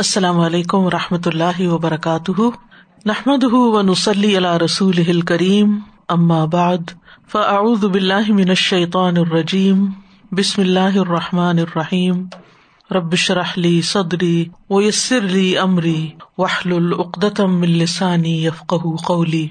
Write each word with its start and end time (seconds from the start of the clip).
السلام 0.00 0.40
علیکم 0.40 0.78
و 0.78 0.90
رحمۃ 0.90 1.26
اللہ 1.26 1.68
وبرکاتہ۔ 1.68 2.40
نحمد 3.06 3.44
و 3.44 3.82
نسلی 3.82 4.36
اللہ 4.36 4.56
رسول 4.56 5.20
کریم 5.20 5.78
بعد، 6.50 6.90
فاعوذ 7.32 7.84
باللہ 7.84 8.32
من 8.32 8.48
الشیطان 8.48 9.16
الرجیم۔ 9.16 9.86
بسم 10.32 10.62
اللہ 10.62 10.98
الرحمٰن 10.98 11.58
الرحیم۔ 11.58 12.26
ربش 12.90 13.30
رحلی 13.30 13.82
صدری 13.82 14.44
و 14.70 14.82
یسر 14.82 15.18
علی 15.18 15.56
عمری 15.56 16.10
وحل 16.38 16.72
العقدم 16.72 17.62
السانی 17.62 18.46
یفق 18.46 18.74
قولی۔ 19.06 19.48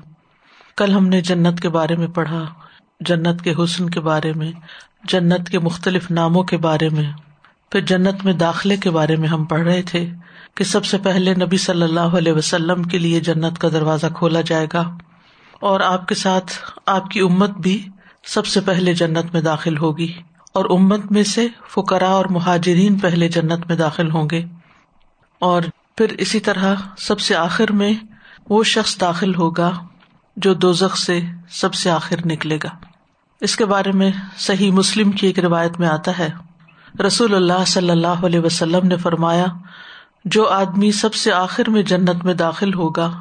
کل 0.77 0.93
ہم 0.93 1.07
نے 1.07 1.21
جنت 1.21 1.59
کے 1.59 1.69
بارے 1.69 1.95
میں 1.95 2.07
پڑھا۔ 2.07 2.45
جنت 2.99 3.41
کے 3.41 3.53
حسن 3.63 3.89
کے 3.89 3.99
بارے 3.99 4.33
میں، 4.33 4.51
جنت 5.03 5.49
کے 5.49 5.59
مختلف 5.59 6.11
ناموں 6.11 6.43
کے 6.43 6.57
بارے 6.57 6.89
میں۔ 6.89 7.11
پھر 7.71 7.79
جنت 7.79 8.25
میں 8.25 8.33
داخلے 8.33 8.77
کے 8.77 8.89
بارے 8.89 9.15
میں 9.15 9.29
ہم 9.29 9.45
پڑھ 9.45 9.61
رہے 9.61 9.81
تھے۔ 9.81 10.09
کہ 10.55 10.63
سب 10.63 10.85
سے 10.85 10.97
پہلے 10.97 11.33
نبی 11.33 11.57
صلی 11.57 11.81
اللہ 11.81 11.99
علیہ 11.99 12.33
وسلم 12.33 12.83
کے 12.83 12.97
لیے 12.97 13.19
جنت 13.19 13.57
کا 13.57 13.69
دروازہ 13.69 14.07
کھولا 14.15 14.41
جائے 14.41 14.67
گا 14.73 14.97
اور 15.59 15.79
آپ 15.79 16.07
کے 16.07 16.15
ساتھ 16.15 16.51
آپ 16.85 17.09
کی 17.09 17.19
امت 17.19 17.49
بھی 17.49 17.87
سب 18.23 18.45
سے 18.45 18.61
پہلے 18.61 18.93
جنت 18.93 19.33
میں 19.33 19.41
داخل 19.41 19.77
ہوگی 19.77 20.13
اور 20.53 20.65
امت 20.69 21.11
میں 21.11 21.23
سے 21.23 21.47
فکرا 21.67 22.09
اور 22.09 22.25
مہاجرین 22.25 22.99
پہلے 22.99 23.27
جنت 23.27 23.67
میں 23.67 23.75
داخل 23.75 24.11
ہوں 24.11 24.27
گے 24.31 24.45
اور 25.39 25.61
پھر 25.97 26.09
اسی 26.09 26.39
طرح 26.39 26.75
سب 26.97 27.19
سے 27.19 27.35
آخر 27.35 27.71
میں 27.71 27.93
وہ 28.49 28.63
شخص 28.63 29.01
داخل 29.01 29.35
ہوگا 29.35 29.71
جو 30.37 30.53
دو 30.53 30.73
سے 30.73 31.19
سب 31.49 31.73
سے 31.73 31.89
آخر 31.89 32.15
نکلے 32.25 32.57
گا۔ 32.63 32.69
اس 33.41 33.55
کے 33.55 33.65
بارے 33.65 33.91
میں 33.91 34.11
صحیح 34.37 34.71
مسلم 34.71 35.11
کی 35.11 35.27
ایک 35.27 35.39
روایت 35.39 35.79
میں 35.79 35.87
آتا 35.87 36.11
ہے۔ 36.19 36.29
رسول 37.07 37.35
اللہ 37.35 37.65
صلی 37.67 37.89
اللہ 37.89 38.07
علیہ 38.07 38.39
وسلم 38.39 38.87
نے 38.87 38.97
فرمایا 38.97 39.45
جو 40.25 40.47
آدمی 40.47 40.91
سب 40.91 41.13
سے 41.13 41.31
آخر 41.31 41.69
میں 41.69 41.81
جنت 41.81 42.25
میں 42.25 42.33
داخل 42.33 42.73
ہوگا، 42.73 43.11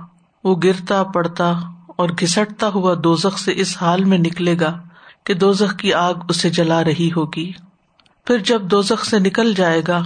وہ 0.44 0.56
گرتا 0.64 1.02
پڑتا 1.02 1.52
اور 1.88 2.08
گھسٹتا 2.08 2.68
ہوا 2.68 2.94
دوزخ 3.04 3.38
سے 3.38 3.52
اس 3.56 3.76
حال 3.80 4.04
میں 4.04 4.18
نکلے 4.18 4.56
گا 4.60 4.82
کہ 5.24 5.34
دوزخ 5.34 5.76
کی 5.76 5.94
آگ 5.94 6.14
اسے 6.28 6.50
جلا 6.50 6.84
رہی 6.84 7.10
ہوگی۔ 7.16 7.52
پھر 8.26 8.38
جب 8.38 8.62
دوزخ 8.62 9.04
سے 9.04 9.18
نکل 9.18 9.54
جائے 9.54 9.82
گا، 9.88 10.02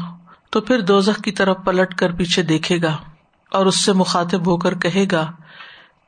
تو 0.51 0.61
پھر 0.61 0.81
دوزخ 0.81 1.23
کی 1.23 1.33
طرف 1.33 1.57
پلٹ 1.65 1.95
کر 1.95 2.13
پیچھے 2.13 2.43
دیکھے 2.43 2.83
گا 2.83 2.97
اور 3.53 3.67
اس 3.67 3.85
سے 3.85 3.93
مخاطب 3.93 4.47
ہو 4.47 4.57
کر 4.57 4.75
کہے 4.75 5.07
گا 5.13 5.33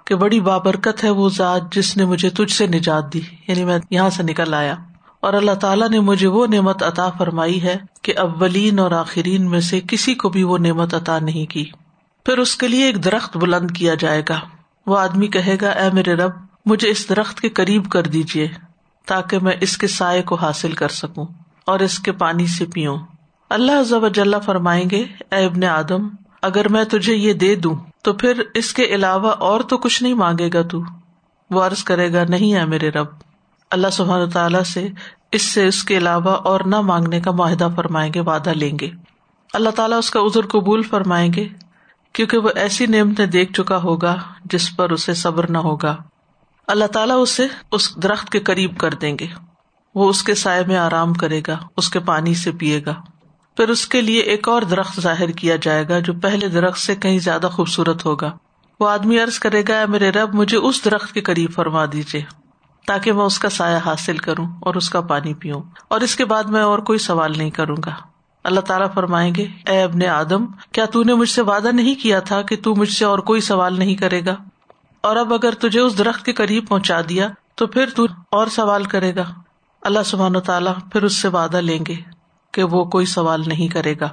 کہ 0.04 0.14
بڑی 0.14 0.40
بابرکت 0.40 1.04
ہے 1.04 1.10
وہ 1.10 1.28
ذات 1.28 1.72
جس 1.72 1.96
نے 1.96 2.04
مجھے 2.04 2.30
تجھ 2.30 2.52
سے 2.52 2.66
نجات 2.66 3.12
دی 3.12 3.20
یعنی 3.48 3.64
میں 3.64 3.78
یہاں 3.90 4.10
سے 4.10 4.22
نکل 4.22 4.54
آیا۔ 4.54 4.74
اور 5.24 5.34
اللہ 5.34 5.54
تعالیٰ 5.54 5.88
نے 5.88 6.00
مجھے 6.00 6.26
وہ 6.26 6.46
نعمت 6.46 6.82
عطا 6.82 7.10
فرمائی 7.10 7.62
ہے 7.62 7.76
کہ 8.02 8.18
اولین 8.18 8.78
اور 8.78 8.90
آخرین 8.90 9.50
میں 9.50 9.60
سے 9.60 9.80
کسی 9.88 10.14
کو 10.14 10.28
بھی 10.28 10.42
وہ 10.42 10.58
نعمت 10.58 10.94
عطا 10.94 11.18
نہیں 11.18 11.46
کی۔ 11.46 11.64
پھر 12.24 12.38
اس 12.38 12.56
کے 12.56 12.68
لیے 12.68 12.86
ایک 12.86 13.04
درخت 13.04 13.36
بلند 13.36 13.70
کیا 13.70 13.94
جائے 13.94 14.22
گا۔ 14.28 14.40
وہ 14.86 14.98
آدمی 14.98 15.26
کہے 15.26 15.56
گا، 15.60 15.68
اے 15.68 15.90
میرے 15.92 16.14
رب، 16.14 16.30
مجھے 16.66 16.88
اس 16.88 17.08
درخت 17.08 17.40
کے 17.40 17.48
قریب 17.48 17.90
کر 17.90 18.02
دیجیے 18.02 18.48
تاکہ 19.06 19.38
میں 19.38 19.52
اس 19.60 19.78
کے 19.78 19.86
سائے 19.86 20.22
کو 20.22 20.34
حاصل 20.34 20.72
کر 20.72 20.88
سکوں 20.88 21.26
اور 21.66 21.80
اس 21.80 21.98
کے 21.98 22.12
پانی 22.12 22.46
سے 22.46 22.64
پیوں۔ 22.64 22.98
اللہ 23.50 23.82
ضب 23.82 24.04
اجلّہ 24.04 24.36
فرمائیں 24.44 24.90
گے، 24.90 25.04
اے 25.32 25.44
ابن 25.44 25.64
آدم، 25.64 26.08
اگر 26.42 26.68
میں 26.68 26.84
تجھے 26.84 27.14
یہ 27.14 27.32
دے 27.32 27.54
دوں، 27.54 27.74
تو 28.02 28.12
پھر 28.12 28.42
اس 28.54 28.72
کے 28.72 28.84
علاوہ 28.84 29.30
اور 29.30 29.60
تو 29.60 29.78
کچھ 29.78 30.02
نہیں 30.02 30.14
مانگے 30.14 30.50
گا 30.54 30.62
تو۔ 30.62 30.80
وہ 31.50 31.62
عرض 31.62 31.84
کرے 31.84 32.12
گا، 32.12 32.24
نہیں 32.28 32.54
ہے 32.54 32.66
میرے 32.66 32.88
رب 32.90 33.06
اللہ 33.74 33.90
سبحان 33.92 34.30
تعالیٰ 34.30 34.62
سے 34.62 34.88
اس 35.32 35.42
سے 35.42 35.66
اس 35.66 35.84
کے 35.84 35.96
علاوہ 35.96 36.30
اور 36.30 36.60
نہ 36.60 36.80
مانگنے 36.80 37.20
کا 37.20 37.30
معاہدہ 37.30 37.68
فرمائیں 37.76 38.12
گے، 38.14 38.20
وعدہ 38.20 38.50
لیں 38.50 38.78
گے۔ 38.80 38.90
اللہ 39.52 39.70
تعالیٰ 39.70 39.98
اس 39.98 40.10
کا 40.10 40.20
ازر 40.20 40.46
قبول 40.46 40.82
فرمائیں 40.82 41.32
گے، 41.32 41.48
کیونکہ 42.12 42.38
وہ 42.38 42.48
ایسی 42.54 42.86
نعمتیں 42.86 43.26
دیکھ 43.26 43.52
چکا 43.52 43.76
ہوگا 43.76 44.16
جس 44.44 44.76
پر 44.76 44.90
اسے 44.90 45.14
صبر 45.14 45.50
نہ 45.50 45.58
ہوگا۔ 45.58 45.96
اللہ 46.66 46.84
تعالیٰ 46.84 47.22
اسے 47.22 47.46
اس 47.72 47.96
درخت 47.96 48.30
کے 48.30 48.40
قریب 48.40 48.78
کر 48.78 48.94
دیں 48.94 49.16
گے۔ 49.20 49.26
وہ 49.94 50.08
اس 50.08 50.22
کے 50.22 50.34
سائے 50.34 50.64
میں 50.66 50.76
آرام 50.76 51.12
کرے 51.12 51.40
گا، 51.46 51.58
اس 51.76 51.88
کے 51.88 51.98
پانی 51.98 52.34
سے 52.34 52.52
پیے 52.52 52.80
گا۔ 52.86 52.94
پھر 53.56 53.68
اس 53.68 53.86
کے 53.86 54.00
لیے 54.00 54.20
ایک 54.20 54.48
اور 54.48 54.62
درخت 54.62 55.00
ظاہر 55.00 55.30
کیا 55.30 55.56
جائے 55.62 55.88
گا 55.88 55.98
جو 55.98 56.12
پہلے 56.12 56.48
درخت 56.48 56.78
سے 56.78 56.94
کہیں 56.96 57.18
زیادہ 57.18 57.48
خوبصورت 57.52 58.06
ہوگا۔ 58.06 58.36
وہ 58.80 58.88
آدمی 58.88 59.20
ارض 59.20 59.38
کرے 59.38 59.62
گا 59.68 59.84
میرے 59.88 60.10
رب، 60.10 60.34
مجھے 60.34 60.56
اس 60.56 60.84
درخت 60.84 61.12
کے 61.12 61.20
قریب 61.20 61.50
فرما 61.52 61.84
دیجیے 61.92 62.43
تاکہ 62.86 63.12
میں 63.12 63.24
اس 63.24 63.38
کا 63.38 63.48
سایہ 63.48 63.78
حاصل 63.86 64.16
کروں 64.16 64.46
اور 64.60 64.74
اس 64.74 64.90
کا 64.90 65.00
پانی 65.00 65.34
پیوں۔ 65.34 65.62
اور 65.88 66.00
اس 66.00 66.16
کے 66.16 66.24
بعد 66.24 66.44
میں 66.44 66.62
اور 66.62 66.78
کوئی 66.78 66.98
سوال 66.98 67.32
نہیں 67.38 67.50
کروں 67.50 67.76
گا۔ 67.84 67.90
اللہ 68.44 68.60
تعالیٰ 68.60 68.86
فرمائیں 68.94 69.34
گے، 69.34 69.46
اے 69.66 69.82
ابن 69.82 70.06
آدم، 70.06 70.46
کیا 70.72 70.84
تو 70.84 71.02
نے 71.02 71.14
مجھ 71.14 71.28
سے 71.28 71.42
وعدہ 71.42 71.68
نہیں 71.72 71.94
کیا 72.02 72.20
تھا 72.20 72.42
کہ 72.42 72.56
تو 72.62 72.74
مجھ 72.74 72.90
سے 72.90 73.04
اور 73.04 73.18
کوئی 73.18 73.40
سوال 73.40 73.78
نہیں 73.78 73.94
کرے 73.94 74.26
گا؟ 74.26 74.34
اور 75.00 75.16
اب 75.16 75.34
اگر 75.34 75.50
تجھے 75.52 75.80
اس 75.80 75.98
درخت 75.98 76.24
کے 76.24 76.32
قریب 76.32 76.68
پہنچا 76.68 77.00
دیا، 77.08 77.28
تو 77.54 77.66
پھر 77.66 77.86
تو 77.96 78.06
اور 78.30 78.46
سوال 78.46 78.84
کرے 78.84 79.14
گا۔ 79.14 79.24
اللہ 79.82 79.98
سبحان 80.04 80.36
و 80.36 80.40
تعالیٰ 80.40 80.74
پھر 80.92 81.02
اس 81.02 81.16
سے 81.16 81.28
وعدہ 81.28 81.56
لیں 81.56 81.84
گے 81.88 81.94
کہ 82.52 82.62
وہ 82.62 82.84
کوئی 82.84 83.06
سوال 83.06 83.42
نہیں 83.46 83.68
کرے 83.68 83.94
گا۔ 84.00 84.08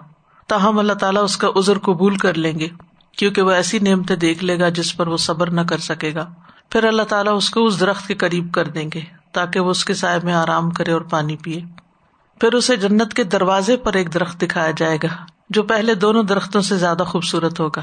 تاہم 0.47 0.79
اللہ 0.79 0.93
تعالیٰ 0.93 1.23
اس 1.23 1.37
کا 1.37 1.47
ازر 1.55 1.79
قبول 1.79 2.17
کر 2.17 2.33
لیں 2.33 2.59
گے، 2.59 2.67
کیونکہ 3.17 3.41
وہ 3.41 3.51
ایسی 3.51 3.79
نعمتیں 3.79 4.15
دیکھ 4.15 4.43
لے 4.43 4.59
گا 4.59 4.69
جس 4.69 4.97
پر 4.97 5.07
وہ 5.07 5.17
صبر 5.17 5.49
نہ 5.49 5.61
کر 5.61 5.77
سکے 5.77 6.13
گا۔ 6.13 6.33
پھر 6.71 6.83
اللہ 6.83 7.01
تعالیٰ 7.01 7.35
اس 7.35 7.49
کو 7.49 7.65
اس 7.65 7.79
درخت 7.79 8.07
کے 8.07 8.13
قریب 8.13 8.53
کر 8.53 8.67
دیں 8.67 8.89
گے 8.93 9.01
تاکہ 9.31 9.59
وہ 9.59 9.69
اس 9.69 9.85
کے 9.85 9.93
سائے 9.93 10.19
میں 10.23 10.33
آرام 10.33 10.69
کرے 10.69 10.91
اور 10.91 11.01
پانی 11.01 11.35
پیے۔ 11.35 11.61
پھر 12.39 12.53
اسے 12.53 12.75
جنت 12.75 13.13
کے 13.13 13.23
دروازے 13.23 13.77
پر 13.77 13.93
ایک 13.93 14.13
درخت 14.13 14.41
دکھایا 14.41 14.71
جائے 14.77 14.97
گا، 15.03 15.25
جو 15.49 15.63
پہلے 15.63 15.95
دونوں 15.95 16.23
درختوں 16.23 16.61
سے 16.61 16.77
زیادہ 16.77 17.03
خوبصورت 17.03 17.59
ہوگا۔ 17.59 17.81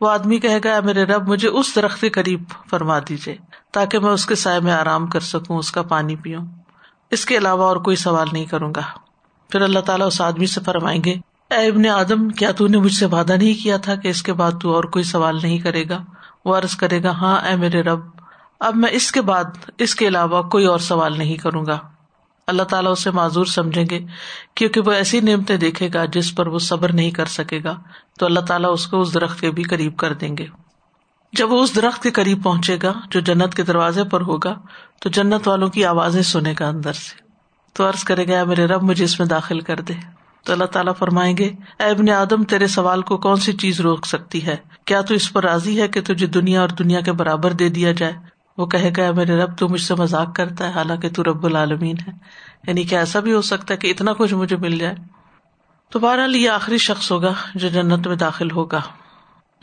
وہ 0.00 0.10
آدمی 0.10 0.38
کہے 0.38 0.58
گا 0.64 0.80
میرے 0.84 1.04
رب، 1.04 1.28
مجھے 1.28 1.48
اس 1.48 1.76
درخت 1.76 2.00
کے 2.00 2.10
قریب 2.10 2.42
فرما 2.70 2.98
دیجیے 3.08 3.36
تاکہ 3.72 3.98
میں 3.98 4.10
اس 4.10 4.26
کے 4.26 4.34
سائے 4.34 4.60
میں 4.60 4.72
آرام 4.72 5.06
کر 5.06 5.20
سکوں، 5.20 5.58
اس 5.58 5.72
کا 5.72 5.82
پانی 5.82 6.16
پیوں۔ 6.16 6.46
اس 7.10 7.24
کے 7.24 7.36
علاوہ 7.36 7.64
اور 7.64 7.76
کوئی 7.76 7.96
سوال 7.96 8.28
نہیں 8.32 8.44
کروں 8.44 8.74
گا۔ 8.74 8.82
پھر 9.48 9.60
اللہ 9.60 9.80
تعالیٰ 9.80 10.06
اس 10.06 10.20
آدمی 10.20 10.46
سے 10.46 10.60
فرمائیں 10.66 11.04
گے، 11.04 11.14
اے 11.50 11.66
ابن 11.66 11.86
آدم، 11.86 12.28
کیا 12.28 12.52
تو 12.52 12.66
نے 12.66 12.78
مجھ 12.78 12.94
سے 12.94 13.06
وعدہ 13.06 13.32
نہیں 13.32 13.62
کیا 13.62 13.76
تھا 13.76 13.94
کہ 13.94 14.08
اس 14.08 14.22
کے 14.22 14.32
بعد 14.32 14.52
تو 14.60 14.74
اور 14.74 14.84
کوئی 14.84 15.04
سوال 15.04 15.38
نہیں 15.42 15.58
کرے 15.58 15.88
گا؟ 15.88 16.04
وہ 16.44 16.56
عرض 16.56 16.76
کرے 16.76 17.02
گا 17.02 17.10
ہاں 17.10 17.40
اے 17.40 17.56
میرے 17.56 17.82
رب 17.82 18.19
اب 18.60 18.76
میں 18.76 18.88
اس 18.92 19.12
کے 19.12 19.20
بعد 19.20 19.44
اس 19.78 19.94
کے 19.94 20.08
علاوہ 20.08 20.42
کوئی 20.42 20.64
اور 20.64 20.78
سوال 20.78 21.18
نہیں 21.18 21.36
کروں 21.36 21.66
گا۔ 21.66 21.78
اللہ 22.46 22.62
تعالیٰ 22.62 22.92
اسے 22.92 23.10
معذور 23.10 23.44
سمجھیں 23.44 23.84
گے، 23.90 24.00
کیونکہ 24.54 24.80
وہ 24.86 24.92
ایسی 24.92 25.20
نعمتیں 25.20 25.56
دیکھے 25.56 25.88
گا 25.94 26.04
جس 26.04 26.34
پر 26.34 26.46
وہ 26.46 26.58
صبر 26.58 26.92
نہیں 26.92 27.10
کر 27.10 27.26
سکے 27.26 27.60
گا، 27.64 27.82
تو 28.18 28.26
اللہ 28.26 28.40
تعالیٰ 28.40 28.72
اس 28.72 28.86
کو 28.86 29.00
اس 29.00 29.14
درخت 29.14 29.40
کے 29.40 29.50
بھی 29.50 29.62
قریب 29.62 29.96
کر 29.96 30.12
دیں 30.12 30.36
گے۔ 30.36 30.46
جب 31.32 31.52
وہ 31.52 31.62
اس 31.62 31.76
درخت 31.76 32.02
کے 32.02 32.10
قریب 32.10 32.44
پہنچے 32.44 32.78
گا، 32.82 32.92
جو 33.10 33.20
جنت 33.20 33.54
کے 33.54 33.62
دروازے 33.62 34.04
پر 34.04 34.20
ہوگا، 34.20 34.58
تو 35.00 35.08
جنت 35.08 35.48
والوں 35.48 35.68
کی 35.68 35.84
آوازیں 35.84 36.22
سنے 36.22 36.54
گا 36.60 36.68
اندر 36.68 36.92
سے۔ 36.92 37.22
تو 37.72 37.88
عرض 37.88 38.04
کرے 38.04 38.28
گا 38.28 38.44
میرے 38.44 38.66
رب، 38.66 38.82
مجھے 38.82 39.04
اس 39.04 39.18
میں 39.18 39.26
داخل 39.26 39.60
کر 39.60 39.80
دے۔ 39.80 39.94
تو 40.44 40.52
اللہ 40.52 40.64
تعالیٰ 40.64 40.92
فرمائیں 40.98 41.36
گے، 41.36 41.52
اے 41.78 41.84
ابن 41.84 42.10
آدم، 42.10 42.44
تیرے 42.44 42.66
سوال 42.66 43.02
کو 43.02 43.18
کون 43.18 43.36
سی 43.36 43.52
چیز 43.52 43.80
روک 43.80 44.06
سکتی 44.06 44.46
ہے؟ 44.46 44.56
کیا 44.84 45.00
تو 45.00 45.14
اس 45.14 45.32
پر 45.32 45.44
راضی 45.44 45.80
ہے 45.80 45.88
کہ 45.88 46.00
تجھے 46.00 46.26
دنیا 46.26 46.60
اور 46.60 46.68
دنیا 46.68 47.00
کے 47.00 47.12
برابر 47.12 47.52
دے 47.52 47.68
دیا 47.68 47.92
جائے؟ 47.92 48.12
وہ 48.58 48.66
کہے 48.66 48.90
گا 48.96 49.12
میرے 49.12 49.36
رب 49.36 49.58
تو 49.58 49.68
مجھ 49.68 49.80
سے 49.80 49.94
مذاق 49.94 50.36
کرتا 50.36 50.66
ہے، 50.66 50.72
حالانکہ 50.72 51.08
تو 51.08 51.24
رب 51.24 51.46
العالمین 51.46 51.96
ہے۔ 52.06 52.12
یعنی 52.66 52.82
کہ 52.82 52.94
ایسا 52.94 53.20
بھی 53.20 53.32
ہو 53.32 53.42
سکتا 53.42 53.74
ہے 53.74 53.78
کہ 53.78 53.86
اتنا 53.86 54.12
کچھ 54.12 54.34
مجھے 54.34 54.56
مل 54.56 54.78
جائے۔ 54.78 54.94
تو 55.90 55.98
بہرحال 55.98 56.36
یہ 56.36 56.50
آخری 56.50 56.78
شخص 56.78 57.12
ہوگا 57.12 57.32
جو 57.54 57.68
جنت 57.68 58.06
میں 58.06 58.16
داخل 58.16 58.50
ہوگا۔ 58.50 58.80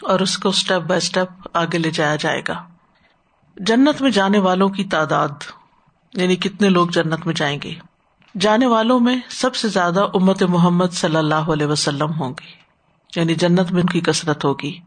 اور 0.01 0.19
اس 0.19 0.37
کو 0.37 0.49
اسٹیپ 0.49 0.81
بائی 0.81 0.97
اسٹیپ 0.97 1.49
آگے 1.53 1.77
لے 1.77 1.91
جایا 1.91 2.15
جائے 2.15 2.41
گا۔ 2.47 2.63
جنت 3.57 4.01
میں 4.01 4.11
جانے 4.11 4.39
والوں 4.39 4.69
کی 4.69 4.83
تعداد 4.83 5.29
یعنی 6.13 6.35
کتنے 6.35 6.69
لوگ 6.69 6.87
جنت 6.87 7.25
میں 7.25 7.33
جائیں 7.33 7.59
گے؟ 7.63 7.73
جانے 8.39 8.65
والوں 8.65 8.99
میں 8.99 9.19
سب 9.29 9.55
سے 9.55 9.67
زیادہ 9.67 10.07
امت 10.13 10.43
محمد 10.43 10.87
صلی 10.91 11.15
اللہ 11.15 11.35
علیہ 11.35 11.67
وسلم 11.67 12.11
ہوں 12.19 12.29
گی 12.29 12.51
یعنی 13.15 13.35
جنت 13.35 13.71
میں 13.71 13.81
ان 13.81 13.87
کی 13.87 14.01
کثرت 14.01 14.45
ہوگی۔ 14.45 14.79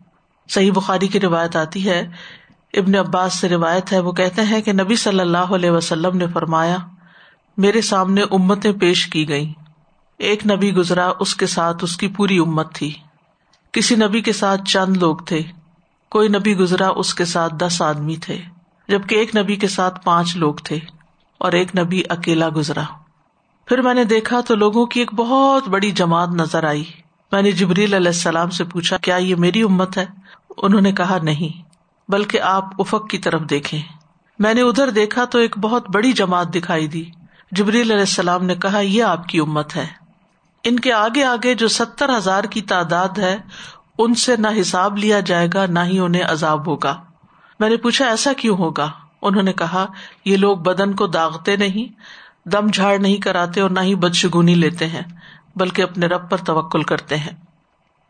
صحیح 0.49 0.73
بخاری 0.73 1.09
کی 1.09 1.21
روایت 1.21 1.57
آتی 1.57 1.89
ہے 1.89 2.11
ابن 2.75 2.95
عباس 2.95 3.35
سے 3.35 3.49
روایت 3.49 3.93
ہے، 3.93 4.01
وہ 4.01 4.13
کہتے 4.13 4.43
ہیں 4.43 4.61
کہ 4.61 4.73
نبی 4.73 4.97
صلی 4.97 5.21
اللہ 5.21 5.39
علیہ 5.39 5.71
وسلم 5.71 6.17
نے 6.17 6.27
فرمایا، 6.27 6.77
میرے 7.57 7.81
سامنے 7.81 8.23
امتیں 8.31 8.73
پیش 8.73 9.07
کی 9.07 9.29
گئی 9.29 9.53
ایک 10.19 10.47
نبی 10.47 10.75
گزرا، 10.75 11.13
اس 11.21 11.37
کے 11.37 11.47
ساتھ 11.47 11.85
اس 11.85 11.97
کی 11.97 12.09
پوری 12.09 12.39
امت 12.39 12.75
تھی۔ 12.75 12.95
کسی 13.73 13.95
نبی 13.95 14.21
کے 14.21 14.33
ساتھ 14.33 14.65
چند 14.65 14.97
لوگ 14.97 15.17
تھے۔ 15.17 15.43
کوئی 16.11 16.29
نبی 16.29 16.57
گزرا، 16.57 16.89
اس 16.89 17.15
کے 17.15 17.25
ساتھ 17.25 17.55
دس 17.55 17.83
آدمی 17.83 18.17
تھے۔ 18.17 18.39
جبکہ 18.89 19.15
ایک 19.15 19.37
نبی 19.37 19.57
کے 19.57 19.69
ساتھ 19.69 20.05
پانچ 20.05 20.37
لوگ 20.37 20.55
تھے 20.55 20.79
اور 21.39 21.53
ایک 21.53 21.79
نبی 21.79 22.03
اکیلا 22.09 22.49
گزرا۔ 22.57 22.83
پھر 23.67 23.83
میں 23.83 23.95
نے 23.95 24.05
دیکھا 24.05 24.41
تو 24.41 24.55
لوگوں 24.55 24.87
کی 24.87 25.01
ایک 25.01 25.15
بہت 25.15 25.69
بڑی 25.69 25.91
جماعت 25.91 26.29
نظر 26.29 26.65
آئی۔ 26.65 26.85
میں 27.33 27.43
نے 27.43 27.51
جبریل 27.51 27.95
علیہ 27.95 28.07
السلام 28.07 28.51
سے 28.51 28.65
پوچھا، 28.65 28.97
کیا 28.97 29.17
یہ 29.17 29.35
میری 29.37 29.63
امت 29.63 29.99
ہے؟ 29.99 30.07
انہوں 30.57 30.81
نے 30.81 30.93
کہا، 30.93 31.19
نہیں۔ 31.23 31.70
بلکہ 32.11 32.41
آپ 32.41 32.65
افق 32.79 33.11
کی 33.11 33.19
طرف 33.19 33.41
دیکھیں۔ 33.41 33.83
میں 34.39 34.55
نے 34.55 34.63
ادھر 34.63 34.91
دیکھا 34.91 35.25
تو 35.25 35.39
ایک 35.39 35.59
بہت 35.59 35.91
بڑی 35.91 36.13
جماعت 36.13 36.55
دکھائی 36.55 36.87
دی۔ 36.87 37.05
جبریل 37.53 37.91
علیہ 37.91 38.01
السلام 38.01 38.45
نے 38.45 38.55
کہا، 38.55 38.81
یہ 38.81 39.03
آپ 39.05 39.29
کی 39.29 39.39
امت 39.39 39.77
ہے۔ 39.77 39.87
ان 40.65 40.81
کے 40.81 40.93
آگے 40.93 41.25
آگے 41.25 41.55
جو 41.55 41.69
ستر 41.69 42.17
ہزار 42.17 42.45
کی 42.45 42.61
تعداد 42.61 43.19
ہے، 43.19 43.39
ان 43.99 44.15
سے 44.15 44.37
نہ 44.37 44.47
حساب 44.61 44.97
لیا 44.97 45.21
جائے 45.21 45.49
گا، 45.55 45.67
نہ 45.67 45.79
ہی 45.79 45.99
انہیں 45.99 46.23
عذاب 46.23 46.67
ہوگا۔ 46.67 47.03
میں 47.61 47.69
نے 47.69 47.77
پوچھا، 47.77 48.07
ایسا 48.07 48.33
کیوں 48.33 48.57
ہوگا؟ 48.57 48.91
انہوں 49.23 49.43
نے 49.43 49.53
کہا، 49.53 49.87
یہ 50.25 50.37
لوگ 50.37 50.59
بدن 50.59 50.93
کو 50.93 51.07
داغتے 51.07 51.57
نہیں، 51.57 52.01
دم 52.49 52.67
جھاڑ 52.67 52.99
نہیں 52.99 53.17
کراتے 53.17 53.61
اور 53.61 53.71
نہ 53.71 53.81
ہی 53.81 53.95
بدشگونی 53.95 54.55
لیتے 54.55 54.87
ہیں، 54.87 55.03
بلکہ 55.57 55.83
اپنے 55.83 56.07
رب 56.07 56.31
پر 56.31 56.37
توکل 56.37 56.83
کرتے 56.83 57.17
ہیں۔ 57.17 57.50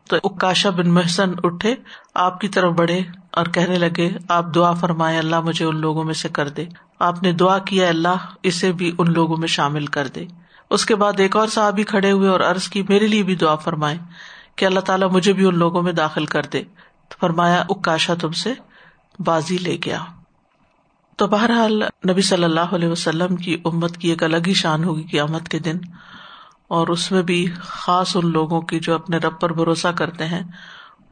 تو 0.09 0.17
اکاشا 0.23 0.69
بن 0.69 0.89
محسن 0.89 1.31
اٹھے، 1.43 1.75
آپ 2.13 2.41
کی 2.41 2.47
طرف 2.47 2.73
بڑھے 2.73 3.01
اور 3.31 3.45
کہنے 3.45 3.77
لگے، 3.77 4.09
آپ 4.29 4.45
دعا 4.55 4.73
فرمائے 4.73 5.17
اللہ 5.17 5.41
مجھے 5.41 5.65
ان 5.65 5.75
لوگوں 5.75 6.03
میں 6.03 6.13
سے 6.13 6.29
کر 6.29 6.49
دے۔ 6.49 6.65
آپ 6.99 7.23
نے 7.23 7.31
دعا 7.31 7.57
کیا 7.57 7.87
اللہ، 7.87 8.15
اسے 8.43 8.71
بھی 8.71 8.91
ان 8.97 9.13
لوگوں 9.13 9.37
میں 9.37 9.47
شامل 9.47 9.85
کر 9.85 10.07
دے۔ 10.07 10.25
اس 10.69 10.85
کے 10.85 10.95
بعد 10.95 11.13
ایک 11.17 11.35
اور 11.35 11.47
صاحب 11.47 11.79
کھڑے 11.87 12.11
ہوئے 12.11 12.29
اور 12.29 12.39
عرض 12.39 12.67
کی، 12.67 12.83
میرے 12.89 13.07
لیے 13.07 13.23
بھی 13.23 13.35
دعا 13.35 13.55
فرمائے 13.55 13.97
کہ 14.55 14.65
اللہ 14.65 14.79
تعالیٰ 14.79 15.11
مجھے 15.11 15.33
بھی 15.33 15.45
ان 15.45 15.57
لوگوں 15.57 15.81
میں 15.81 15.93
داخل 15.93 16.25
کر 16.25 16.41
دے۔ 16.43 16.63
فرمایا، 17.19 17.63
اکاشا 17.69 18.13
تم 18.21 18.31
سے 18.31 18.53
بازی 19.19 19.57
لے 19.57 19.77
گیا۔ 19.85 19.99
تو 21.15 21.27
بہرحال 21.27 21.83
نبی 22.09 22.21
صلی 22.21 22.43
اللہ 22.43 22.59
علیہ 22.59 22.87
وسلم 22.87 23.35
کی 23.35 23.57
امت 23.65 23.97
کی 23.97 24.09
ایک 24.09 24.23
الگ 24.23 24.37
ہی 24.47 24.53
شان 24.53 24.83
ہوگی 24.83 25.03
قیامت 25.03 25.49
کے 25.49 25.59
دن۔ 25.59 25.77
اور 26.71 26.87
اس 26.87 27.11
میں 27.11 27.21
بھی 27.21 27.45
خاص 27.59 28.15
ان 28.15 28.31
لوگوں 28.31 28.61
کی 28.61 28.79
جو 28.79 28.93
اپنے 28.95 29.17
رب 29.17 29.39
پر 29.39 29.53
بھروسہ 29.53 29.87
کرتے 29.87 30.25
ہیں، 30.25 30.43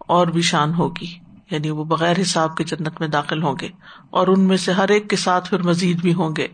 اور 0.07 0.27
بھی 0.27 0.41
شان 0.41 0.73
ہوگی۔ 0.73 1.13
یعنی 1.51 1.69
وہ 1.69 1.83
بغیر 1.83 2.21
حساب 2.21 2.57
کے 2.57 2.63
جنت 2.63 2.99
میں 2.99 3.07
داخل 3.07 3.43
ہوں 3.43 3.55
گے، 3.61 3.69
اور 4.09 4.27
ان 4.27 4.39
میں 4.39 4.57
سے 4.57 4.71
ہر 4.71 4.89
ایک 4.89 5.09
کے 5.09 5.15
ساتھ 5.15 5.49
پھر 5.49 5.61
مزید 5.61 6.01
بھی 6.01 6.13
ہوں 6.13 6.35
گے۔ 6.37 6.47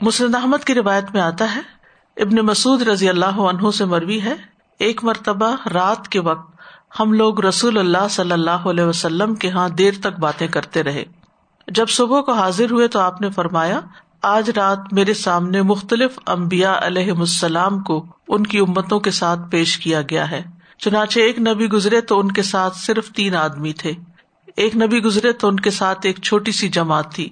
مسلم 0.00 0.34
احمد 0.34 0.64
کی 0.64 0.74
روایت 0.74 1.10
میں 1.12 1.20
آتا 1.20 1.54
ہے، 1.54 1.60
ابن 2.16 2.36
مسعد 2.36 2.82
رضی 2.82 3.08
اللہ 3.08 3.40
عنہ 3.40 3.70
سے 3.70 3.84
مروی 3.84 4.20
ہے، 4.22 4.34
ایک 4.78 5.04
مرتبہ 5.04 5.54
رات 5.68 6.08
کے 6.08 6.20
وقت 6.20 6.50
ہم 7.00 7.12
لوگ 7.12 7.40
رسول 7.40 7.78
اللہ 7.78 8.08
صلی 8.10 8.32
اللہ 8.32 8.68
علیہ 8.70 8.84
وسلم 8.84 9.34
کے 9.34 9.48
یہاں 9.48 9.68
دیر 9.68 9.94
تک 10.00 10.18
باتیں 10.20 10.46
کرتے 10.46 10.82
رہے۔ 10.82 11.04
جب 11.68 11.88
صبح 11.88 12.20
کو 12.20 12.32
حاضر 12.32 12.70
ہوئے 12.70 12.88
تو 12.88 13.00
آپ 13.00 13.20
نے 13.20 13.30
فرمایا 13.30 13.80
آج 14.22 14.50
رات 14.50 14.78
میرے 14.92 15.14
سامنے 15.14 15.62
مختلف 15.62 16.18
امبیا 16.26 16.78
علیہ 16.82 17.12
السلام 17.12 17.80
کو 17.80 18.06
ان 18.28 18.46
کی 18.46 18.58
امتوں 18.58 19.00
کے 19.00 19.10
ساتھ 19.10 19.40
پیش 19.50 19.78
کیا 19.78 20.02
گیا 20.02 20.30
ہے۔ 20.30 20.42
چنانچہ 20.78 21.20
ایک 21.20 21.38
نبی 21.38 21.66
گزرے 21.66 22.00
تو 22.00 22.20
ان 22.20 22.32
کے 22.32 22.42
ساتھ 22.42 22.76
صرف 22.76 23.10
تین 23.10 23.34
آدمی 23.34 23.72
تھے۔ 23.72 23.92
ایک 24.56 24.76
نبی 24.76 24.98
گزرے 24.98 25.32
تو 25.32 25.48
ان 25.48 25.60
کے 25.60 25.70
ساتھ 25.70 25.98
ایک 26.02 26.20
چھوٹی 26.22 26.52
سی 26.52 26.68
جماعت 26.68 27.14
تھی۔ 27.14 27.28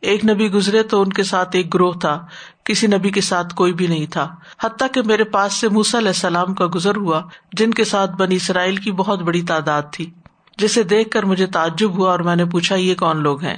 ایک 0.00 0.24
نبی 0.24 0.52
گزرے 0.52 0.82
تو 0.82 1.02
ان 1.02 1.12
کے 1.12 1.22
ساتھ 1.22 1.56
ایک 1.56 1.74
گروہ 1.74 1.92
تھا۔ 1.92 2.26
کسی 2.64 2.86
نبی 2.86 3.10
کے 3.10 3.20
ساتھ 3.20 3.54
کوئی 3.54 3.72
بھی 3.72 3.86
نہیں 3.86 4.06
تھا۔ 4.06 4.34
حتیٰ 4.62 4.88
کہ 4.94 5.02
میرے 5.02 5.24
پاس 5.24 5.52
سے 5.52 5.68
موسا 5.68 5.98
علیہ 5.98 6.08
السلام 6.08 6.54
کا 6.54 6.66
گزر 6.74 6.96
ہوا، 6.96 7.22
جن 7.52 7.70
کے 7.70 7.84
ساتھ 7.84 8.10
بنی 8.10 8.36
اسرائیل 8.36 8.76
کی 8.76 8.92
بہت 8.92 9.22
بڑی 9.22 9.42
تعداد 9.42 9.82
تھی۔ 9.92 10.10
جسے 10.58 10.82
دیکھ 10.82 11.10
کر 11.10 11.22
مجھے 11.22 11.46
تعجب 11.46 11.98
ہوا 11.98 12.10
اور 12.10 12.18
میں 12.18 12.36
نے 12.36 12.44
پوچھا، 12.44 12.76
یہ 12.76 12.94
کون 12.94 13.22
لوگ 13.22 13.42
ہیں؟ 13.42 13.56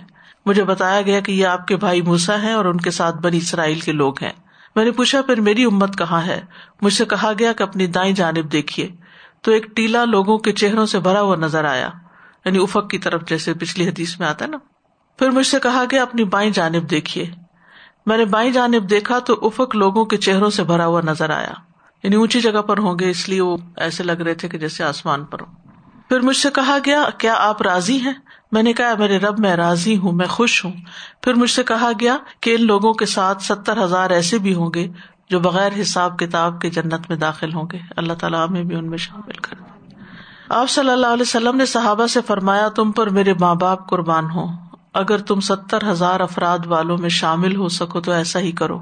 مجھے 0.49 0.65
بتایا 0.65 1.03
گیا 1.03 1.21
کہ 1.21 1.33
یہ 1.33 1.47
آپ 1.47 1.67
کے 1.67 1.77
بھائی 1.77 2.03
موسا 2.03 2.43
ہیں 2.43 2.53
اور 2.53 2.65
ان 2.65 2.77
کے 2.77 2.91
ساتھ 2.91 3.17
بنی 3.17 3.37
اسرائیل 3.37 3.81
کے 3.81 3.93
لوگ 3.93 4.15
ہیں۔ 4.23 4.33
میں 4.77 4.85
نے 4.85 4.91
پوچھا، 4.91 5.23
پھر 5.23 5.41
میری 5.41 5.65
امت 5.65 5.99
کہاں 5.99 6.23
ہے؟ 6.23 6.41
مجھ 6.83 6.93
سے 6.93 7.05
کہا 7.05 7.33
گیا 7.39 7.53
کہ 7.53 7.63
اپنی 7.63 7.87
دائیں 7.87 8.15
جانب 8.15 8.53
دیکھیے۔ 8.53 8.89
تو 9.43 9.51
ایک 9.51 9.67
ٹیلا 9.77 10.05
لوگوں 10.05 10.39
کے 10.39 10.53
چہروں 10.53 10.87
سے 10.87 10.99
بھرا 10.99 11.21
ہوا 11.21 11.37
نظر 11.37 11.65
آیا 11.65 11.91
یعنی 12.45 12.59
افق 12.59 12.91
کی 12.91 12.99
طرف 12.99 13.23
جیسے 13.29 13.55
پچھلی 13.55 13.89
حدیث 13.89 14.21
میں 14.21 14.29
آتا 14.29 14.47
نا۔ 14.47 14.59
پھر 15.19 15.31
مجھ 15.31 15.47
سے 15.47 15.57
کہا 15.63 15.85
گیا، 15.91 16.03
اپنی 16.03 16.25
بائیں 16.25 16.51
جانب 16.51 16.91
دیکھیے۔ 16.91 17.31
میں 18.07 18.19
نے 18.19 18.25
بائیں 18.25 18.53
جانب 18.53 18.91
دیکھا 18.91 19.19
تو 19.19 19.39
افق 19.43 19.77
لوگوں 19.77 20.05
کے 20.05 20.17
چہروں 20.17 20.51
سے 20.51 20.65
بھرا 20.65 20.87
ہوا 20.87 21.01
نظر 21.05 21.31
آیا۔ 21.31 21.53
یعنی 22.03 22.17
اونچی 22.17 22.41
جگہ 22.41 22.63
پر 22.63 22.79
ہوں 22.79 22.99
گے، 22.99 23.11
اس 23.11 23.29
لیے 23.29 23.41
وہ 23.41 23.57
ایسے 23.77 24.03
لگ 24.03 24.13
رہے 24.13 24.35
تھے 24.35 24.49
کہ 24.49 24.59
جیسے 24.59 24.85
آسمان 24.85 25.25
پر 25.25 25.41
ہوں۔ 25.41 25.68
پھر 26.09 26.21
مجھ 26.21 26.37
سے 26.37 26.51
کہا 26.55 26.79
گیا، 26.85 27.05
کیا 27.19 27.35
آپ 27.39 27.63
راضی 27.63 28.01
ہیں؟ 28.01 28.13
میں 28.53 28.63
نے 28.63 28.73
کہا، 28.73 28.95
میرے 28.99 29.19
رب، 29.19 29.39
میں 29.39 29.57
راضی 29.57 29.97
ہوں، 29.97 30.13
میں 30.13 30.27
خوش 30.27 30.65
ہوں۔ 30.65 30.73
پھر 31.23 31.35
مجھ 31.35 31.51
سے 31.51 31.63
کہا 31.63 31.91
گیا 32.01 32.17
کہ 32.41 32.55
ان 32.55 32.67
لوگوں 32.67 32.93
کے 32.93 33.07
ساتھ 33.07 33.43
ستر 33.43 33.85
ہزار 33.85 34.11
ایسے 34.11 34.39
بھی 34.39 34.55
ہوں 34.55 34.71
گے 34.75 34.89
جو 35.31 35.41
بغیر 35.41 35.73
حساب 35.81 36.19
کتاب 36.19 36.61
کے 36.61 36.71
جنت 36.71 37.01
میں 37.09 37.17
داخل 37.17 37.55
ہوں 37.55 37.69
گے۔ 37.73 37.79
اللہ 37.97 38.13
تعالیٰ 38.13 38.49
ہمیں 38.49 38.65
بھی 38.65 38.77
ان 38.77 38.91
میں 38.91 38.99
شامل 38.99 39.33
کر 39.33 39.57
آپ 40.49 40.71
صلی 40.71 40.91
اللہ 40.91 41.07
علیہ 41.07 41.23
وسلم 41.23 41.57
نے 41.57 41.67
صحابہ 41.67 42.07
سے 42.07 42.21
فرمایا، 42.27 42.69
تم 42.69 42.93
پر 42.93 43.09
میرے 43.09 43.35
ماں 43.41 43.55
باپ 43.55 43.89
قربان 43.89 44.25
ہوں۔ 44.25 44.57
اگر 44.95 45.19
تم 45.19 45.41
ستر 45.41 45.91
ہزار 45.91 46.21
افراد 46.21 46.59
والوں 46.67 46.99
میں 46.99 47.09
شامل 47.09 47.57
ہو 47.57 47.69
سکو 47.69 48.01
تو 48.01 48.13
ایسا 48.13 48.39
ہی 48.39 48.53
کرو۔ 48.53 48.81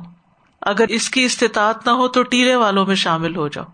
اگر 0.60 0.84
اس 0.88 1.10
کی 1.10 1.24
استطاعت 1.24 1.86
نہ 1.86 1.90
ہو 1.90 2.08
تو 2.08 2.22
ٹیلے 2.22 2.54
والوں 2.54 2.86
میں 2.86 2.94
شامل 2.94 3.36
ہو 3.36 3.48
جاؤ۔ 3.48 3.64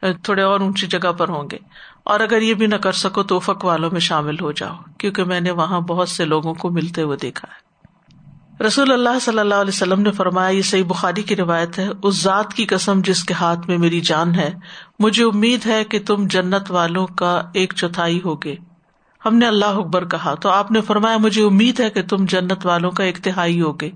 تھوڑے 0.00 0.42
اور 0.42 0.60
اونچی 0.60 0.86
جگہ 0.86 1.12
پر 1.12 1.28
ہوں 1.28 1.44
گے۔ 1.52 1.58
اور 2.04 2.20
اگر 2.20 2.42
یہ 2.42 2.54
بھی 2.54 2.66
نہ 2.66 2.74
کر 2.74 2.92
سکو 2.92 3.22
تو 3.22 3.36
افق 3.36 3.64
والوں 3.64 3.90
میں 3.92 4.00
شامل 4.00 4.40
ہو 4.40 4.52
جاؤ، 4.52 4.74
کیونکہ 4.98 5.24
میں 5.24 5.40
نے 5.40 5.50
وہاں 5.50 5.80
بہت 5.80 6.08
سے 6.08 6.24
لوگوں 6.24 6.54
کو 6.54 6.70
ملتے 6.70 7.02
ہوئے 7.02 7.16
دیکھا 7.16 7.48
ہے۔ 7.52 7.66
رسول 8.66 8.92
اللہ 8.92 9.18
صلی 9.20 9.38
اللہ 9.38 9.54
علیہ 9.54 9.74
وسلم 9.74 10.00
نے 10.00 10.12
فرمایا، 10.12 10.48
یہ 10.48 10.62
صحیح 10.62 10.84
بخاری 10.84 11.22
کی 11.22 11.36
روایت 11.36 11.78
ہے، 11.78 11.88
اس 12.02 12.22
ذات 12.22 12.54
کی 12.54 12.66
قسم 12.66 13.00
جس 13.04 13.24
کے 13.24 13.34
ہاتھ 13.34 13.68
میں 13.68 13.78
میری 13.78 14.00
جان 14.00 14.34
ہے، 14.34 14.52
مجھے 14.98 15.24
امید 15.24 15.66
ہے 15.66 15.84
کہ 15.84 16.00
تم 16.06 16.26
جنت 16.26 16.70
والوں 16.70 17.06
کا 17.06 17.42
ایک 17.54 17.72
چوتھائی 17.76 18.20
ہوگے۔ 18.24 18.54
ہم 19.26 19.36
نے 19.36 19.46
اللہ 19.46 19.64
اکبر 19.64 20.04
کہا، 20.04 20.34
تو 20.34 20.48
آپ 20.48 20.70
نے 20.70 20.80
فرمایا، 20.80 21.16
مجھے 21.16 21.44
امید 21.44 21.80
ہے 21.80 21.90
کہ 21.90 22.02
تم 22.02 22.24
جنت 22.24 22.66
والوں 22.66 22.90
کا 22.90 23.04
ایک 23.04 23.18
تہائی 23.18 23.60
ہوگے۔ 23.60 23.90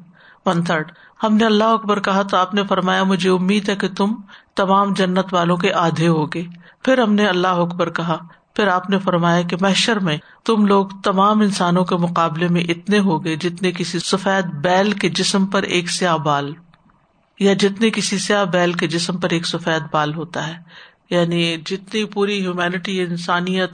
ون 0.46 0.64
تھرڈ 0.64 0.92
ہم 1.22 1.36
نے 1.36 1.44
اللہ 1.44 1.64
اکبر 1.64 2.00
کہا، 2.00 2.22
تو 2.22 2.36
آپ 2.36 2.54
نے 2.54 2.62
فرمایا، 2.68 3.02
مجھے 3.02 3.30
امید 3.30 3.68
ہے 3.68 3.76
کہ 3.76 3.88
تم 3.88 4.14
تمام 4.60 4.92
جنت 4.92 5.34
والوں 5.34 5.56
کے 5.56 5.72
آدھے 5.72 6.08
ہوگے 6.08 6.42
پھر 6.84 6.98
ہم 6.98 7.12
نے 7.12 7.26
اللہ 7.26 7.48
اکبر 7.48 7.90
کہا، 7.90 8.16
پھر 8.56 8.66
آپ 8.66 8.90
نے 8.90 8.98
فرمایا 8.98 9.42
کہ 9.42 9.56
محشر 9.60 9.98
میں 9.98 10.16
تم 10.44 10.66
لوگ 10.66 10.86
تمام 11.04 11.40
انسانوں 11.40 11.84
کے 11.84 11.96
مقابلے 11.96 12.48
میں 12.48 12.60
اتنے 12.60 12.98
ہوگے 12.98 13.36
جتنے 13.36 13.72
کسی 13.72 13.98
سفید 13.98 14.44
بیل 14.44 14.92
کے 14.92 15.08
جسم 15.08 15.46
پر 15.46 15.62
ایک 15.62 15.90
سیاہ 15.90 16.16
بال، 16.16 16.52
یا 17.40 17.52
جتنے 17.52 17.90
کسی 17.90 18.18
سیاہ 18.18 18.44
بیل 18.44 18.72
کے 18.72 18.86
جسم 18.86 19.16
پر 19.16 19.30
ایک 19.30 19.46
سفید 19.46 19.82
بال 19.92 20.14
ہوتا 20.14 20.48
ہے۔ 20.48 20.54
یعنی 21.10 21.56
جتنی 21.66 22.04
پوری 22.04 22.40
ہیومینٹی 22.40 23.00
انسانیت، 23.00 23.70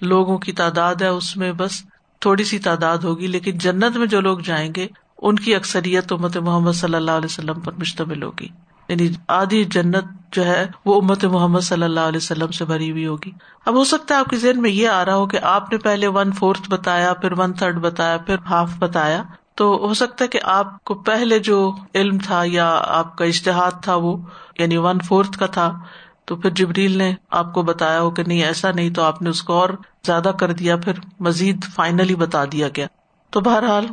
لوگوں 0.00 0.38
کی 0.38 0.52
تعداد 0.52 0.94
ہے، 0.94 1.08
اس 1.08 1.36
میں 1.36 1.52
بس 1.52 1.82
تھوڑی 2.20 2.44
سی 2.44 2.58
تعداد 2.58 2.98
ہوگی۔ 2.98 3.26
لیکن 3.26 3.58
جنت 3.58 3.96
میں 3.96 4.06
جو 4.06 4.20
لوگ 4.20 4.38
جائیں 4.38 4.72
گے، 4.76 4.86
ان 5.18 5.36
کی 5.36 5.54
اکثریت 5.54 6.12
امت 6.12 6.36
محمد 6.36 6.72
صلی 6.72 6.94
اللہ 6.94 7.10
علیہ 7.10 7.24
وسلم 7.24 7.60
پر 7.60 7.72
مشتمل 7.72 8.22
ہوگی۔ 8.22 8.48
یعنی 8.88 9.08
آدھی 9.28 9.64
جنت 9.64 10.04
جو 10.32 10.44
ہے 10.44 10.66
وہ 10.84 11.00
امت 11.00 11.24
محمد 11.24 11.60
صلی 11.60 11.82
اللہ 11.82 12.00
علیہ 12.00 12.16
وسلم 12.16 12.50
سے 12.50 12.64
بھری 12.64 12.90
ہوئی 12.90 13.06
ہوگی۔ 13.06 13.30
اب 13.66 13.74
ہو 13.74 13.84
سکتا 13.84 14.14
ہے 14.14 14.20
آپ 14.20 14.26
کے 14.26 14.36
ذہن 14.36 14.62
میں 14.62 14.70
یہ 14.70 14.88
آ 14.88 15.04
رہا 15.04 15.14
ہو 15.14 15.26
کہ 15.26 15.38
آپ 15.42 15.72
نے 15.72 15.78
پہلے 15.78 16.06
ون 16.06 16.32
فورتھ 16.32 16.70
بتایا، 16.70 17.14
پھر 17.14 17.38
ون 17.38 17.52
تھرڈ 17.52 17.80
بتایا، 17.80 18.16
پھر 18.16 18.36
ہاف 18.50 18.70
بتایا۔ 18.78 19.22
تو 19.54 19.76
ہو 19.76 19.94
سکتا 19.94 20.24
ہے 20.24 20.28
کہ 20.28 20.40
آپ 20.44 20.84
کو 20.84 20.94
پہلے 20.94 21.38
جو 21.38 21.72
علم 21.94 22.18
تھا 22.18 22.42
یا 22.46 22.82
آپ 22.86 23.16
کا 23.16 23.24
اشتہاد 23.24 23.82
تھا 23.82 23.94
وہ 23.94 24.16
یعنی 24.58 24.76
ون 24.76 24.98
فورتھ 25.08 25.38
کا 25.38 25.46
تھا، 25.46 25.72
تو 26.24 26.36
پھر 26.36 26.50
جبریل 26.50 26.98
نے 26.98 27.14
آپ 27.30 27.52
کو 27.54 27.62
بتایا 27.62 28.00
ہو 28.00 28.10
کہ 28.10 28.22
نہیں، 28.26 28.42
ایسا 28.42 28.70
نہیں 28.70 28.90
تو 28.90 29.02
آپ 29.02 29.22
نے 29.22 29.30
اس 29.30 29.42
کو 29.42 29.52
اور 29.52 29.68
زیادہ 30.06 30.32
کر 30.40 30.52
دیا، 30.52 30.76
پھر 30.76 30.92
مزید 31.20 31.64
فائنلی 31.74 32.14
بتا 32.14 32.44
دیا 32.44 32.68
گیا۔ 32.76 32.86
تو 33.30 33.40
بہرحال 33.40 33.86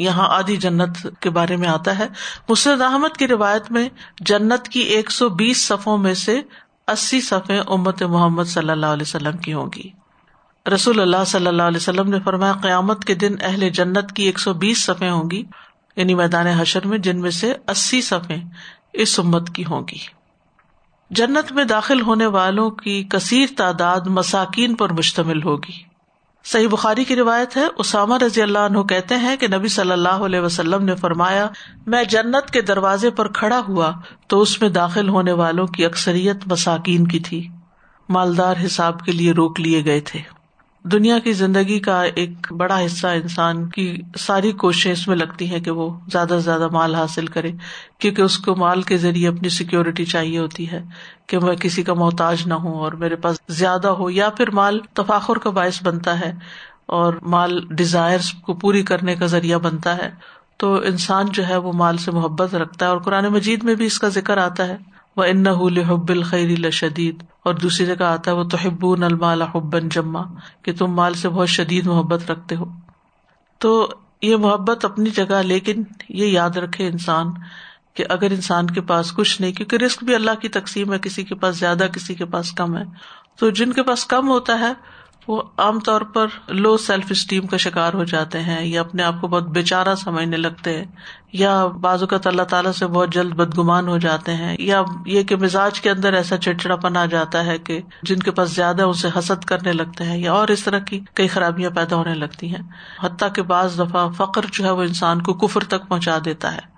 یہاں 0.00 0.28
آدھی 0.28 0.56
جنت 0.56 1.20
کے 1.20 1.30
بارے 1.30 1.56
میں 1.56 1.68
آتا 1.68 1.98
ہے۔ 1.98 2.08
مسرد 2.48 2.80
احمد 2.80 3.16
کی 3.16 3.28
روایت 3.28 3.70
میں 3.70 3.88
جنت 4.20 4.68
کی 4.68 4.80
ایک 4.80 5.10
سو 5.10 5.28
بیس 5.28 5.64
صفوں 5.64 5.98
میں 5.98 6.14
سے 6.14 6.40
اسی 6.88 7.20
صفے 7.20 7.58
امت 7.66 8.02
محمد 8.02 8.44
صلی 8.44 8.70
اللہ 8.70 8.86
علیہ 8.86 9.02
وسلم 9.02 9.36
کی 9.36 9.52
ہوں 9.52 9.66
گی۔ 9.76 9.88
رسول 10.74 11.00
اللہ 11.00 11.24
صلی 11.26 11.46
اللہ 11.46 11.62
علیہ 11.62 11.76
وسلم 11.76 12.08
نے 12.08 12.20
فرمایا، 12.24 12.52
قیامت 12.52 13.04
کے 13.04 13.14
دن 13.14 13.34
اہل 13.40 13.68
جنت 13.68 14.12
کی 14.12 14.22
ایک 14.22 14.38
سو 14.38 14.54
بیس 14.54 14.84
صفے 14.84 15.10
ہوں 15.10 15.30
گی 15.30 15.44
یعنی 15.96 16.14
میدان 16.14 16.46
حشر 16.46 16.86
میں، 16.86 16.98
جن 16.98 17.20
میں 17.20 17.30
سے 17.30 17.54
اسی 17.68 18.02
صفے 18.02 18.36
اس 18.92 19.20
امت 19.20 19.54
کی 19.54 19.64
ہوں 19.64 19.82
گی۔ 19.92 20.20
جنت 21.10 21.52
میں 21.52 21.64
داخل 21.64 22.00
ہونے 22.00 22.26
والوں 22.26 22.70
کی 22.70 23.04
کثیر 23.10 23.46
تعداد 23.56 24.00
مساکین 24.06 24.74
پر 24.74 24.92
مشتمل 24.92 25.42
ہوگی۔ 25.42 25.89
صحیح 26.44 26.68
بخاری 26.68 27.04
کی 27.04 27.16
روایت 27.16 27.56
ہے، 27.56 27.66
اسامہ 27.78 28.14
رضی 28.16 28.42
اللہ 28.42 28.58
عنہ 28.58 28.82
کہتے 28.82 29.16
ہیں 29.16 29.36
کہ 29.36 29.48
نبی 29.48 29.68
صلی 29.68 29.90
اللہ 29.90 30.08
علیہ 30.08 30.40
وسلم 30.40 30.84
نے 30.84 30.94
فرمایا، 30.94 31.46
میں 31.86 32.04
جنت 32.04 32.50
کے 32.50 32.60
دروازے 32.60 33.10
پر 33.10 33.32
کھڑا 33.32 33.60
ہوا 33.68 33.92
تو 34.26 34.40
اس 34.40 34.60
میں 34.60 34.68
داخل 34.68 35.08
ہونے 35.08 35.32
والوں 35.32 35.66
کی 35.66 35.84
اکثریت 35.84 36.36
مساکین 36.46 37.06
کی 37.06 37.20
تھی۔ 37.20 37.48
مالدار 38.08 38.54
حساب 38.66 39.04
کے 39.04 39.12
لیے 39.12 39.32
روک 39.32 39.60
لیے 39.60 39.84
گئے 39.84 40.00
تھے۔ 40.00 40.39
دنیا 40.84 41.18
کی 41.18 41.32
زندگی 41.32 41.80
کا 41.80 42.02
ایک 42.02 42.52
بڑا 42.52 42.84
حصہ 42.86 43.06
انسان 43.06 43.68
کی 43.68 44.02
ساری 44.18 44.52
کوششیں 44.52 44.92
اس 44.92 45.08
میں 45.08 45.16
لگتی 45.16 45.50
ہیں 45.50 45.60
کہ 45.60 45.70
وہ 45.70 45.98
زیادہ 46.12 46.28
سے 46.28 46.40
زیادہ 46.40 46.68
مال 46.68 46.94
حاصل 46.94 47.26
کرے، 47.26 47.52
کیونکہ 47.98 48.22
اس 48.22 48.38
کو 48.38 48.56
مال 48.56 48.82
کے 48.82 48.96
ذریعے 48.96 49.28
اپنی 49.28 49.48
سیکورٹی 49.48 50.04
چاہیے 50.04 50.38
ہوتی 50.38 50.70
ہے 50.70 50.82
کہ 51.26 51.38
میں 51.38 51.56
کسی 51.56 51.82
کا 51.82 51.94
محتاج 51.94 52.46
نہ 52.46 52.54
ہوں 52.54 52.74
اور 52.74 52.92
میرے 52.92 53.16
پاس 53.16 53.36
زیادہ 53.48 53.88
ہو، 53.88 54.10
یا 54.10 54.30
پھر 54.30 54.50
مال 54.50 54.80
تفاخر 54.94 55.38
کا 55.38 55.50
باعث 55.50 55.82
بنتا 55.82 56.20
ہے 56.20 56.32
اور 56.86 57.14
مال 57.22 57.60
ڈیزائر 57.70 58.18
کو 58.42 58.54
پوری 58.54 58.82
کرنے 58.82 59.14
کا 59.14 59.26
ذریعہ 59.26 59.58
بنتا 59.58 59.96
ہے۔ 59.96 60.10
تو 60.56 60.74
انسان 60.74 61.26
جو 61.26 61.48
ہے 61.48 61.56
وہ 61.56 61.72
مال 61.72 61.96
سے 61.96 62.10
محبت 62.10 62.54
رکھتا 62.54 62.86
ہے 62.86 62.90
اور 62.90 62.98
قرآن 62.98 63.24
مجید 63.24 63.64
میں 63.64 63.74
بھی 63.74 63.86
اس 63.86 63.98
کا 63.98 64.08
ذکر 64.08 64.38
آتا 64.38 64.66
ہے۔ 64.66 64.76
وہ 65.16 65.24
ان 65.24 65.46
حب 65.46 66.08
الخیر 66.08 66.58
لشدید 66.58 67.22
اور 67.44 67.54
دوسری 67.54 67.86
جگہ 67.86 68.02
آتا 68.02 68.30
ہے 68.30 68.36
وہ 68.36 68.44
تو 68.44 68.92
المال 68.92 69.42
حبن 69.42 69.88
جما۔ 69.88 70.22
کہ 70.62 70.72
تم 70.72 70.86
مال 70.86 71.14
سے 71.14 71.28
بہت 71.28 71.48
شدید 71.48 71.86
محبت 71.86 72.30
رکھتے 72.30 72.56
ہو۔ 72.56 72.64
تو 73.58 73.90
یہ 74.22 74.36
محبت 74.36 74.84
اپنی 74.84 75.10
جگہ، 75.10 75.42
لیکن 75.42 75.82
یہ 76.08 76.26
یاد 76.26 76.50
رکھے 76.50 76.86
انسان 76.86 77.26
کہ 77.94 78.04
اگر 78.08 78.30
انسان 78.30 78.66
کے 78.66 78.80
پاس 78.80 79.12
کچھ 79.12 79.40
نہیں، 79.40 79.52
کیونکہ 79.52 79.76
رسک 79.76 80.04
بھی 80.04 80.14
اللہ 80.14 80.30
کی 80.40 80.48
تقسیم 80.48 80.92
ہے، 80.92 80.98
کسی 80.98 81.24
کے 81.24 81.34
پاس 81.34 81.58
زیادہ، 81.58 81.86
کسی 81.92 82.14
کے 82.14 82.24
پاس 82.24 82.52
کم 82.52 82.76
ہے۔ 82.76 82.82
تو 83.38 83.50
جن 83.50 83.72
کے 83.72 83.82
پاس 83.82 84.04
کم 84.04 84.28
ہوتا 84.28 84.60
ہے 84.60 84.72
وہ 85.28 85.42
عام 85.58 85.80
طور 85.80 86.00
پر 86.00 86.26
لو 86.48 86.76
سیلف 86.76 87.06
اسٹیم 87.10 87.46
کا 87.46 87.56
شکار 87.56 87.92
ہو 87.92 88.04
جاتے 88.04 88.40
ہیں 88.40 88.66
یا 88.66 88.80
اپنے 88.80 89.02
آپ 89.02 89.14
کو 89.20 89.28
بہت 89.28 89.42
بےچارا 89.42 89.94
سمجھنے 89.94 90.36
لگتے 90.36 90.76
ہیں 90.76 90.84
یا 91.32 91.66
بعض 91.66 92.02
اوقات 92.02 92.26
اللہ 92.26 92.42
تعالیٰ 92.42 92.72
سے 92.72 92.86
بہت 92.86 93.12
جلد 93.12 93.32
بدگمان 93.32 93.88
ہو 93.88 93.98
جاتے 93.98 94.34
ہیں 94.34 94.56
یا 94.60 94.82
یہ 95.06 95.22
کہ 95.22 95.36
مزاج 95.36 95.80
کے 95.80 95.90
اندر 95.90 96.12
ایسا 96.12 96.36
چڑچڑا 96.36 96.76
پن 96.76 96.96
آ 96.96 97.04
جاتا 97.04 97.44
ہے 97.44 97.58
کہ 97.58 97.80
جن 98.02 98.18
کے 98.18 98.30
پاس 98.30 98.50
زیادہ 98.50 98.82
اسے 98.82 99.08
حسد 99.18 99.44
کرنے 99.44 99.72
لگتے 99.72 100.04
ہیں 100.04 100.18
یا 100.18 100.32
اور 100.32 100.48
اس 100.48 100.64
طرح 100.64 100.78
کی 100.78 101.00
کئی 101.14 101.28
خرابیاں 101.28 101.70
پیدا 101.70 101.96
ہونے 101.96 102.14
لگتی 102.14 102.48
ہیں۔ 102.48 102.62
حتیٰ 103.02 103.32
کہ 103.32 103.42
بعض 103.42 103.80
دفعہ 103.80 104.08
فخر 104.08 104.40
جو 104.52 104.64
ہے 104.64 104.70
وہ 104.70 104.82
انسان 104.82 105.22
کو 105.22 105.34
کفر 105.34 105.64
تک 105.64 105.88
پہنچا 105.88 106.18
دیتا 106.24 106.54
ہے۔ 106.54 106.70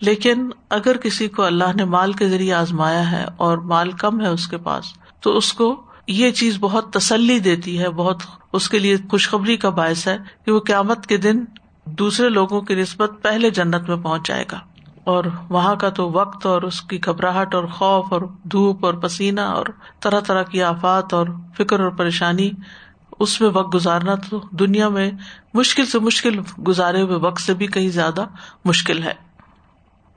لیکن 0.00 0.50
اگر 0.70 0.96
کسی 0.96 1.28
کو 1.28 1.42
اللہ 1.42 1.76
نے 1.76 1.84
مال 1.84 2.12
کے 2.12 2.28
ذریعے 2.28 2.54
آزمایا 2.54 3.12
ہے 3.12 3.24
اور 3.36 3.58
مال 3.58 3.92
کم 3.92 4.20
ہے 4.20 4.26
اس 4.26 4.48
کے 4.48 4.58
پاس 4.58 4.84
تو 5.20 5.36
اس 5.36 5.52
کو 5.52 5.82
یہ 6.06 6.30
چیز 6.30 6.56
بہت 6.60 6.92
تسلی 6.92 7.38
دیتی 7.38 7.78
ہے، 7.78 7.90
بہت 7.90 8.22
اس 8.52 8.68
کے 8.68 8.78
لیے 8.78 8.96
خوشخبری 9.10 9.56
کا 9.56 9.68
باعث 9.68 10.08
ہے 10.08 10.18
کہ 10.44 10.52
وہ 10.52 10.60
قیامت 10.60 11.06
کے 11.06 11.16
دن 11.16 11.44
دوسرے 11.86 12.28
لوگوں 12.28 12.60
کی 12.60 12.74
نسبت 12.74 13.10
پہلے 13.22 13.50
جنت 13.50 13.88
میں 13.88 13.96
پہنچ 13.96 14.28
جائے 14.28 14.44
گا۔ 14.52 14.58
اور 15.04 15.24
وہاں 15.48 15.74
کا 15.74 15.88
تو 15.88 16.10
وقت 16.10 16.46
اور 16.46 16.62
اس 16.62 16.82
کی 16.82 16.98
گھبراہٹ 17.04 17.54
اور 17.54 17.64
خوف 17.64 18.12
اور 18.12 18.20
دھوپ 18.42 18.84
اور 18.84 18.94
پسینہ 18.94 19.40
اور 19.40 19.66
طرح 20.00 20.20
طرح 20.20 20.42
کی 20.42 20.62
آفات 20.62 21.14
اور 21.14 21.26
فکر 21.58 21.80
اور 21.80 21.90
پریشانی 21.90 22.50
اس 23.18 23.40
میں 23.40 23.50
وقت 23.52 23.74
گزارنا 23.74 24.14
تو 24.14 24.40
دنیا 24.50 24.88
میں 24.88 25.10
مشکل 25.54 25.86
سے 25.86 25.98
مشکل 25.98 26.62
گزارے 26.68 27.02
ہوئے 27.02 27.16
وقت 27.16 27.40
سے 27.40 27.54
بھی 27.54 27.66
کہیں 27.66 27.88
زیادہ 27.88 28.24
مشکل 28.64 29.02
ہے۔ 29.02 29.12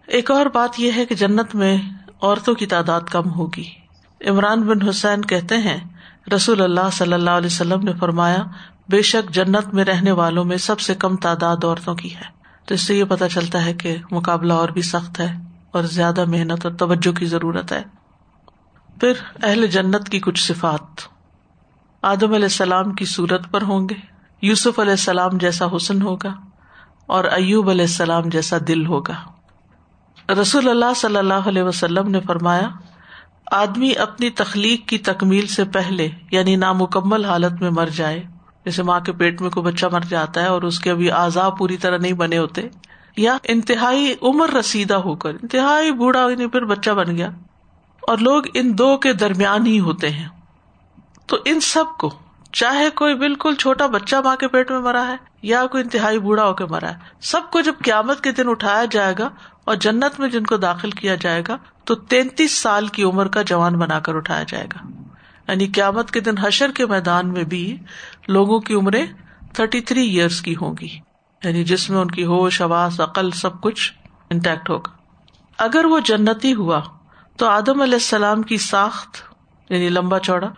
ایک 0.07 0.31
اور 0.31 0.45
بات 0.45 0.79
یہ 0.79 0.91
ہے 0.95 1.05
کہ 1.05 1.15
جنت 1.15 1.55
میں 1.55 1.77
عورتوں 2.21 2.55
کی 2.55 2.65
تعداد 2.65 3.01
کم 3.01 3.29
ہوگی۔ 3.29 3.82
عمران 4.27 4.61
بن 4.61 4.81
حسین 4.81 5.21
کہتے 5.21 5.57
ہیں، 5.57 5.79
رسول 6.35 6.61
اللہ 6.61 6.89
صلی 6.91 7.13
اللہ 7.13 7.29
علیہ 7.29 7.45
وسلم 7.45 7.79
نے 7.79 7.93
فرمایا، 7.93 8.43
بے 8.89 9.01
شک 9.01 9.33
جنت 9.33 9.73
میں 9.73 9.85
رہنے 9.85 10.11
والوں 10.11 10.45
میں 10.45 10.57
سب 10.57 10.79
سے 10.79 10.95
کم 10.95 11.15
تعداد 11.15 11.63
عورتوں 11.63 11.95
کی 11.95 12.15
ہے۔ 12.15 12.33
تو 12.65 12.73
اس 12.73 12.81
سے 12.81 12.95
یہ 12.95 13.03
پتا 13.03 13.29
چلتا 13.29 13.65
ہے 13.65 13.73
کہ 13.73 13.97
مقابلہ 14.11 14.53
اور 14.53 14.69
بھی 14.69 14.81
سخت 14.81 15.19
ہے 15.19 15.33
اور 15.71 15.83
زیادہ 15.83 16.25
محنت 16.25 16.65
اور 16.65 16.73
توجہ 16.73 17.11
کی 17.11 17.25
ضرورت 17.25 17.71
ہے۔ 17.71 17.83
پھر 18.99 19.13
اہل 19.43 19.67
جنت 19.67 20.09
کی 20.09 20.19
کچھ 20.19 20.53
صفات۔ 20.53 21.01
آدم 22.01 22.33
علیہ 22.33 22.45
السلام 22.45 22.93
کی 22.93 23.05
صورت 23.05 23.51
پر 23.51 23.61
ہوں 23.61 23.89
گے، 23.89 23.95
یوسف 24.41 24.79
علیہ 24.79 24.91
السلام 24.91 25.37
جیسا 25.37 25.65
حسن 25.75 26.01
ہوگا 26.01 26.33
اور 27.05 27.23
ایوب 27.23 27.69
علیہ 27.69 27.85
السلام 27.85 28.29
جیسا 28.29 28.57
دل 28.67 28.85
ہوگا۔ 28.85 29.13
رسول 30.41 30.69
اللہ 30.69 30.93
صلی 30.95 31.17
اللہ 31.17 31.33
علیہ 31.33 31.63
وسلم 31.63 32.07
نے 32.07 32.19
فرمایا 32.19 32.69
آدمی 33.51 33.93
اپنی 33.97 34.29
تخلیق 34.29 34.89
کی 34.89 34.97
تکمیل 34.97 35.47
سے 35.47 35.63
پہلے 35.63 36.09
یعنی 36.31 36.55
نامکمل 36.55 37.25
حالت 37.25 37.61
میں 37.61 37.69
مر 37.69 37.85
جائے۔ 37.85 38.23
جیسے 38.65 38.83
ماں 38.83 38.99
کے 38.99 39.11
پیٹ 39.11 39.41
میں 39.41 39.49
کوئی 39.49 39.65
بچہ 39.65 39.85
مر 39.91 39.99
جاتا 39.99 40.41
ہے 40.41 40.47
اور 40.47 40.61
اس 40.61 40.79
کے 40.79 40.91
ابھی 40.91 41.11
آزا 41.11 41.49
پوری 41.49 41.77
طرح 41.77 41.97
نہیں 41.97 42.13
بنے 42.13 42.37
ہوتے، 42.37 42.61
یا 43.17 43.37
انتہائی 43.43 44.15
عمر 44.21 44.49
رسیدہ 44.49 44.93
ہو 44.93 45.15
کر، 45.15 45.29
انتہائی 45.29 45.91
بوڑھا 45.91 46.29
یعنی 46.29 46.47
پھر 46.47 46.65
بچہ 46.65 46.91
بن 46.91 47.17
گیا۔ 47.17 47.29
اور 48.01 48.17
لوگ 48.17 48.43
ان 48.53 48.77
دو 48.77 48.97
کے 48.97 49.13
درمیان 49.13 49.67
ہی 49.67 49.79
ہوتے 49.79 50.09
ہیں۔ 50.09 50.27
تو 51.25 51.37
ان 51.45 51.59
سب 51.59 51.85
کو، 51.99 52.11
چاہے 52.51 52.89
کوئی 52.89 53.15
بالکل 53.15 53.55
چھوٹا 53.55 53.87
بچہ 53.87 54.15
ماں 54.15 54.35
کے 54.35 54.47
پیٹ 54.47 54.71
میں 54.71 54.79
مرا 54.79 55.07
ہے، 55.07 55.15
یا 55.41 55.65
کوئی 55.65 55.83
انتہائی 55.83 56.19
بوڑھا 56.19 56.45
ہو 56.45 56.53
کے 56.53 56.65
مرا 56.65 56.89
ہے، 56.89 56.95
سب 57.21 57.41
کو 57.51 57.61
جب 57.61 57.73
قیامت 57.83 58.21
کے 58.21 58.31
دن 58.31 58.49
اٹھایا 58.49 58.85
جائے 58.91 59.13
گا 59.19 59.29
اور 59.65 59.75
جنت 59.75 60.19
میں 60.19 60.29
جن 60.29 60.43
کو 60.43 60.57
داخل 60.57 60.91
کیا 60.91 61.15
جائے 61.15 61.43
گا 61.47 61.57
تو 61.83 61.95
تینتیس 61.95 62.51
سال 62.51 62.87
کی 62.87 63.03
عمر 63.03 63.27
کا 63.27 63.41
جوان 63.41 63.75
بنا 63.79 63.99
کر 63.99 64.15
اٹھایا 64.15 64.43
جائے 64.47 64.65
گا۔ 64.65 64.87
یعنی 65.47 65.67
قیامت 65.67 66.11
کے 66.11 66.19
دن 66.19 66.37
حشر 66.37 66.71
کے 66.71 66.85
میدان 66.85 67.33
میں 67.33 67.43
بھی 67.43 67.77
لوگوں 68.27 68.59
کی 68.59 68.73
عمریں 68.73 69.05
تھرٹی 69.53 69.81
تھری 69.81 70.01
ایئرس 70.01 70.41
کی 70.41 70.55
ہوں 70.61 70.75
گی۔ 70.81 70.99
یعنی 71.43 71.63
جس 71.63 71.89
میں 71.89 71.99
ان 71.99 72.11
کی 72.11 72.25
ہوش 72.25 72.61
آواز 72.61 73.01
عقل 73.01 73.31
سب 73.31 73.61
کچھ 73.61 73.93
انٹیکٹ 74.29 74.69
ہوگا۔ 74.69 74.91
اگر 75.57 75.85
وہ 75.85 75.99
جنتی 75.99 76.53
ہوا 76.53 76.81
تو 77.37 77.47
آدم 77.47 77.81
علیہ 77.81 77.93
السلام 77.93 78.41
کی 78.41 78.57
ساخت 78.57 79.17
یعنی 79.69 79.89
لمبا 79.89 80.19
چوڑا۔ 80.19 80.49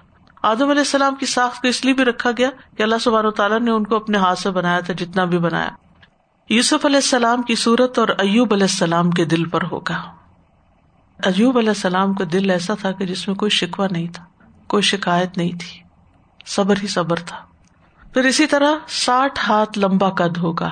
آدم 0.44 0.70
علیہ 0.70 0.82
السلام 0.82 1.15
کی 1.15 1.25
ساخت 1.25 1.62
کو 1.62 1.67
اس 1.67 1.86
لیے 1.86 1.94
بھی 1.94 2.05
رکھا 2.05 2.32
گیا 2.38 2.50
کہ 2.77 2.84
اللہ 2.84 2.96
سبحانہ 3.01 3.29
تعالیٰ 3.29 3.60
نے 3.60 3.72
ان 3.72 3.84
کو 3.84 3.96
اپنے 3.96 4.17
ہاتھ 4.17 4.39
سے 4.39 4.51
بنایا 4.51 4.79
تھا، 4.79 4.94
جتنا 4.94 5.25
بھی 5.25 5.38
بنایا۔ 5.38 5.70
یوسف 6.50 6.86
علیہ 6.86 6.98
السلام 6.98 7.41
کی 7.41 7.55
صورت 7.55 8.00
اور 8.00 8.08
ایوب 8.08 8.53
علیہ 8.53 8.63
السلام 8.63 9.12
کے 9.12 9.25
دل 9.25 9.50
پر 9.50 9.62
ہوگا۔ 9.72 10.25
ایوب 11.24 11.57
علیہ 11.57 11.69
السلام 11.69 12.13
کا 12.13 12.24
دل 12.34 12.50
ایسا 12.50 12.74
تھا 12.74 12.91
کہ 12.91 13.05
جس 13.05 13.27
میں 13.27 13.36
کوئی 13.36 13.50
شکوا 13.50 13.88
نہیں 13.91 14.07
تھا، 14.13 14.24
کوئی 14.67 14.84
شکایت 14.84 15.38
نہیں 15.38 15.51
تھی۔ 15.51 15.79
صبر 16.45 16.75
ہی 16.84 16.88
صبر 16.88 17.15
تھا۔ 17.15 17.38
پھر 18.13 18.24
اسی 18.24 18.48
طرح 18.48 18.72
ساٹھ 18.88 19.39
ہاتھ 19.48 19.79
لمبا 19.79 20.10
قد 20.10 20.38
ہوگا۔ 20.38 20.69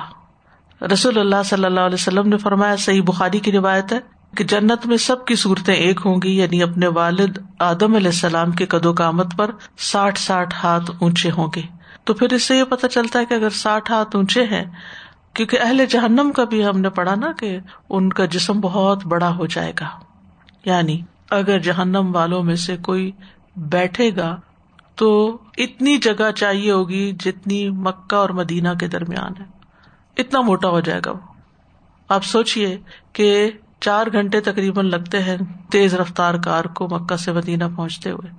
رسول 0.92 1.18
اللہ 1.18 1.42
صلی 1.44 1.64
اللہ 1.64 1.80
علیہ 1.80 1.94
وسلم 1.94 2.28
نے 2.28 2.36
فرمایا، 2.36 2.76
صحیح 2.76 3.02
بخاری 3.02 3.38
کی 3.38 3.52
روایت 3.52 3.92
ہے 3.92 3.98
کہ 4.36 4.44
جنت 4.44 4.86
میں 4.86 4.96
سب 4.96 5.24
کی 5.24 5.34
صورتیں 5.34 5.74
ایک 5.74 6.00
ہوں 6.04 6.16
گی 6.22 6.36
یعنی 6.38 6.62
اپنے 6.62 6.86
والد 6.86 7.38
آدم 7.58 7.94
علیہ 7.94 8.08
السلام 8.08 8.52
کے 8.52 8.66
قد 8.66 8.86
و 8.86 8.92
کامت 8.92 9.26
پر 9.36 9.50
ساٹھ 9.78 10.18
ساٹھ 10.18 10.54
ہاتھ 10.62 10.90
اونچے 10.98 11.30
ہوں 11.30 11.48
گے۔ 11.56 11.62
تو 12.04 12.14
پھر 12.14 12.32
اس 12.32 12.42
سے 12.42 12.56
یہ 12.56 12.64
پتا 12.64 12.88
چلتا 12.88 13.18
ہے 13.18 13.24
کہ 13.24 13.34
اگر 13.34 13.50
ساٹھ 13.50 13.92
ہاتھ 13.92 14.16
اونچے 14.16 14.44
ہیں، 14.44 14.64
کیونکہ 15.32 15.58
اہل 15.60 15.86
جہنم 15.86 16.32
کا 16.32 16.44
بھی 16.44 16.66
ہم 16.66 16.80
نے 16.80 16.90
پڑھا 16.90 17.14
نا 17.14 17.32
کہ 17.32 17.58
ان 17.88 18.12
کا 18.12 18.24
جسم 18.24 18.60
بہت 18.60 19.06
بڑا 19.06 19.36
ہو 19.36 19.46
جائے 19.46 19.72
گا۔ 19.80 20.03
یعنی 20.64 21.00
اگر 21.30 21.58
جہنم 21.58 22.10
والوں 22.14 22.42
میں 22.42 22.54
سے 22.54 22.76
کوئی 22.76 23.10
بیٹھے 23.56 24.16
گا 24.16 24.40
تو 24.94 25.38
اتنی 25.56 25.96
جگہ 25.96 26.30
چاہیے 26.30 26.70
ہوگی 26.70 27.12
جتنی 27.20 27.70
مکہ 27.70 28.14
اور 28.14 28.30
مدینہ 28.30 28.68
کے 28.80 28.88
درمیان 28.88 29.42
ہے۔ 29.42 29.44
اتنا 30.16 30.40
موٹا 30.40 30.68
ہو 30.68 30.80
جائے 30.80 31.00
گا 31.06 31.10
وہ۔ 31.10 31.18
آپ 32.08 32.24
سوچیے 32.24 32.78
کہ 33.12 33.50
چار 33.80 34.06
گھنٹے 34.12 34.40
تقریباً 34.40 34.86
لگتے 34.86 35.22
ہیں 35.22 35.36
تیز 35.70 35.94
رفتار 35.94 36.34
کار 36.34 36.64
کو 36.64 36.88
مکہ 36.88 37.16
سے 37.16 37.32
مدینہ 37.32 37.64
پہنچتے 37.76 38.10
ہوئے۔ 38.10 38.32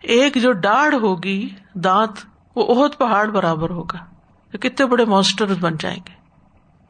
ایک 0.00 0.34
جو 0.42 0.52
ڈاڑھ 0.52 0.94
ہوگی 0.94 1.48
دانت 1.74 2.26
وہ 2.56 2.74
بہت 2.74 2.98
پہاڑ 2.98 3.30
برابر 3.30 3.70
ہوگا۔ 3.70 3.98
کتنے 4.56 4.86
بڑے 4.86 5.04
مانسٹر 5.04 5.54
بن 5.60 5.76
جائیں 5.80 6.00
گے۔ 6.08 6.19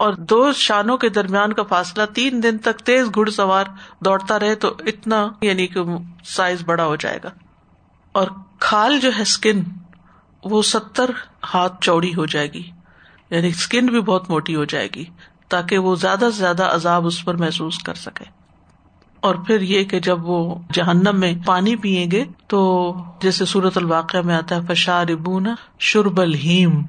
اور 0.00 0.12
دو 0.12 0.52
شانوں 0.52 0.96
کے 0.96 1.08
درمیان 1.08 1.52
کا 1.52 1.62
فاصلہ 1.62 2.02
تین 2.14 2.42
دن 2.42 2.58
تک 2.58 2.78
تیز 2.78 3.06
گھڑ 3.06 3.30
سوار 3.30 3.64
دوڑتا 4.00 4.38
رہے 4.38 4.54
تو 4.54 4.74
اتنا 4.86 5.28
یعنی 5.42 5.66
کہ 5.66 5.80
سائز 6.24 6.62
بڑا 6.64 6.84
ہو 6.84 6.96
جائے 6.96 7.18
گا۔ 7.24 7.30
اور 8.12 8.26
کھال 8.58 9.00
جو 9.00 9.10
ہے 9.16 9.22
اسکن 9.22 9.62
وہ 10.44 10.62
ستر 10.62 11.10
ہاتھ 11.54 11.72
چوڑی 11.80 12.14
ہو 12.14 12.26
جائے 12.26 12.52
گی۔ 12.52 12.70
یعنی 13.30 13.48
اسکن 13.48 13.86
بھی 13.86 14.00
بہت 14.00 14.30
موٹی 14.30 14.56
ہو 14.56 14.64
جائے 14.64 14.88
گی 14.94 15.04
تاکہ 15.48 15.78
وہ 15.78 15.94
زیادہ 15.94 16.28
سے 16.32 16.38
زیادہ 16.38 16.64
عذاب 16.64 17.06
اس 17.06 17.24
پر 17.24 17.34
محسوس 17.34 17.78
کر 17.78 17.94
سکے۔ 17.94 18.24
اور 19.20 19.34
پھر 19.34 19.60
یہ 19.60 19.84
کہ 19.84 20.00
جب 20.00 20.28
وہ 20.28 20.54
جہنم 20.72 21.20
میں 21.20 21.34
پانی 21.46 21.76
پیئیں 21.76 22.10
گے 22.10 22.24
تو 22.46 22.94
جیسے 23.22 23.44
سورت 23.44 23.76
الواقع 23.76 24.18
میں 24.24 24.36
آتا 24.36 24.56
ہے 24.56 24.74
فشار 24.74 25.08
ابونا 25.08 25.54
شرب 25.78 26.20
الحیم 26.20 26.82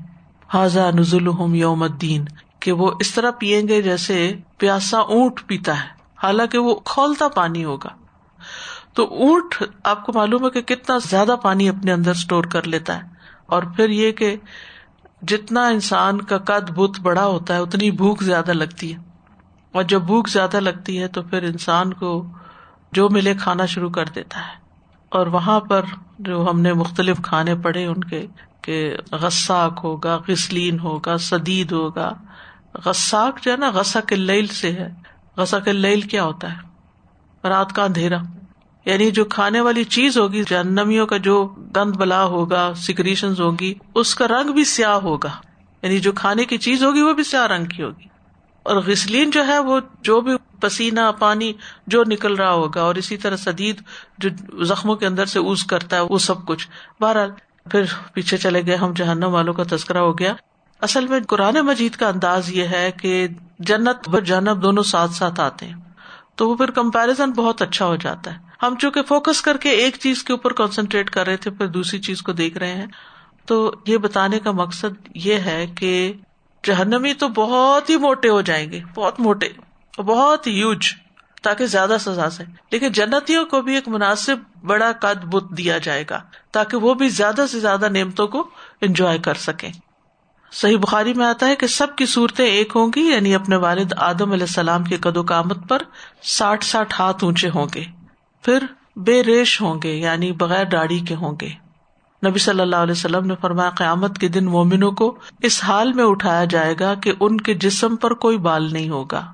حاضا 0.53 0.91
نزول 0.91 1.55
یوم 1.55 1.83
الدین 1.83 2.25
کہ 2.61 2.71
وہ 2.71 2.91
اس 2.99 3.13
طرح 3.13 3.31
پیئیں 3.31 3.67
گے 3.67 3.81
جیسے 3.81 4.33
پیاسا 4.57 4.97
اونٹ 4.97 5.47
پیتا 5.47 5.83
ہے۔ 5.83 5.87
حالانکہ 6.23 6.57
وہ 6.57 6.75
کھولتا 6.75 7.27
پانی 7.27 7.63
ہوگا۔ 7.63 7.89
تو 8.93 9.03
اونٹ 9.03 9.63
آپ 9.83 10.05
کو 10.05 10.11
معلوم 10.15 10.45
ہے 10.45 10.49
کہ 10.49 10.61
کتنا 10.61 10.97
زیادہ 10.97 11.35
پانی 11.43 11.69
اپنے 11.69 11.91
اندر 11.91 12.11
اسٹور 12.11 12.43
کر 12.43 12.63
لیتا 12.63 12.97
ہے۔ 12.97 13.01
اور 13.45 13.63
پھر 13.63 13.89
یہ 13.89 14.11
کہ 14.11 14.35
جتنا 15.21 15.67
انسان 15.67 16.21
کا 16.21 16.37
قد 16.37 16.71
بت 16.71 16.99
بڑا 16.99 17.25
ہوتا 17.25 17.53
ہے، 17.55 17.59
اتنی 17.59 17.91
بھوک 17.91 18.23
زیادہ 18.23 18.51
لگتی 18.51 18.93
ہے۔ 18.93 18.99
اور 19.71 19.83
جب 19.83 20.01
بھوک 20.01 20.29
زیادہ 20.29 20.59
لگتی 20.59 20.99
ہے، 20.99 21.07
تو 21.07 21.21
پھر 21.21 21.43
انسان 21.43 21.93
کو 21.93 22.25
جو 22.91 23.09
ملے 23.09 23.33
کھانا 23.33 23.65
شروع 23.65 23.89
کر 23.89 24.05
دیتا 24.05 24.39
ہے۔ 24.39 24.61
اور 25.09 25.27
وہاں 25.27 25.59
پر 25.59 25.81
جو 26.19 26.47
ہم 26.49 26.61
نے 26.61 26.73
مختلف 26.73 27.17
کھانے 27.23 27.55
پڑے 27.55 27.85
ان 27.85 28.03
کے 28.03 28.27
کہ 28.61 28.97
غساک 29.11 29.79
ہوگا، 29.83 30.19
غسلین 30.27 30.79
ہوگا، 30.79 31.17
سدید 31.17 31.71
ہوگا۔ 31.71 32.13
غساک 32.85 33.43
جو 33.43 33.51
ہے 33.51 33.57
نا 33.57 33.71
غسا 33.71 33.99
کے 33.99 34.15
سے 34.45 34.71
ہے۔ 34.71 34.89
غسا 35.37 35.59
کے 35.59 35.99
کیا 36.01 36.23
ہوتا 36.23 36.53
ہے؟ 36.53 36.57
رات 37.47 37.73
کا 37.73 37.83
اندھیرا۔ 37.83 38.17
یعنی 38.85 39.11
جو 39.11 39.25
کھانے 39.25 39.61
والی 39.61 39.83
چیز 39.83 40.17
ہوگی 40.17 40.43
جنمیوں 40.43 41.07
کا 41.07 41.17
جو 41.17 41.45
گند 41.45 41.95
بلا 41.95 42.23
ہوگا 42.23 42.73
سیکریشن 42.75 43.33
ہوگی، 43.39 43.73
اس 43.95 44.15
کا 44.15 44.27
رنگ 44.27 44.51
بھی 44.51 44.63
سیاہ 44.63 44.91
ہوگا۔ 44.91 45.29
یعنی 45.81 45.99
جو 45.99 46.11
کھانے 46.11 46.45
کی 46.45 46.57
چیز 46.57 46.83
ہوگی، 46.83 47.01
وہ 47.01 47.13
بھی 47.13 47.23
سیاہ 47.23 47.47
رنگ 47.47 47.65
کی 47.65 47.83
ہوگی۔ 47.83 48.07
اور 48.63 48.75
غسلین 48.75 49.29
جو 49.29 49.47
ہے، 49.47 49.59
وہ 49.59 49.79
جو 50.01 50.21
بھی 50.21 50.31
پسینہ، 50.61 51.11
پانی 51.19 51.53
جو 51.87 52.03
نکل 52.07 52.33
رہا 52.33 52.51
ہوگا، 52.51 52.81
اور 52.81 52.95
اسی 52.95 53.17
طرح 53.17 53.35
سدید 53.35 53.81
جو 54.17 54.29
زخموں 54.63 54.95
کے 54.95 55.07
اندر 55.07 55.25
سے 55.25 55.39
اوز 55.39 55.63
کرتا 55.63 55.95
ہے، 55.95 56.01
وہ 56.01 56.17
سب 56.17 56.45
کچھ۔ 56.45 56.67
بہرحال، 57.01 57.31
پھر 57.71 57.83
پیچھے 58.13 58.37
چلے 58.37 58.65
گئے، 58.65 58.75
ہم 58.75 58.93
جہنم 58.93 59.33
والوں 59.33 59.53
کا 59.53 59.63
تذکرہ 59.71 59.97
ہو 59.97 60.19
گیا۔ 60.19 60.33
اصل 60.81 61.07
میں 61.07 61.19
قرآن 61.27 61.55
مجید 61.55 61.95
کا 61.95 62.07
انداز 62.07 62.49
یہ 62.49 62.63
ہے 62.63 62.91
کہ 62.91 63.27
جنت 63.59 64.09
و 64.13 64.19
جنب 64.19 64.63
دونوں 64.63 64.83
ساتھ 64.83 65.11
ساتھ 65.11 65.39
آتے 65.39 65.65
ہیں، 65.65 65.75
تو 66.35 66.49
وہ 66.49 66.55
پھر 66.55 66.71
کمپیرزن 66.71 67.31
بہت 67.31 67.61
اچھا 67.61 67.85
ہو 67.85 67.95
جاتا 67.95 68.33
ہے۔ 68.33 68.39
ہم 68.63 68.75
چونکہ 68.75 69.01
فوکس 69.01 69.41
کر 69.41 69.57
کے 69.57 69.69
ایک 69.69 69.95
چیز 69.99 70.23
کے 70.23 70.33
اوپر 70.33 70.53
کانسنٹریٹ 70.53 71.09
کر 71.09 71.27
رہے 71.27 71.37
تھے، 71.37 71.51
پھر 71.51 71.67
دوسری 71.67 71.99
چیز 71.99 72.21
کو 72.21 72.31
دیکھ 72.31 72.57
رہے 72.57 72.75
ہیں۔ 72.75 72.87
تو 73.45 73.71
یہ 73.87 73.97
بتانے 73.97 74.39
کا 74.39 74.51
مقصد 74.51 75.07
یہ 75.15 75.35
ہے 75.35 75.67
کہ 75.67 76.13
جہنمی 76.63 77.13
تو 77.13 77.27
بہت 77.27 77.89
ہی 77.89 77.97
موٹے 77.97 78.29
ہو 78.29 78.41
جائیں 78.41 78.71
گے، 78.71 78.79
بہت 78.95 79.19
موٹے 79.19 79.49
بہت 79.97 80.47
یوج 80.47 80.87
تاکہ 81.41 81.65
زیادہ 81.65 81.95
سزا 81.99 82.29
سے۔ 82.29 82.43
لیکن 82.71 82.91
جنتیوں 82.91 83.45
کو 83.45 83.61
بھی 83.61 83.75
ایک 83.75 83.87
مناسب 83.87 84.35
بڑا 84.65 84.91
قد 84.91 85.23
بت 85.23 85.57
دیا 85.57 85.77
جائے 85.77 86.03
گا، 86.09 86.21
تاکہ 86.51 86.77
وہ 86.77 86.93
بھی 86.93 87.09
زیادہ 87.09 87.45
سے 87.51 87.59
زیادہ 87.59 87.89
نعمتوں 87.89 88.27
کو 88.27 88.49
انجوائے 88.81 89.19
کر 89.19 89.33
سکیں۔ 89.33 89.71
صحیح 90.51 90.77
بخاری 90.77 91.13
میں 91.13 91.25
آتا 91.25 91.47
ہے 91.47 91.55
کہ 91.55 91.67
سب 91.67 91.95
کی 91.95 92.05
صورتیں 92.05 92.45
ایک 92.45 92.71
ہوں 92.75 92.91
گی 92.95 93.01
یعنی 93.01 93.35
اپنے 93.35 93.55
والد 93.55 93.93
آدم 93.97 94.31
علیہ 94.31 94.43
السلام 94.43 94.83
کے 94.83 94.97
قد 94.97 95.17
و 95.17 95.23
کامت 95.23 95.69
پر 95.69 95.81
ساٹھ 96.23 96.65
ساٹھ 96.65 97.01
ہاتھ 97.01 97.23
اونچے 97.23 97.49
ہوں 97.49 97.67
گے۔ 97.75 97.83
پھر 98.41 98.63
بے 98.95 99.23
ریش 99.23 99.61
ہوں 99.61 99.79
گے 99.83 99.95
یعنی 99.95 100.31
بغیر 100.31 100.63
ڈاڑی 100.63 100.99
کے 100.99 101.15
ہوں 101.15 101.35
گے۔ 101.41 101.49
نبی 102.27 102.39
صلی 102.39 102.61
اللہ 102.61 102.75
علیہ 102.75 102.91
وسلم 102.91 103.25
نے 103.25 103.33
فرمایا، 103.41 103.69
قیامت 103.69 104.17
کے 104.17 104.27
دن 104.27 104.45
مومنوں 104.45 104.91
کو 104.91 105.17
اس 105.41 105.63
حال 105.63 105.93
میں 105.93 106.03
اٹھایا 106.03 106.45
جائے 106.45 106.75
گا 106.79 106.93
کہ 106.93 107.13
ان 107.19 107.41
کے 107.41 107.53
جسم 107.53 107.95
پر 107.95 108.13
کوئی 108.13 108.37
بال 108.37 108.73
نہیں 108.73 108.89
ہوگا۔ 108.89 109.33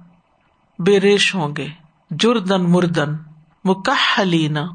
بے 0.80 1.00
ریش 1.00 1.36
ہوں 1.36 1.56
گے، 1.56 1.68
جردن 2.12 2.72
مردن 2.72 3.10
مکحلینا 3.64 4.68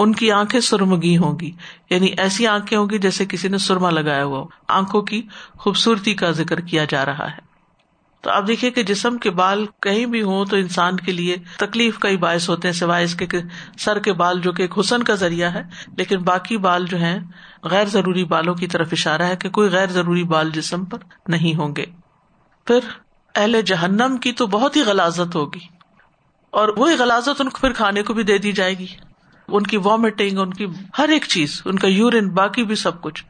ان 0.00 0.12
کی 0.12 0.32
آنکھیں 0.32 0.60
سرمگی 0.60 1.16
ہوں 1.16 1.38
گی۔ 1.40 1.50
یعنی 1.90 2.06
ایسی 2.06 2.46
آنکھیں 2.46 2.78
ہوں 2.78 2.88
گی 2.90 2.98
جیسے 2.98 3.26
کسی 3.26 3.48
نے 3.48 3.58
سرما 3.58 3.90
لگایا 3.90 4.24
ہوا 4.24 4.46
آنکھوں 4.68 5.02
کی 5.02 5.22
خوبصورتی 5.58 6.14
کا 6.14 6.30
ذکر 6.30 6.60
کیا 6.60 6.84
جا 6.84 7.04
رہا 7.04 7.30
ہے۔ 7.30 7.50
تو 8.20 8.30
آپ 8.30 8.46
دیکھیے 8.46 8.70
کہ 8.70 8.82
جسم 8.82 9.18
کے 9.18 9.30
بال 9.30 9.66
کہیں 9.82 10.06
بھی 10.06 10.22
ہوں 10.22 10.44
تو 10.44 10.56
انسان 10.56 10.96
کے 10.96 11.12
لیے 11.12 11.36
تکلیف 11.56 11.98
کا 11.98 12.08
ہی 12.08 12.16
باعث 12.16 12.48
ہوتے 12.48 12.68
ہیں، 12.68 12.72
سوائے 12.72 13.04
اس 13.04 13.14
کے 13.14 13.26
سر 13.78 13.98
کے 13.98 14.12
بال 14.12 14.40
جو 14.40 14.52
کہ 14.52 14.62
ایک 14.62 14.78
حسن 14.80 15.02
کا 15.02 15.14
ذریعہ 15.14 15.54
ہے، 15.54 15.62
لیکن 15.96 16.22
باقی 16.22 16.56
بال 16.56 16.86
جو 16.86 16.96
ہیں، 16.96 17.20
غیر 17.62 17.84
ضروری 17.84 18.24
بالوں 18.24 18.54
کی 18.54 18.66
طرف 18.66 18.88
اشارہ 18.92 19.22
ہے 19.22 19.36
کہ 19.36 19.50
کوئی 19.50 19.70
غیر 19.70 19.86
ضروری 19.86 20.24
بال 20.24 20.50
جسم 20.50 20.84
پر 20.84 20.98
نہیں 21.28 21.58
ہوں 21.58 21.76
گے۔ 21.76 21.86
پھر 22.66 22.78
اہل 23.34 23.62
جہنم 23.62 24.16
کی 24.16 24.32
تو 24.32 24.46
بہت 24.46 24.76
ہی 24.76 24.82
غلازت 24.82 25.34
ہوگی۔ 25.34 25.60
اور 26.50 26.68
وہی 26.76 26.94
غلازت 26.94 27.40
ان 27.40 27.48
کو 27.48 27.58
پھر 27.58 27.72
کھانے 27.72 28.02
کو 28.02 28.14
بھی 28.14 28.22
دے 28.22 28.38
دی 28.38 28.52
جائے 28.52 28.78
گی۔ 28.78 28.86
ان 29.52 29.62
کی 29.62 29.76
وامٹنگ 29.76 30.38
ان 30.38 30.54
کی 30.54 30.66
ہر 30.98 31.08
ایک 31.08 31.24
چیز، 31.28 31.62
ان 31.64 31.78
کا 31.78 31.88
یورین، 31.88 32.28
باقی 32.28 32.62
بھی 32.62 32.74
سب 32.74 33.00
کچھ۔ 33.00 33.24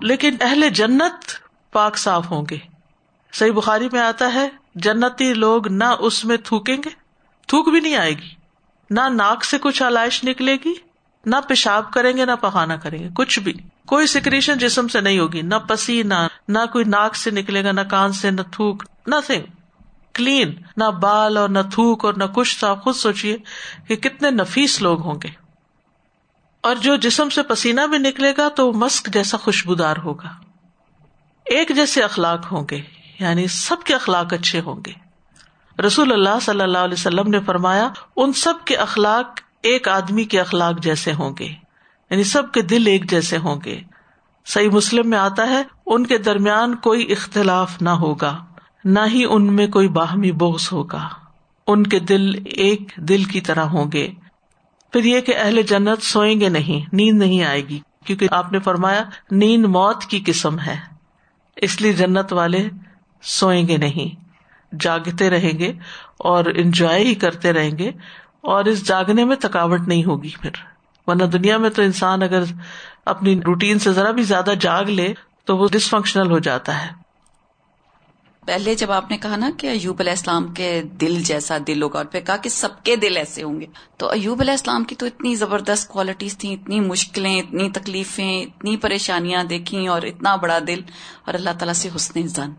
لیکن 0.00 0.36
اہل 0.40 0.68
جنت 0.68 1.30
پاک 1.72 1.96
صاف 1.96 2.30
ہوں 2.30 2.44
گے۔ 2.50 2.58
صحیح 3.32 3.52
بخاری 3.52 3.88
میں 3.92 4.00
آتا 4.00 4.34
ہے، 4.34 4.48
جنتی 4.74 5.34
لوگ 5.34 5.68
نہ 5.68 5.84
اس 5.98 6.24
میں 6.24 6.36
تھوکیں 6.36 6.76
گے، 6.76 6.90
تھوک 7.46 7.68
بھی 7.68 7.80
نہیں 7.80 7.96
آئے 7.96 8.12
گی۔ 8.12 8.28
نہ 8.90 9.00
ناک 9.08 9.44
سے 9.44 9.58
کچھ 9.58 9.82
آلائش 9.82 10.24
نکلے 10.24 10.56
گی، 10.64 10.74
نہ 11.26 11.36
پیشاب 11.48 11.92
کریں 11.92 12.16
گے، 12.16 12.24
نہ 12.24 12.36
پخانا 12.40 12.76
کریں 12.76 12.98
گے، 12.98 13.08
کچھ 13.14 13.38
بھی۔ 13.38 13.52
کوئی 13.86 14.06
سیکریشن 14.06 14.58
جسم 14.58 14.88
سے 14.88 15.00
نہیں 15.00 15.18
ہوگی، 15.18 15.42
نہ 15.42 15.54
پسی 15.54 16.02
نہ 16.48 16.58
کوئی 16.72 16.84
ناک 16.84 17.16
سے 17.16 17.30
نکلے 17.30 17.64
گا، 17.64 17.72
نہ 17.72 17.80
کان 17.80 18.12
سے، 18.12 18.30
نہ 18.30 18.40
تھوک 18.52 18.84
نتنگ 19.06 19.42
کلین، 20.18 20.54
نہ 20.76 20.84
بال 20.84 21.36
اور 21.36 21.48
نہ 21.48 21.58
تھوک 21.72 22.04
اور 22.04 22.14
نہ 22.14 22.24
کچھ، 22.34 22.60
تو 22.60 22.66
آپ 22.66 22.84
خود 22.84 22.94
سوچیے 22.94 23.36
کہ 23.88 23.96
کتنے 23.96 24.30
نفیس 24.30 24.82
لوگ 24.82 25.00
ہوں 25.00 25.14
گے۔ 25.22 25.48
اور 26.60 26.76
جو 26.76 26.96
جسم 26.96 27.28
سے 27.28 27.42
پسینہ 27.42 27.80
بھی 27.90 27.98
نکلے 27.98 28.32
گا 28.38 28.48
تو 28.48 28.72
مسک 28.72 29.08
جیسا 29.12 29.36
خوشبودار 29.36 29.96
ہوگا۔ 30.04 30.28
ایک 31.44 31.74
جیسے 31.74 32.02
اخلاق 32.02 32.52
ہوں 32.52 32.66
گے 32.70 32.82
یعنی 33.20 33.46
سب 33.46 33.76
کے 33.84 33.94
اخلاق 33.94 34.32
اچھے 34.32 34.60
ہوں 34.60 34.80
گے۔ 34.86 34.92
رسول 35.82 36.12
اللہ 36.12 36.40
صلی 36.42 36.60
اللہ 36.60 36.78
علیہ 36.78 36.94
وسلم 36.94 37.28
نے 37.28 37.40
فرمایا، 37.40 37.88
ان 38.16 38.32
سب 38.32 38.54
کے 38.64 38.76
اخلاق 38.76 39.40
ایک 39.62 39.88
آدمی 39.88 40.24
کے 40.24 40.40
اخلاق 40.40 40.82
جیسے 40.82 41.12
ہوں 41.12 41.34
گے 41.38 41.48
یعنی 42.10 42.24
سب 42.24 42.52
کے 42.52 42.62
دل 42.62 42.86
ایک 42.86 43.10
جیسے 43.10 43.38
ہوں 43.38 43.60
گے۔ 43.64 43.80
صحیح 44.46 44.68
مسلم 44.68 45.10
میں 45.10 45.18
آتا 45.18 45.50
ہے، 45.50 45.62
ان 45.86 46.06
کے 46.06 46.18
درمیان 46.18 46.74
کوئی 46.74 47.12
اختلاف 47.12 47.82
نہ 47.82 47.90
ہوگا۔ 47.90 48.44
نہ 48.88 48.98
ہی 49.12 49.24
ان 49.24 49.52
میں 49.52 49.66
کوئی 49.66 49.88
باہمی 49.88 50.32
بوس 50.32 50.72
ہوگا۔ 50.72 51.08
ان 51.66 51.86
کے 51.86 51.98
دل 51.98 52.30
ایک 52.46 52.92
دل 52.96 53.24
کی 53.24 53.40
طرح 53.40 53.62
ہوں 53.62 53.92
گے۔ 53.92 54.10
پھر 54.92 55.04
یہ 55.04 55.20
کہ 55.20 55.34
اہل 55.36 55.62
جنت 55.62 56.02
سوئیں 56.02 56.40
گے 56.40 56.48
نہیں، 56.48 56.88
نیند 56.92 57.18
نہیں 57.18 57.44
آئے 57.44 57.68
گی، 57.68 57.80
کیونکہ 58.04 58.28
آپ 58.30 58.52
نے 58.52 58.58
فرمایا 58.58 59.04
نیند 59.30 59.64
موت 59.64 60.04
کی 60.04 60.22
قسم 60.26 60.60
ہے۔ 60.60 60.76
اس 61.56 61.80
لیے 61.80 61.92
جنت 61.92 62.32
والے 62.32 62.68
سوئیں 63.22 63.68
گے 63.68 63.76
نہیں، 63.76 64.24
جاگتے 64.80 65.30
رہیں 65.30 65.58
گے 65.58 65.72
اور 66.18 66.44
انجوائے 66.56 67.04
ہی 67.04 67.14
کرتے 67.14 67.52
رہیں 67.52 67.78
گے 67.78 67.88
اور 68.40 68.64
اس 68.64 68.86
جاگنے 68.86 69.24
میں 69.24 69.36
تھکاوٹ 69.36 69.80
نہیں 69.80 70.04
ہوگی 70.04 70.30
پھر۔ 70.40 70.50
ورنہ 71.06 71.24
دنیا 71.24 71.56
میں 71.56 71.70
تو 71.70 71.82
انسان 71.82 72.22
اگر 72.22 72.42
اپنی 73.06 73.40
روٹین 73.46 73.78
سے 73.78 73.92
ذرا 73.92 74.10
بھی 74.10 74.22
زیادہ 74.22 74.52
جاگ 74.60 74.84
لے 74.84 75.14
تو 75.44 75.56
وہ 75.56 75.68
ڈسفنکشنل 75.72 76.30
ہو 76.30 76.38
جاتا 76.38 76.84
ہے۔ 76.84 76.97
پہلے 78.48 78.74
جب 78.74 78.90
آپ 78.92 79.10
نے 79.10 79.16
کہا 79.18 79.36
نا 79.36 79.50
کہ 79.56 79.66
ایوب 79.66 79.96
علیہ 80.00 80.12
السلام 80.12 80.46
کے 80.54 80.70
دل 81.00 81.14
جیسا 81.22 81.56
دل 81.66 81.82
ہوگا 81.82 81.98
اور 81.98 82.06
پھر 82.06 82.20
کہا 82.20 82.36
کہ 82.36 82.48
سب 82.48 82.82
کے 82.82 82.96
دل 82.96 83.16
ایسے 83.16 83.42
ہوں 83.42 83.60
گے، 83.60 83.66
تو 83.96 84.08
ایوب 84.08 84.40
علیہ 84.40 84.52
السلام 84.52 84.84
کی 84.84 84.94
تو 84.94 85.06
اتنی 85.06 85.34
زبردست 85.34 85.88
کوالٹیز 85.88 86.36
تھیں، 86.38 86.52
اتنی 86.54 86.80
مشکلیں، 86.80 87.38
اتنی 87.40 87.68
تکلیفیں، 87.70 88.42
اتنی 88.42 88.76
پریشانیاں 88.76 89.44
دیکھی 89.44 89.86
اور 89.86 90.02
اتنا 90.02 90.36
بڑا 90.36 90.58
دل 90.66 90.80
اور 91.26 91.34
اللہ 91.34 91.58
تعالیٰ 91.58 91.74
سے 91.74 91.88
حسن 91.96 92.26
زن 92.28 92.52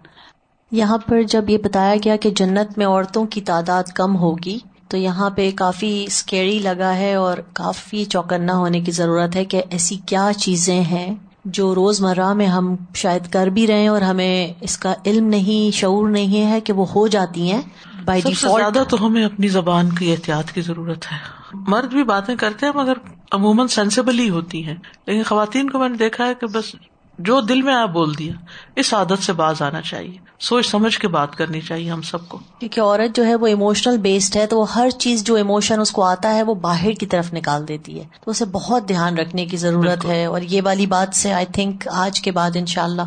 یہاں 0.72 0.98
پر 0.98 1.22
جب 1.24 1.50
یہ 1.50 1.58
بتایا 1.58 1.96
گیا 2.04 2.16
کہ 2.16 2.30
جنت 2.30 2.78
میں 2.78 2.86
عورتوں 2.86 3.26
کی 3.26 3.42
تعداد 3.42 3.92
کم 3.96 4.16
ہوگی، 4.16 4.58
تو 4.88 4.98
یہاں 4.98 5.30
پہ 5.30 5.50
کافی 5.56 6.04
اسکیری 6.08 6.60
لگا 6.60 6.96
ہے 6.96 7.14
اور 7.14 7.38
کافی 7.54 8.06
چوکنا 8.06 8.58
ہونے 8.58 8.82
کی 8.82 8.92
ضرورت 8.92 9.36
ہے 9.36 9.46
کہ 9.46 9.62
ایسی 9.70 9.96
کیا 10.06 10.30
چیزیں 10.38 10.82
ہیں۔ 10.82 11.10
جو 11.54 11.76
روز 11.76 12.02
مرہ 12.02 12.34
میں 12.34 12.46
ہم 12.46 12.76
شاید 12.96 13.28
کر 13.28 13.48
بھی 13.48 13.68
رہے 13.68 13.88
اور 13.88 14.02
ہمیں 14.02 14.54
اس 14.62 14.78
کا 14.78 14.94
علم 15.06 15.26
نہیں 15.26 15.76
شعور 15.76 16.10
نہیں 16.10 16.52
ہے 16.52 16.62
کہ 16.62 16.74
وہ 16.74 16.86
ہو 16.96 17.08
جاتی 17.08 17.52
ہیں 17.52 17.62
بائی 18.06 18.22
زیادہ 18.34 18.84
تو 18.90 19.06
ہمیں 19.06 19.26
اپنی 19.26 19.48
زبان 19.48 19.90
کی 19.90 20.12
احتیاط 20.12 20.52
کی 20.52 20.62
ضرورت 20.62 21.06
ہے۔ 21.12 21.18
مرد 21.54 21.94
بھی 21.94 22.04
باتیں 22.04 22.36
کرتے 22.36 22.66
ہیں 22.66 22.74
مگر 22.76 22.94
عموماً 23.32 23.68
سینسیبل 23.68 24.20
ہی 24.20 24.30
ہوتی 24.30 24.66
ہیں۔ 24.66 24.76
لیکن 25.08 25.24
خواتین 25.24 25.70
کو 25.70 25.80
میں 25.80 25.90
نے 25.90 25.98
دیکھا 25.98 26.26
ہے 26.26 26.34
کہ 26.34 26.48
بس 26.48 26.76
جو 27.20 27.42
دل 27.42 27.62
میں 27.62 27.74
آپ 27.74 27.90
بول 27.90 28.18
دیا 28.18 28.34
اس 28.76 28.94
عادت 28.94 29.24
سے 29.24 29.34
باز 29.34 29.62
آنا 29.62 29.82
چاہیے۔ 29.82 30.18
سوچ 30.40 30.68
سمجھ 30.68 31.00
کے 31.00 31.08
بات 31.08 31.36
کرنی 31.36 31.62
چاہیے 31.62 31.92
ہم 31.92 32.02
سب 32.02 32.30
کو۔ 32.30 32.40
کیونکہ 32.60 32.82
عورت 32.82 33.16
جو 33.16 33.26
ہے 33.26 33.36
وہ 33.36 33.48
اموشنل 33.48 33.98
بیسڈ 33.98 34.36
ہے 34.36 34.48
تو 34.48 34.60
وہ 34.60 34.74
ہر 34.74 34.90
چیز 34.90 35.24
جو 35.24 35.36
اموشن 35.36 35.80
اس 35.80 35.92
کو 35.92 36.04
آتا 36.04 36.36
ہے 36.36 36.44
وہ 36.44 36.56
باہر 36.56 36.92
کی 36.92 37.06
طرف 37.06 37.34
نکال 37.34 37.68
دیتی 37.68 38.00
ہے۔ 38.00 38.06
تو 38.26 38.32
اسے 38.32 38.46
بہت 38.46 38.88
دھیان 38.88 39.18
رکھنے 39.18 39.46
کی 39.46 39.58
ضرورت 39.58 40.06
ہے۔ 40.06 40.26
اور 40.26 40.42
یہ 40.42 40.62
والی 40.66 40.86
بات 40.86 41.16
سے 41.16 41.34
آئی 41.34 41.46
تھنک 41.46 41.88
آج 41.92 42.22
کے 42.22 42.32
بعد 42.32 42.52
ان 42.56 42.66
شاء 42.66 42.84
اللہ 42.84 43.02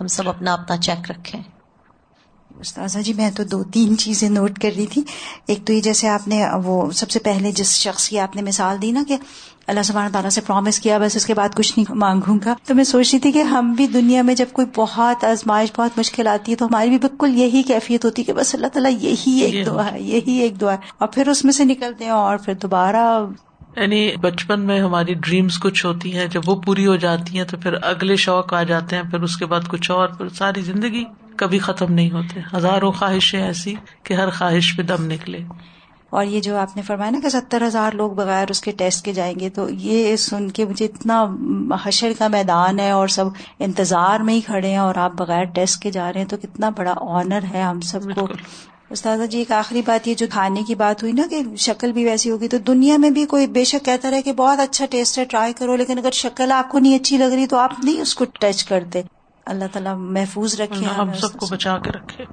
ہم 0.00 0.06
سب 0.06 0.28
اپنا 0.28 0.52
اپنا 0.52 0.76
چیک 0.76 1.10
رکھیں۔ 1.10 1.42
استاذہ 2.60 2.98
جی 2.98 3.12
میں 3.12 3.30
تو 3.30 3.44
دو 3.44 3.64
تین 3.64 3.98
چیزیں 3.98 4.28
نوٹ 4.28 4.58
کر 4.58 4.70
رہی 4.76 4.86
تھی۔ 4.86 5.02
ایک 5.46 5.66
تو 5.66 5.72
یہ 5.72 5.80
جیسے 5.80 6.08
آپ 6.08 6.28
نے 6.28 6.44
وہ 6.64 6.90
سب 6.90 7.10
سے 7.10 7.18
پہلے 7.18 7.52
جس 7.52 7.70
شخص 7.70 8.08
کی 8.08 8.18
آپ 8.18 8.36
نے 8.36 8.42
مثال 8.42 8.82
دی 8.82 8.90
نا 8.90 9.02
کہ 9.08 9.16
اللہ 9.66 9.82
سبحانہ 9.82 10.12
تعالیٰ 10.12 10.30
سے 10.30 10.40
پرومس 10.40 10.80
کیا 10.80 10.98
بس 10.98 11.16
اس 11.16 11.26
کے 11.26 11.34
بعد 11.34 11.48
کچھ 11.54 11.78
نہیں 11.78 11.94
مانگوں 11.94 12.38
گا۔ 12.44 12.54
تو 12.66 12.74
میں 12.74 12.84
سوچ 12.84 13.10
رہی 13.12 13.20
تھی 13.20 13.32
کہ 13.32 13.42
ہم 13.42 13.72
بھی 13.72 13.86
دنیا 13.86 14.22
میں 14.22 14.34
جب 14.34 14.46
کوئی 14.52 14.66
بہت 14.76 15.24
آزمائش 15.24 15.68
بہت 15.76 15.98
مشکل 15.98 16.26
آتی 16.26 16.52
ہے 16.52 16.56
تو 16.56 16.66
ہماری 16.66 16.88
بھی 16.88 16.98
بالکل 16.98 17.38
یہی 17.38 17.62
کیفیت 17.62 18.04
ہوتی 18.04 18.22
ہے 18.22 18.24
کہ 18.24 18.32
بس 18.32 18.54
اللہ 18.54 18.66
تعالیٰ 18.66 18.92
یہی 19.00 19.40
ایک 19.40 19.66
دعا 19.66 19.92
ہے 19.92 20.02
یہی 20.02 20.32
ایک 20.32 20.60
دعا 20.60 20.72
ہے۔ 20.72 20.78
اور 20.98 21.08
پھر 21.08 21.28
اس 21.28 21.44
میں 21.44 21.52
سے 21.52 21.64
نکلتے 21.64 22.04
ہیں 22.04 22.10
اور 22.10 22.36
پھر 22.36 22.54
دوبارہ۔ 22.54 23.24
یعنی 23.76 24.16
بچپن 24.20 24.60
میں 24.60 24.80
ہماری 24.80 25.14
ڈریمس 25.14 25.58
کچھ 25.58 25.86
ہوتی 25.86 26.18
ہیں 26.18 26.26
جب 26.26 26.40
وہ 26.46 26.54
پوری 26.54 26.86
ہو 26.86 26.96
جاتی 26.96 27.38
ہیں 27.38 27.44
تو 27.44 27.56
پھر 27.56 27.72
اگلے 27.82 28.16
شوق 28.16 28.54
آ 28.54 28.62
جاتے 28.62 28.96
ہیں 28.96 29.02
پھر 29.02 29.20
اس 29.20 29.36
کے 29.36 29.46
بعد 29.46 29.60
کچھ 29.68 29.90
اور 29.90 30.08
پھر 30.08 30.28
ساری 30.28 30.60
زندگی 30.60 31.04
کبھی 31.36 31.58
ختم 31.58 31.92
نہیں 31.92 32.10
ہوتے۔ 32.10 32.40
ہزاروں 32.56 32.92
خواہشیں 32.92 33.42
ایسی 33.42 33.74
کہ 34.02 34.14
ہر 34.14 34.30
خواہش 34.30 34.76
پہ 34.76 34.82
دم 34.82 35.06
نکلے۔ 35.06 35.38
اور 36.10 36.24
یہ 36.24 36.40
جو 36.40 36.56
آپ 36.56 36.76
نے 36.76 36.82
فرمایا 36.82 37.10
نا 37.10 37.18
کہ 37.22 37.28
ستر 37.28 37.66
ہزار 37.66 37.92
لوگ 37.92 38.10
بغیر 38.10 38.50
اس 38.50 38.60
کے 38.60 38.70
ٹیسٹ 38.70 39.04
کے 39.04 39.12
جائیں 39.12 39.40
گے 39.40 39.50
تو 39.50 39.68
یہ 39.70 40.16
سن 40.16 40.50
کے 40.50 40.64
مجھے 40.64 40.84
اتنا 40.84 41.26
حشر 41.84 42.12
کا 42.18 42.28
میدان 42.28 42.80
ہے 42.80 42.90
اور 42.90 43.08
سب 43.08 43.24
انتظار 43.58 44.20
میں 44.20 44.34
ہی 44.34 44.40
کھڑے 44.40 44.70
ہیں 44.70 44.76
اور 44.76 44.94
آپ 44.94 45.12
بغیر 45.12 45.44
ٹیسٹ 45.44 45.82
کے 45.82 45.90
جا 45.90 46.12
رہے 46.12 46.20
ہیں 46.20 46.28
تو 46.28 46.36
کتنا 46.36 46.68
بڑا 46.68 46.94
آنر 47.00 47.44
ہے 47.54 47.62
ہم 47.62 47.80
سب 47.80 48.00
کو۔ 48.14 48.28
استاد 48.90 49.18
جی 49.30 49.38
ایک 49.38 49.52
آخری 49.52 49.82
بات 49.86 50.08
یہ 50.08 50.14
جو 50.14 50.26
کھانے 50.30 50.62
کی 50.62 50.74
بات 50.74 51.02
ہوئی 51.02 51.12
نا 51.12 51.22
کہ 51.30 51.42
شکل 51.56 51.92
بھی 51.92 52.04
ویسی 52.04 52.30
ہوگی 52.30 52.48
تو 52.48 52.58
دنیا 52.58 52.96
میں 52.96 53.10
بھی 53.10 53.26
کوئی 53.26 53.46
بے 53.46 53.64
شک 53.64 53.84
کہتا 53.84 54.10
رہے 54.10 54.22
کہ 54.22 54.32
بہت 54.32 54.60
اچھا 54.60 54.86
ٹیسٹ 54.90 55.18
ہے 55.18 55.24
ٹرائی 55.24 55.52
کرو 55.52 55.76
لیکن 55.76 55.98
اگر 55.98 56.10
شکل 56.10 56.52
آپ 56.52 56.68
کو 56.68 56.78
نہیں 56.78 56.94
اچھی 56.94 57.16
لگ 57.16 57.34
رہی 57.34 57.46
تو 57.46 57.56
آپ 57.56 57.72
نہیں 57.84 58.00
اس 58.00 58.14
کو 58.14 58.24
ٹچ 58.24 58.64
کرتے۔ 58.64 59.02
اللہ 59.46 59.64
تعالیٰ 59.72 59.94
محفوظ 59.96 60.60
رکھے 60.60 60.86
ہم 60.86 61.12
سب 61.12 61.32
کو 61.32 61.46
بچا 61.50 61.78
کے 61.78 61.90
رکھے۔ 61.90 62.24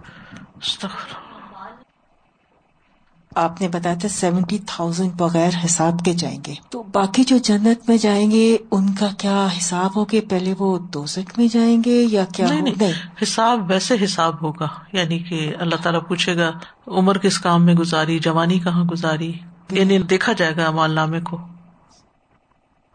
آپ 3.36 3.62
نے 3.62 3.67
بتایا 3.67 3.96
تھا 3.96 4.10
سیونٹی 4.10 4.58
تھاؤزینڈ 4.65 5.12
بغیر 5.13 5.50
حساب 5.65 5.93
کے 6.06 6.13
جائیں 6.13 6.39
گے۔ 6.48 6.54
تو 6.69 6.84
باقی 6.84 7.24
جو 7.24 7.38
جنت 7.38 7.89
میں 7.89 7.98
جائیں 7.98 8.32
گے 8.32 8.58
ان 8.72 8.93
کا 8.93 9.08
کیا 9.17 9.48
حساب 9.58 9.96
ہوگا 9.96 10.15
پہلے 10.30 10.54
وہ 10.60 10.78
دو 10.78 11.06
میں 11.38 11.48
جائیں 11.48 11.82
گے 11.86 12.06
یا 12.10 12.26
کیا 12.26 12.48
نہیں 12.52 12.91
حساب 13.24 13.69
ویسے 13.69 13.96
حساب 14.04 14.41
ہوگا۔ 14.41 14.67
یعنی 14.93 15.19
کہ 15.19 15.54
اللہ 15.60 15.76
تعالیٰ 15.76 16.08
پوچھے 16.08 16.38
گا 16.38 16.52
عمر 16.88 17.17
کس 17.17 17.39
کام 17.39 17.65
میں 17.65 17.74
گزاری 17.74 18.19
جوانی 18.19 18.60
کہاں 18.60 18.84
گزاری؟ 18.84 19.34
یعنی 19.72 20.00
دیکھا 20.00 20.34
جائے 20.34 20.56
گا 20.56 20.72
مال 20.72 20.91
نامے 20.91 21.22
کو۔ 21.22 21.38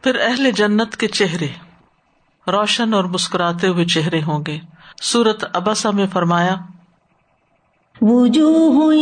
پھر 0.02 0.18
اہل 0.20 0.50
جنت 0.50 0.96
کے 0.96 1.08
چہرے۔ 1.08 1.48
روشن 2.46 2.94
اور 2.94 3.04
مسکراتے 3.04 3.68
ہوئے 3.68 3.84
چہرے 3.84 4.22
ہوں 4.22 4.44
گے۔ 4.46 4.58
سورت 5.02 5.44
ابسا 5.52 5.90
میں 5.90 6.06
فرمایا 6.12 6.56
وجوه 8.02 8.94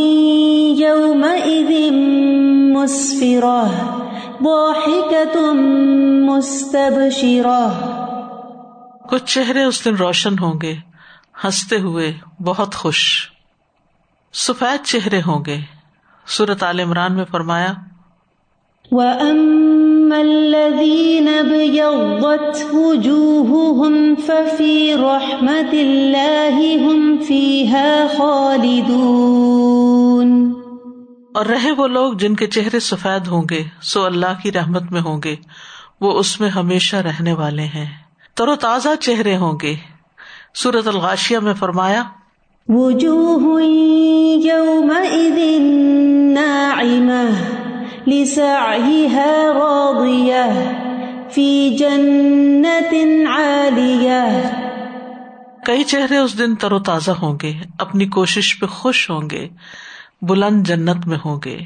يومئذ 0.77 1.91
مسفرة، 2.73 3.67
ضاحكة 4.43 5.41
مستبشرة. 6.29 7.69
کچھ 9.09 9.23
چہرے 9.25 9.63
اس 9.63 9.85
دن 9.85 9.95
روشن 9.95 10.39
ہوں 10.41 10.53
گے، 10.61 10.75
ہنستے 11.43 11.79
ہوئے 11.79 12.13
بہت 12.43 12.75
خوش۔ 12.75 13.29
سفید 14.33 14.85
چہرے 14.85 15.19
ہوں 15.27 15.45
گے۔ 15.45 15.57
سورت 16.27 16.63
عال 16.63 16.79
عمران 16.79 17.13
میں 17.13 17.25
فرمایا 17.31 17.73
الذين 20.13 21.27
ابيضت 21.27 22.73
وجوههم 22.73 24.15
ففي 24.15 24.93
رحمة 24.93 25.73
الله 25.73 26.75
هم 26.75 27.17
فيها 27.17 28.17
خالدون 28.17 30.53
اور 31.33 31.45
رہے 31.45 31.71
وہ 31.71 31.87
لوگ 31.87 32.13
جن 32.13 32.35
کے 32.35 32.47
چہرے 32.47 32.79
سفید 32.79 33.27
ہوں 33.27 33.43
گے 33.49 33.63
سو 33.81 34.05
اللہ 34.05 34.43
کی 34.43 34.51
رحمت 34.51 34.91
میں 34.91 35.01
ہوں 35.01 35.21
گے 35.23 35.35
وہ 36.01 36.11
اس 36.11 36.39
میں 36.39 36.49
ہمیشہ 36.49 36.95
رہنے 36.95 37.33
والے 37.33 37.63
ہیں۔ 37.63 37.85
تر 38.35 38.47
و 38.47 38.55
تازہ 38.55 38.89
چہرے 38.99 39.37
ہوں 39.37 39.57
گے۔ 39.61 39.75
سورت 40.55 40.87
الغاشیہ 40.87 41.39
میں 41.39 41.53
فرمایا 41.53 42.03
وجوه 42.69 43.61
يومئذ 44.45 45.61
ناعمه 46.33 47.56
لسعيها 48.07 49.53
راضية 49.53 50.63
في 51.31 51.69
جنة 51.77 52.97
عالية. 53.27 54.41
کئی 55.65 55.83
چہرے 55.83 56.17
اس 56.17 56.39
دن 56.39 56.55
تر 56.55 56.71
و 56.71 56.79
تازہ 56.79 57.11
ہوں 57.11 57.37
گے 57.41 57.53
اپنی 57.79 58.05
کوشش 58.05 58.59
پہ 58.59 58.65
خوش 58.65 59.09
ہوں 59.09 59.29
گے 59.31 59.47
بلند 60.21 60.67
جنت 60.67 61.07
میں 61.07 61.17
ہوں 61.25 61.39
گے۔ 61.45 61.57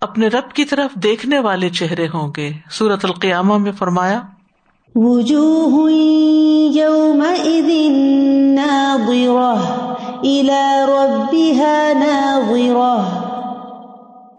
اپنے 0.00 0.28
رب 0.28 0.52
کی 0.52 0.64
طرف 0.64 0.94
دیکھنے 0.94 1.38
والے 1.38 1.68
چہرے 1.68 2.06
ہوں 2.06 2.32
گے۔ 2.36 2.52
سورت 2.70 3.04
القیامہ 3.04 3.58
میں 3.58 3.72
فرمایا 3.72 4.22
وجوه 4.94 5.92
يومئذ 6.72 7.70
ناظرة 8.54 9.84
إلى 10.20 10.84
ربها 10.88 11.92
ناظرة. 11.98 13.27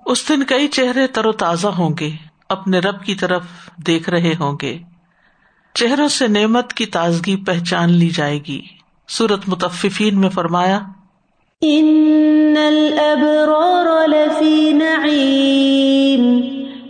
اس 0.10 0.30
دن 0.30 0.44
کئی 0.44 0.68
چہرے 0.68 1.08
تر 1.08 1.26
و 1.26 1.32
تازہ 1.32 1.68
ہوں 1.68 1.96
گے 2.00 2.10
اپنے 2.50 2.80
رب 2.80 3.04
کی 3.04 3.16
طرف 3.16 3.42
دیکھ 3.88 4.10
رہے 4.10 4.34
ہوں 4.40 4.58
گے۔ 4.62 4.80
چہروں 5.74 6.08
سے 6.08 6.28
نعمت 6.28 6.74
کی 6.74 6.86
تازگی 6.86 7.36
پہچان 7.36 7.92
لی 7.92 8.10
جائے 8.10 8.40
گی۔ 8.48 8.62
سورت 9.08 9.40
متففین 9.48 10.20
میں 10.20 10.30
فرمایا 10.30 10.80
ان 11.62 12.58
الابرار 12.58 14.08
لفی 14.08 14.74
نعیم 14.74 16.42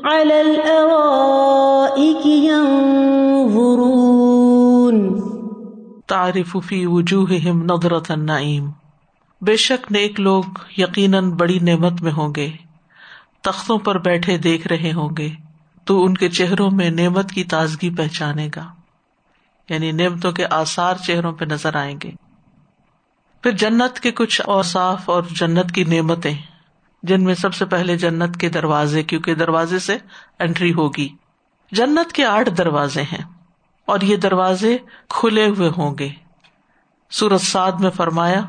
الارائک 0.04 2.28
ينظرون 2.28 5.22
تعرف 6.08 6.58
فی 6.66 6.86
وجوہہم 6.86 7.64
نظرت 7.64 8.12
النعیم۔ 8.12 8.70
بے 9.42 9.56
شک 9.56 9.92
نیک 9.92 10.20
لوگ 10.20 10.44
یقیناً 10.78 11.32
بڑی 11.32 11.60
نعمت 11.60 12.02
میں 12.02 12.12
ہوں 12.12 12.34
گے۔ 12.36 12.52
تختوں 13.42 13.78
پر 13.78 13.98
بیٹھے 13.98 14.38
دیکھ 14.38 14.68
رہے 14.68 14.92
ہوں 14.94 15.10
گے، 15.18 15.30
تو 15.86 16.06
ان 16.06 16.14
کے 16.14 16.30
چہروں 16.30 16.72
میں 16.72 16.90
نعمت 16.90 17.32
کی 17.32 17.44
تازگی 17.44 17.96
پہچانے 17.96 18.50
گا۔ 18.56 18.74
یعنی 19.70 19.92
نعمتوں 19.92 20.32
کے 20.32 20.46
آسار 20.50 20.96
چہروں 20.96 21.32
پہ 21.32 21.46
نظر 21.46 21.76
آئیں 21.76 21.98
گے۔ 22.04 22.12
پھر 23.42 23.52
جنت 23.52 24.00
کے 24.00 24.12
کچھ 24.12 24.42
اور 24.46 24.64
صاف 24.64 25.10
اور 25.10 25.24
جنت 25.32 25.72
کی 25.72 25.84
نعمتیں، 25.84 26.38
جن 27.04 27.24
میں 27.24 27.36
سب 27.36 27.54
سے 27.54 27.66
پہلے 27.66 27.98
جنت 27.98 28.38
کے 28.38 28.50
دروازے، 28.50 29.04
کیونکہ 29.04 29.36
دروازے 29.36 29.80
سے 29.80 29.98
انٹری 30.40 30.74
ہوگی۔ 30.74 31.10
جنت 31.72 32.14
کے 32.14 32.26
آٹھ 32.26 32.50
دروازے 32.50 33.02
ہیں 33.02 33.24
اور 33.86 34.02
یہ 34.02 34.16
دروازے 34.16 34.78
کھلے 35.10 35.50
ہوئے 35.50 35.70
ہوں 35.78 35.98
گے۔ 35.98 36.10
سورت 37.12 37.42
سعد 37.42 37.72
میں 37.72 37.90
فرمایا 37.90 38.42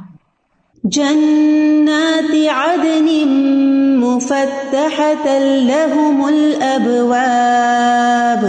جنات 0.85 2.55
عدن 2.55 3.09
لهم 5.67 6.25
الابواب 6.25 8.47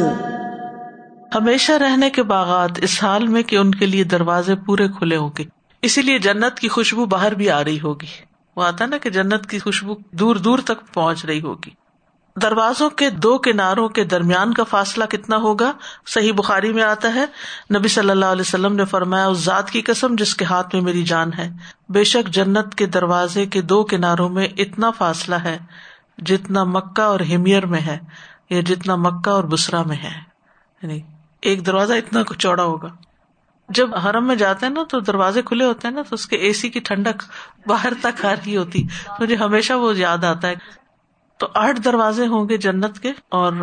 ہمیشہ 1.36 1.72
رہنے 1.72 2.10
کے 2.10 2.24
باغات 2.24 2.72
اس 2.82 3.04
حال 3.04 3.28
میں 3.28 3.44
کہ 3.44 3.56
ان 3.56 3.76
کے 3.76 3.86
لیے 3.86 4.04
دروازے 4.04 4.56
پورے 4.56 4.88
کھلے 4.88 5.18
ہوں 5.18 5.30
گے۔ 5.38 5.44
اسی 5.82 6.02
لیے 6.02 6.20
جنت 6.20 6.60
کی 6.60 6.68
خوشبو 6.68 7.06
باہر 7.06 7.34
بھی 7.34 7.50
آ 7.50 7.64
رہی 7.64 7.80
ہوگی۔ 7.80 8.08
وہ 8.56 8.64
آتا 8.64 8.86
نا 8.86 8.98
کہ 8.98 9.10
جنت 9.10 9.50
کی 9.50 9.60
خوشبو 9.60 9.96
دور 10.12 10.36
دور 10.36 10.60
تک 10.60 10.94
پہنچ 10.94 11.26
رہی 11.26 11.42
ہوگی۔ 11.42 11.81
دروازوں 12.36 12.90
کے 12.90 13.10
دو 13.10 13.38
کناروں 13.38 13.90
کے 13.90 14.04
درمیان 14.04 14.54
کا 14.54 14.64
فاصلہ 14.64 15.06
کتنا 15.06 15.38
ہوگا؟ 15.38 15.72
صحیح 16.08 16.34
بخاری 16.34 16.74
میں 16.74 16.84
آتا 16.84 17.16
ہے۔ 17.16 17.26
نبی 17.78 17.88
صلی 17.88 18.10
اللہ 18.10 18.26
علیہ 18.26 18.42
وسلم 18.42 18.76
نے 18.76 18.86
فرمایا، 18.86 19.28
اس 19.28 19.38
ذات 19.38 19.70
کی 19.70 19.82
قسم 19.82 20.16
جس 20.16 20.36
کے 20.36 20.46
ہاتھ 20.46 20.76
میں 20.76 20.84
میری 20.84 21.04
جان 21.04 21.34
ہے۔ 21.38 21.50
بے 21.90 22.04
شک 22.04 22.30
جنت 22.30 22.76
کے 22.76 22.86
دروازے 22.86 23.46
کے 23.46 23.62
دو 23.62 23.84
کناروں 23.84 24.30
میں 24.30 24.48
اتنا 24.58 24.92
فاصلہ 24.92 25.36
ہے 25.36 25.58
جتنا 26.18 26.64
مکہ 26.64 27.02
اور 27.02 27.20
ہمیر 27.20 27.66
میں 27.66 27.82
ہے، 27.82 27.98
یا 28.50 28.62
جتنا 28.62 28.96
مکہ 28.96 29.30
اور 29.30 29.44
بسرا 29.44 29.84
میں 29.84 29.98
ہے۔ 29.98 30.20
یعنی 30.82 31.00
ایک 31.42 31.66
دروازہ 31.66 31.94
اتنا 31.94 32.22
چوڑا 32.38 32.64
ہوگا۔ 32.64 32.88
جب 33.70 33.96
حرم 33.96 34.28
میں 34.28 34.36
جاتے 34.36 34.66
ہیں 34.66 34.74
نا 34.74 34.84
تو 34.90 35.00
دروازے 35.00 35.42
کھلے 35.42 35.66
ہوتے 35.66 35.88
ہیں 35.88 35.96
نا 35.96 36.02
تو 36.02 36.14
اس 36.14 36.26
کے 36.26 36.36
اے 36.36 36.54
سی 36.54 36.70
کی 36.70 36.80
ٹھنڈک 36.80 37.24
باہر 37.68 37.94
تک 38.02 38.26
آ 38.26 38.34
رہی 38.34 38.58
ہوتی۔ 38.58 38.84
مجھے 39.20 39.36
ہمیشہ 39.36 39.74
وہ 39.74 39.98
یاد 39.98 40.24
آتا 40.24 40.48
ہے۔ 40.48 40.81
تو 41.42 41.48
آٹھ 41.54 41.82
دروازے 41.82 42.28
ہوں 42.28 42.50
گے 42.50 42.58
جنت 42.58 43.00
کے 43.00 43.12
اور 43.30 43.54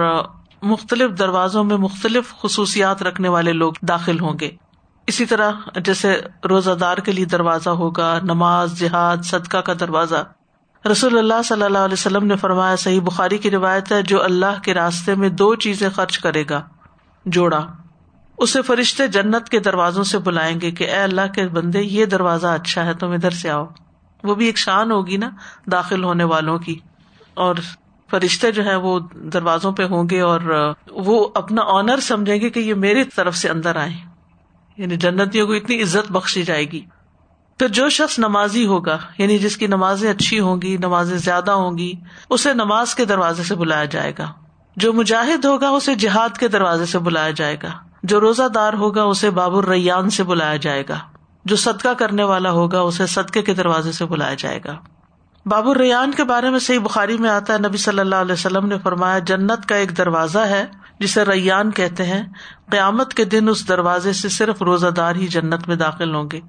مختلف 0.62 1.18
دروازوں 1.18 1.64
میں 1.64 1.76
مختلف 1.76 2.34
خصوصیات 2.42 3.02
رکھنے 3.02 3.28
والے 3.28 3.52
لوگ 3.52 3.72
داخل 3.82 4.20
ہوں 4.20 4.38
گے۔ 4.40 4.50
اسی 5.06 5.26
طرح 5.26 5.50
جیسے 5.84 6.20
روزہ 6.48 6.70
دار 6.70 6.98
کے 6.98 7.12
لیے 7.12 7.24
دروازہ 7.24 7.70
ہوگا، 7.70 8.18
نماز، 8.22 8.78
جہاد، 8.78 9.16
صدقہ 9.24 9.56
کا 9.56 9.72
دروازہ۔ 9.80 10.24
رسول 10.88 11.18
اللہ 11.18 11.42
صلی 11.44 11.62
اللہ 11.62 11.78
علیہ 11.78 11.92
وسلم 11.92 12.26
نے 12.26 12.36
فرمایا، 12.36 12.76
صحیح 12.76 13.00
بخاری 13.00 13.38
کی 13.38 13.50
روایت 13.50 13.92
ہے، 13.92 14.02
جو 14.02 14.22
اللہ 14.22 14.60
کے 14.62 14.74
راستے 14.74 15.14
میں 15.14 15.28
دو 15.28 15.54
چیزیں 15.54 15.90
خرچ 15.90 16.18
کرے 16.18 16.44
گا، 16.50 16.62
جوڑا۔ 17.24 17.66
اسے 18.38 18.62
فرشتے 18.62 19.06
جنت 19.06 19.48
کے 19.48 19.60
دروازوں 19.60 20.04
سے 20.04 20.18
بلائیں 20.18 20.60
گے 20.60 20.70
کہ، 20.70 20.84
اے 20.84 20.96
اللہ 20.96 21.32
کے 21.34 21.48
بندے، 21.48 21.80
یہ 21.82 22.04
دروازہ 22.04 22.46
اچھا 22.46 22.86
ہے، 22.86 22.94
تم 22.94 23.10
ادھر 23.10 23.30
سے 23.30 23.50
آؤ۔ 23.50 23.66
وہ 24.24 24.34
بھی 24.34 24.46
ایک 24.46 24.58
شان 24.58 24.90
ہوگی 24.90 25.16
نا، 25.16 25.30
داخل 25.72 26.04
ہونے 26.04 26.24
والوں 26.24 26.58
کی۔ 26.58 26.78
اور 27.38 27.54
فرشتے 28.10 28.52
جو 28.52 28.64
ہے 28.64 28.76
وہ 28.76 29.00
دروازوں 29.14 29.72
پہ 29.72 29.84
ہوں 29.84 30.08
گے 30.10 30.20
اور 30.20 30.72
وہ 30.90 31.28
اپنا 31.34 31.62
آنر 31.66 32.00
سمجھیں 32.00 32.40
گے 32.40 32.50
کہ 32.50 32.60
یہ 32.60 32.74
میری 32.74 33.04
طرف 33.04 33.36
سے 33.36 33.48
اندر 33.48 33.76
آئے 33.76 33.92
یعنی 34.76 34.96
جنتیوں 34.96 35.46
کو 35.46 35.52
اتنی 35.52 35.82
عزت 35.82 36.12
بخشی 36.12 36.42
جائے 36.42 36.70
گی۔ 36.70 36.80
پھر 37.58 37.68
جو 37.68 37.88
شخص 37.88 38.18
نمازی 38.18 38.66
ہوگا 38.66 38.98
یعنی 39.18 39.38
جس 39.38 39.56
کی 39.56 39.66
نمازیں 39.66 40.10
اچھی 40.10 40.40
ہوں 40.40 40.62
گی، 40.62 40.76
نمازیں 40.76 41.18
زیادہ 41.18 41.50
ہوں 41.50 41.78
گی، 41.78 41.92
اسے 42.30 42.54
نماز 42.54 42.94
کے 42.94 43.04
دروازے 43.04 43.42
سے 43.42 43.54
بلایا 43.54 43.84
جائے 43.84 44.12
گا۔ 44.18 44.32
جو 44.76 44.92
مجاہد 44.92 45.44
ہوگا، 45.44 45.68
اسے 45.68 45.94
جہاد 45.94 46.38
کے 46.38 46.48
دروازے 46.48 46.86
سے 46.86 46.98
بلایا 46.98 47.30
جائے 47.30 47.56
گا۔ 47.62 47.68
جو 48.02 48.20
روزہ 48.20 48.48
دار 48.48 48.72
ہوگا، 48.72 49.02
اسے 49.02 49.30
باب 49.30 49.56
الریان 49.56 50.10
سے 50.10 50.22
بلایا 50.22 50.56
جائے 50.56 50.84
گا۔ 50.88 50.98
جو 51.44 51.56
صدقہ 51.56 51.94
کرنے 51.98 52.24
والا 52.24 52.50
ہوگا، 52.50 52.80
اسے 52.80 53.06
صدقے 53.06 53.42
کے 53.42 53.54
دروازے 53.54 53.92
سے 53.92 54.04
بلایا 54.04 54.34
جائے 54.38 54.60
گا۔ 54.64 54.76
باب 55.46 55.68
الریان 55.68 56.12
کے 56.12 56.24
بارے 56.24 56.50
میں 56.50 56.58
صحیح 56.58 56.78
بخاری 56.78 57.18
میں 57.18 57.30
آتا 57.30 57.52
ہے، 57.52 57.58
نبی 57.58 57.76
صلی 57.76 57.98
اللہ 57.98 58.14
علیہ 58.14 58.32
وسلم 58.32 58.66
نے 58.66 58.78
فرمایا، 58.78 59.18
جنت 59.18 59.68
کا 59.68 59.76
ایک 59.76 59.96
دروازہ 59.96 60.38
ہے، 60.38 60.66
جسے 61.00 61.24
ریان 61.24 61.70
کہتے 61.70 62.04
ہیں۔ 62.04 62.22
قیامت 62.70 63.14
کے 63.14 63.24
دن 63.24 63.48
اس 63.48 63.68
دروازے 63.68 64.12
سے 64.12 64.28
صرف 64.28 64.62
روزہ 64.62 64.86
دار 64.86 65.14
ہی 65.14 65.26
جنت 65.26 65.68
میں 65.68 65.76
داخل 65.76 66.14
ہوں 66.14 66.28
گے۔ 66.32 66.40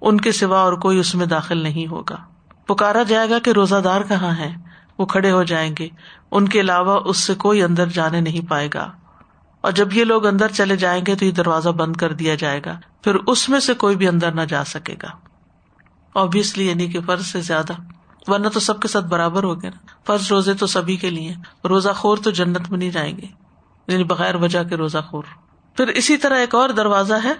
ان 0.00 0.20
کے 0.20 0.32
سوا 0.32 0.60
اور 0.60 0.72
کوئی 0.72 0.98
اس 0.98 1.14
میں 1.14 1.26
داخل 1.26 1.58
نہیں 1.58 1.86
ہوگا۔ 1.86 2.16
پکارا 2.66 3.02
جائے 3.02 3.30
گا 3.30 3.38
کہ 3.38 3.50
روزہ 3.50 3.76
دار 3.84 4.00
کہاں 4.08 4.36
ہے 4.38 4.54
وہ 4.98 5.06
کھڑے 5.06 5.30
ہو 5.30 5.42
جائیں 5.42 5.74
گے۔ 5.78 5.88
ان 6.30 6.48
کے 6.48 6.60
علاوہ 6.60 7.00
اس 7.04 7.16
سے 7.16 7.34
کوئی 7.34 7.62
اندر 7.62 7.86
جانے 7.86 8.20
نہیں 8.20 8.50
پائے 8.50 8.68
گا۔ 8.74 8.90
اور 9.60 9.72
جب 9.72 9.92
یہ 9.92 10.04
لوگ 10.04 10.26
اندر 10.26 10.48
چلے 10.48 10.76
جائیں 10.76 11.02
گے 11.06 11.14
تو 11.14 11.24
یہ 11.24 11.30
دروازہ 11.30 11.68
بند 11.68 11.96
کر 11.96 12.12
دیا 12.12 12.34
جائے 12.34 12.60
گا۔ 12.66 12.80
پھر 13.04 13.14
اس 13.14 13.48
میں 13.48 13.60
سے 13.60 13.74
کوئی 13.74 13.96
بھی 13.96 14.08
اندر 14.08 14.32
نہ 14.32 14.40
جا 14.40 14.64
سکے 14.64 14.94
گا۔ 15.02 15.08
اوبیسلی 16.12 16.68
یعنی 16.68 16.86
کہ 16.86 17.00
فرض 17.06 17.26
سے 17.26 17.40
زیادہ 17.40 17.72
ورنہ 18.26 18.48
تو 18.48 18.60
سب 18.60 18.80
کے 18.80 18.88
ساتھ 18.88 19.04
برابر 19.04 19.42
ہو 19.42 19.62
گیا 19.62 19.70
نا۔ 19.70 19.86
فرض 20.06 20.32
روزے 20.32 20.54
تو 20.54 20.66
سبھی 20.66 20.96
کے 20.96 21.10
لیے 21.10 21.34
روزہ 21.68 21.88
خور 21.88 22.18
تو 22.18 22.30
جنت 22.30 22.70
میں 22.70 22.78
نہیں 22.78 22.90
جائیں 22.90 23.16
گے۔ 23.16 23.26
یعنی 23.88 24.04
بغیر 24.04 24.34
وجہ 24.34 24.62
کے 24.62 24.76
روزہ 24.76 24.98
خور 24.98 25.22
پھر 25.76 25.88
اسی 25.88 26.16
طرح 26.16 26.38
ایک 26.38 26.54
اور 26.54 26.68
دروازہ 26.68 27.14
ہے 27.24 27.32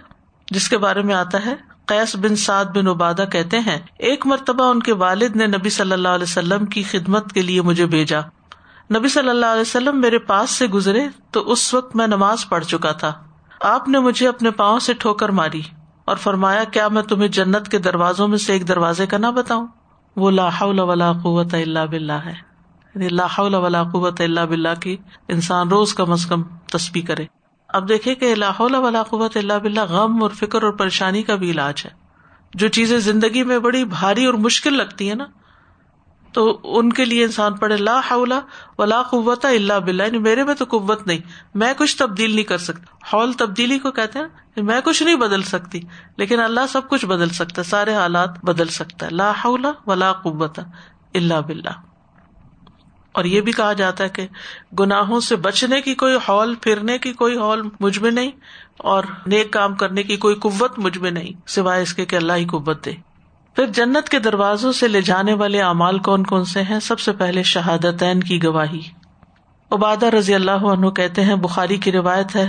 جس 0.51 0.69
کے 0.69 0.79
بارے 0.79 1.03
میں 1.03 1.15
آتا 1.15 1.47
ہے۔ 1.47 1.55
قیس 1.87 2.17
بن 2.17 2.37
سعد 2.37 2.65
بن 2.65 2.87
عبادہ 2.87 3.25
کہتے 3.33 3.59
ہیں، 3.59 3.79
ایک 3.99 4.27
مرتبہ 4.27 4.65
ان 4.65 4.81
کے 4.81 4.93
والد 4.93 5.37
نے 5.37 5.47
نبی 5.47 5.71
صلی 5.71 5.93
اللہ 5.93 6.09
علیہ 6.09 6.27
وسلم 6.29 6.67
کی 6.67 6.83
خدمت 6.83 7.33
کے 7.33 7.43
لیے 7.43 7.63
مجھے 7.63 7.87
بھیجا۔ 7.87 8.21
نبی 8.97 9.09
صلی 9.09 9.29
اللہ 9.29 9.47
علیہ 9.47 9.61
وسلم 9.61 10.01
میرے 10.01 10.19
پاس 10.19 10.51
سے 10.51 10.67
گزرے 10.67 11.09
تو 11.31 11.53
اس 11.53 11.75
وقت 11.75 11.97
میں 11.97 12.07
نماز 12.07 12.49
پڑھ 12.49 12.65
چکا 12.65 12.93
تھا۔ 12.93 13.13
آپ 13.61 13.89
نے 13.89 13.99
مجھے 13.99 14.29
اپنے 14.29 14.51
پاؤں 14.51 14.79
سے 14.79 14.93
ٹھوکر 14.93 15.29
ماری 15.29 15.63
اور 16.05 16.17
فرمایا، 16.17 16.65
کیا 16.65 16.89
میں 16.89 17.03
تمہیں 17.03 17.29
جنت 17.29 17.69
کے 17.69 17.79
دروازوں 17.79 18.29
میں 18.29 18.39
سے 18.39 18.53
ایک 18.53 18.69
دروازے 18.69 19.07
کا 19.07 19.19
نہ 19.19 19.27
بتاؤں؟ 19.27 19.67
وہ 20.21 20.31
لاہ 20.31 20.63
ولا 20.63 21.13
قوت 21.13 21.55
اللہ 21.55 21.87
بلّہ 21.91 22.13
ہے۔ 22.13 22.35
یعنی 22.95 23.09
لاہ 23.09 23.41
ولا 23.41 23.83
قوت 23.83 24.21
اللہ 24.21 24.41
بلّہ 24.41 24.81
کی 24.81 24.97
انسان 25.29 25.69
روز 25.69 25.95
کم 25.95 26.13
از 26.13 26.27
کم 26.27 26.43
تسبیح 26.43 27.03
کرے۔ 27.07 27.27
اب 27.69 27.89
دیکھے 27.89 28.15
کہ 28.15 28.35
لاہ 28.35 28.61
ولا 28.61 29.03
قوت 29.03 29.37
اللہ 29.37 29.53
بلّہ 29.63 29.81
غم 29.81 30.23
اور 30.23 30.31
فکر 30.31 30.63
اور 30.63 30.73
پریشانی 30.73 31.23
کا 31.23 31.35
بھی 31.35 31.51
علاج 31.51 31.83
ہے۔ 31.85 31.91
جو 32.55 32.69
چیزیں 32.69 32.99
زندگی 32.99 33.43
میں 33.43 33.59
بڑی 33.59 33.85
بھاری 33.85 34.27
اور 34.27 34.35
مشکل 34.35 34.77
لگتی 34.77 35.11
ہے 35.11 35.15
نا 35.15 35.25
تو 36.35 36.43
ان 36.73 36.93
کے 36.93 37.05
لیے 37.05 37.25
انسان 37.25 37.57
پڑھے 37.57 37.77
لا 37.77 37.99
حول 38.11 38.33
ولا 38.79 39.01
قوت 39.03 39.45
اللہ 39.45 39.79
بلّہ 39.85 40.03
یعنی 40.03 40.19
میرے 40.21 40.45
میں 40.45 40.55
تو 40.55 40.65
قوت 40.69 41.07
نہیں، 41.07 41.19
میں 41.55 41.73
کچھ 41.79 41.97
تبدیل 41.97 42.35
نہیں 42.35 42.45
کر 42.45 42.59
سکتی 42.61 42.87
ہال 43.13 43.33
تبدیلی 43.35 43.79
کو 43.79 43.91
کہتے 43.93 44.19
ہیں 44.19 44.27
یعنی 44.27 44.67
میں 44.67 44.81
کچھ 44.85 45.03
نہیں 45.03 45.17
بدل 45.19 45.43
سکتی، 45.45 45.81
لیکن 46.17 46.41
اللہ 46.41 46.67
سب 46.71 46.89
کچھ 46.89 47.07
بدل 47.07 47.29
سکتا 47.35 47.63
ہے 47.63 47.69
سارے 47.69 47.95
حالات 47.95 48.45
بدل 48.45 48.69
سکتا 48.71 49.07
ہے۔ 49.07 49.11
لا 49.13 49.31
حول 49.45 49.67
ولا 49.87 50.13
قوت 50.23 50.61
اللہ 51.15 51.41
بلّہ 51.47 51.71
اور 53.15 53.25
یہ 53.25 53.41
بھی 53.41 53.53
کہا 53.53 53.73
جاتا 53.73 54.05
ہے 54.05 54.09
کہ 54.09 54.27
گناہوں 54.79 55.21
سے 55.21 55.37
بچنے 55.45 55.81
کی 55.81 55.95
کوئی 55.95 56.17
ہال 56.29 56.55
پھرنے 56.55 56.99
کی 56.99 57.13
کوئی 57.13 57.37
ہال 57.37 57.63
مجھ 57.81 57.99
میں 57.99 58.11
نہیں، 58.11 58.31
اور 58.79 59.05
نیک 59.27 59.53
کام 59.53 59.75
کرنے 59.75 60.03
کی 60.03 60.17
کوئی 60.17 60.35
قوت 60.41 60.79
مجھ 60.79 60.99
میں 60.99 61.11
نہیں، 61.11 61.33
سوائے 61.49 61.83
اس 61.83 61.95
کے 61.95 62.05
کہ 62.05 62.17
اللہ 62.17 62.33
ہی 62.33 62.47
قوت 62.47 62.85
دے۔ 62.85 62.93
پھر 63.57 63.67
جنت 63.67 64.09
کے 64.09 64.19
دروازوں 64.19 64.73
سے 64.73 64.89
لے 64.89 65.01
جانے 65.03 65.35
والے 65.35 65.61
اعمال 65.63 65.99
کون 65.99 66.25
کون 66.25 66.45
سے 66.45 66.63
ہیں؟ 66.63 66.81
سب 66.81 67.01
سے 67.01 67.13
پہلے 67.13 67.43
شہادتین 67.43 68.21
کی 68.21 68.43
گواہی۔ 68.43 68.81
عبادہ 69.71 70.07
رضی 70.07 70.35
اللہ 70.35 70.67
عنہ 70.67 70.91
کہتے 70.91 71.25
ہیں، 71.25 71.35
بخاری 71.35 71.77
کی 71.77 71.93
روایت 71.93 72.37
ہے۔ 72.37 72.49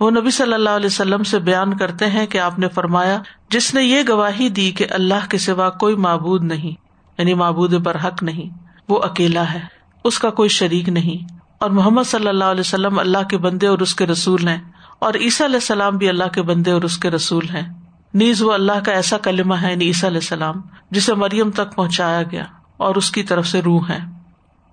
وہ 0.00 0.10
نبی 0.10 0.30
صلی 0.30 0.52
اللہ 0.54 0.70
علیہ 0.70 0.86
وسلم 0.86 1.22
سے 1.22 1.38
بیان 1.38 1.76
کرتے 1.76 2.06
ہیں 2.06 2.26
کہ 2.26 2.38
آپ 2.38 2.58
نے 2.58 2.68
فرمایا، 2.68 3.20
جس 3.50 3.74
نے 3.74 3.82
یہ 3.82 4.02
گواہی 4.08 4.48
دی 4.48 4.70
کہ 4.70 4.86
اللہ 4.90 5.28
کے 5.30 5.38
سوا 5.38 5.70
کوئی 5.70 5.96
معبود 5.96 6.44
نہیں 6.44 6.72
یعنی 7.18 7.34
معبود 7.34 7.84
پر 7.84 7.96
حق 8.04 8.22
نہیں، 8.22 8.50
وہ 8.88 9.02
اکیلا 9.02 9.52
ہے، 9.52 9.60
اس 10.04 10.18
کا 10.18 10.30
کوئی 10.30 10.48
شریک 10.48 10.88
نہیں۔ 10.88 11.32
اور 11.58 11.70
محمد 11.70 12.06
صلی 12.06 12.28
اللہ 12.28 12.44
علیہ 12.44 12.60
وسلم 12.60 12.98
اللہ 12.98 13.28
کے 13.30 13.38
بندے 13.38 13.66
اور 13.66 13.78
اس 13.78 13.94
کے 13.94 14.06
رسول 14.06 14.48
ہیں، 14.48 14.58
اور 14.98 15.14
عیسیٰ 15.14 15.46
علیہ 15.46 15.56
السلام 15.56 15.96
بھی 15.96 16.08
اللہ 16.08 16.32
کے 16.32 16.42
بندے 16.42 16.70
اور 16.70 16.82
اس 16.82 16.98
کے 16.98 17.10
رسول 17.10 17.48
ہیں۔ 17.48 17.83
نیز 18.14 18.42
وہ 18.42 18.52
اللہ 18.52 18.72
کا 18.86 18.92
ایسا 18.92 19.18
کلمہ 19.18 19.54
ہے 19.54 19.74
عیسیٰ 19.74 20.08
علیہ 20.08 20.20
السلام، 20.20 20.54
جسے 20.90 21.14
مریم 21.14 21.50
تک 21.50 21.74
پہنچایا 21.74 22.22
گیا 22.22 22.44
اور 22.76 22.94
اس 22.94 23.10
کی 23.10 23.22
طرف 23.22 23.46
سے 23.46 23.62
روح 23.62 23.88
ہے۔ 23.88 23.98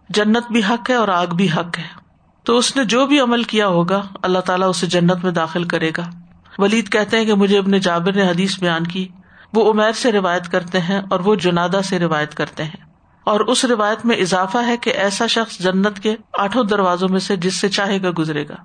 جنت 0.09 0.51
بھی 0.51 0.61
حق 0.69 0.89
ہے 0.89 0.95
اور 0.95 1.07
آگ 1.07 1.27
بھی 1.27 1.47
حق 1.49 1.79
ہے۔ 1.79 2.01
تو 2.43 2.57
اس 2.57 2.75
نے 2.75 2.85
جو 2.85 3.05
بھی 3.05 3.19
عمل 3.19 3.43
کیا 3.43 3.67
ہوگا، 3.67 4.01
اللہ 4.23 4.39
تعالیٰ 4.39 4.69
اسے 4.69 4.87
جنت 4.87 5.23
میں 5.23 5.31
داخل 5.31 5.63
کرے 5.63 5.91
گا۔ 5.97 6.09
ولید 6.57 6.89
کہتے 6.89 7.17
ہیں 7.17 7.25
کہ 7.25 7.33
مجھے 7.33 7.59
اپنے 7.59 7.79
جابر 7.79 8.13
نے 8.13 8.23
حدیث 8.23 8.59
بیان 8.59 8.87
کی، 8.87 9.07
وہ 9.53 9.71
عمیر 9.71 9.91
سے 9.91 10.11
روایت 10.11 10.51
کرتے 10.51 10.79
ہیں 10.79 11.01
اور 11.09 11.19
وہ 11.19 11.35
جنادا 11.35 11.81
سے 11.81 11.99
روایت 11.99 12.35
کرتے 12.35 12.63
ہیں۔ 12.63 12.91
اور 13.23 13.39
اس 13.39 13.65
روایت 13.65 14.05
میں 14.05 14.15
اضافہ 14.15 14.57
ہے 14.67 14.77
کہ 14.77 14.89
ایسا 14.89 15.27
شخص 15.27 15.57
جنت 15.57 15.99
کے 15.99 16.15
آٹھوں 16.39 16.63
دروازوں 16.63 17.09
میں 17.09 17.19
سے 17.19 17.35
جس 17.35 17.55
سے 17.55 17.69
چاہے 17.69 18.01
گا 18.01 18.09
گزرے 18.17 18.47
گا۔ 18.47 18.55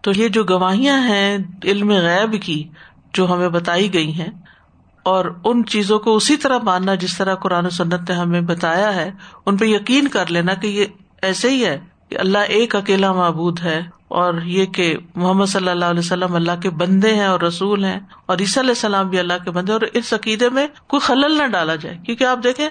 تو 0.00 0.12
یہ 0.16 0.28
جو 0.28 0.44
گواہیاں 0.44 0.98
ہیں 0.98 1.38
علم 1.64 1.90
غیب 1.90 2.42
کی 2.42 2.68
جو 3.14 3.32
ہمیں 3.32 3.48
بتائی 3.48 3.92
گئی 3.94 4.12
ہیں 4.12 4.30
اور 5.02 5.24
ان 5.44 5.64
چیزوں 5.64 5.98
کو 5.98 6.16
اسی 6.16 6.36
طرح 6.36 6.58
ماننا 6.62 6.94
جس 6.94 7.16
طرح 7.18 7.34
قرآن 7.34 7.66
و 7.66 7.70
سنت 7.70 8.10
نے 8.10 8.16
ہمیں 8.16 8.40
بتایا 8.40 8.94
ہے، 8.94 9.10
ان 9.46 9.56
پہ 9.56 9.64
یقین 9.64 10.08
کر 10.08 10.30
لینا 10.30 10.54
کہ 10.54 10.66
یہ 10.66 10.84
ایسے 11.22 11.50
ہی 11.50 11.64
ہے 11.64 11.78
کہ 12.08 12.18
اللہ 12.18 12.38
ایک 12.38 12.76
اکیلا 12.76 13.12
معبود 13.12 13.60
ہے 13.60 13.82
اور 14.08 14.34
یہ 14.42 14.66
کہ 14.66 14.96
محمد 15.14 15.46
صلی 15.46 15.68
اللہ 15.68 15.84
علیہ 15.84 15.98
وسلم 15.98 16.34
اللہ 16.34 16.60
کے 16.62 16.70
بندے 16.70 17.14
ہیں 17.14 17.26
اور 17.26 17.40
رسول 17.40 17.84
ہیں 17.84 18.00
اور 18.26 18.38
عیسی 18.38 18.60
علیہ 18.60 18.70
السلام 18.70 19.08
بھی 19.08 19.18
اللہ 19.18 19.44
کے 19.44 19.50
بندے 19.50 19.72
اور 19.72 19.80
اس 19.80 20.12
عقیدے 20.12 20.48
میں 20.48 20.66
کوئی 20.86 21.00
خلل 21.00 21.38
نہ 21.38 21.46
ڈالا 21.46 21.74
جائے۔ 21.74 21.98
کیونکہ 21.98 22.24
آپ 22.24 22.38
دیکھیں، 22.44 22.68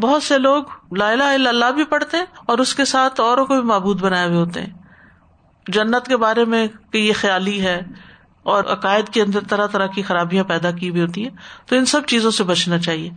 بہت 0.00 0.22
سے 0.22 0.38
لوگ 0.38 0.62
لا 0.96 1.10
الہ 1.10 1.22
الا 1.22 1.50
اللہ 1.50 1.70
بھی 1.74 1.84
پڑھتے 1.84 2.16
ہیں 2.16 2.24
اور 2.46 2.58
اس 2.58 2.74
کے 2.74 2.84
ساتھ 2.84 3.20
اوروں 3.20 3.46
کو 3.46 3.54
بھی 3.54 3.62
معبود 3.62 4.00
بنائے 4.00 4.26
ہوئے 4.26 4.38
ہوتے 4.38 4.60
ہیں۔ 4.60 4.72
جنت 5.66 6.06
کے 6.06 6.16
بارے 6.16 6.44
میں 6.44 6.66
کہ 6.90 6.98
یہ 6.98 7.12
خیالی 7.12 7.60
ہے 7.60 7.80
اور 8.44 8.64
عقائد 8.64 9.08
کے 9.08 9.22
اندر 9.22 9.40
طرح 9.48 9.66
طرح 9.66 9.86
کی 9.86 10.02
خرابیاں 10.02 10.44
پیدا 10.44 10.70
کی 10.70 10.90
ہوئی 10.90 11.00
ہوتی 11.00 11.22
ہیں، 11.22 11.36
تو 11.66 11.76
ان 11.76 11.84
سب 11.84 12.06
چیزوں 12.06 12.30
سے 12.30 12.44
بچنا 12.44 12.78
چاہیے۔ 12.78 13.10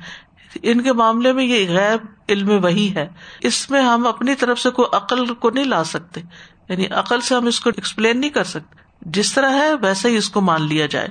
ان 0.63 0.81
کے 0.81 0.93
معاملے 0.93 1.33
میں 1.33 1.45
یہ 1.45 1.69
غیب 1.69 2.05
علم 2.29 2.63
وہی 2.63 2.95
ہے۔ 2.95 3.07
اس 3.39 3.69
میں 3.69 3.81
ہم 3.81 4.07
اپنی 4.07 4.35
طرف 4.35 4.59
سے 4.59 4.69
کوئی 4.69 4.95
عقل 4.95 5.33
کو 5.33 5.49
نہیں 5.49 5.63
لا 5.63 5.83
سکتے 5.83 6.21
یعنی 6.69 6.87
عقل 6.87 7.21
سے 7.21 7.35
ہم 7.35 7.45
اس 7.45 7.59
کو 7.59 7.69
ایکسپلین 7.75 8.19
نہیں 8.19 8.29
کر 8.29 8.43
سکتے۔ 8.43 8.75
جس 9.01 9.33
طرح 9.33 9.49
ہے، 9.49 9.73
ویسے 9.73 10.09
ہی 10.09 10.17
اس 10.17 10.29
کو 10.29 10.41
مان 10.41 10.61
لیا 10.61 10.85
جائے۔ 10.85 11.07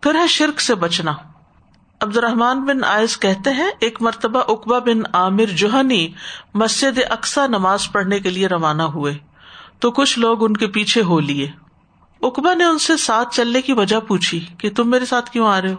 پھر 0.00 0.14
ہے 0.14 0.26
شرک 0.26 0.60
سے 0.60 0.74
بچنا۔ 0.74 1.12
عبد 2.00 2.16
الرحمان 2.16 2.64
بن 2.64 2.84
آئس 2.84 3.18
کہتے 3.18 3.50
ہیں، 3.50 3.70
ایک 3.80 4.02
مرتبہ 4.02 4.40
اقبا 4.48 4.78
بن 4.78 5.02
عامر 5.12 5.44
جوہنی 5.44 6.12
مسجد 6.54 6.98
اقسا 7.10 7.46
نماز 7.46 7.92
پڑھنے 7.92 8.20
کے 8.20 8.30
لیے 8.30 8.46
روانہ 8.46 8.82
ہوئے۔ 8.82 9.14
تو 9.78 9.90
کچھ 9.90 10.18
لوگ 10.18 10.44
ان 10.44 10.56
کے 10.56 10.66
پیچھے 10.66 11.02
ہو 11.02 11.20
لیے۔ 11.20 11.50
اکبا 12.26 12.54
نے 12.54 12.64
ان 12.64 12.78
سے 12.78 12.96
ساتھ 12.96 13.34
چلنے 13.34 13.62
کی 13.62 13.72
وجہ 13.72 14.00
پوچھی 14.00 14.46
کہ 14.58 14.70
تم 14.70 14.90
میرے 14.90 15.04
ساتھ 15.04 15.30
کیوں 15.30 15.48
آ 15.48 15.60
رہے 15.60 15.70
ہو؟ 15.70 15.76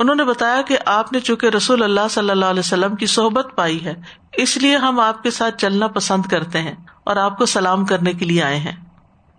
انہوں 0.00 0.14
نے 0.14 0.24
بتایا 0.24 0.62
کہ 0.62 0.78
آپ 0.86 1.12
نے 1.12 1.20
چونکہ 1.20 1.46
رسول 1.46 1.82
اللہ 1.82 2.00
صلی 2.10 2.30
اللہ 2.30 2.44
علیہ 2.44 2.60
وسلم 2.60 2.94
کی 2.94 3.06
صحبت 3.06 3.56
پائی 3.56 3.84
ہے، 3.84 3.94
اس 4.32 4.56
لیے 4.56 4.76
ہم 4.76 5.00
آپ 5.00 5.22
کے 5.22 5.30
ساتھ 5.30 5.58
چلنا 5.58 5.86
پسند 5.86 6.26
کرتے 6.26 6.60
ہیں 6.60 6.74
اور 7.04 7.16
آپ 7.16 7.38
کو 7.38 7.46
سلام 7.46 7.86
کرنے 7.86 8.12
کے 8.12 8.24
لیے 8.24 8.42
آئے 8.42 8.56
ہیں۔ 8.56 8.72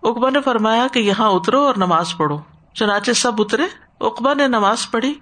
اقبا 0.03 0.29
نے 0.29 0.41
فرمایا 0.41 0.87
کہ 0.93 0.99
یہاں 0.99 1.29
اترو 1.29 1.61
اور 1.61 1.73
نماز 1.77 2.17
پڑھو۔ 2.17 2.39
چنانچہ 2.73 3.11
سب 3.11 3.31
اترے۔ 3.39 3.63
اقبا 4.01 4.33
نے 4.33 4.47
نماز 4.47 4.91
پڑھی۔ 4.91 5.13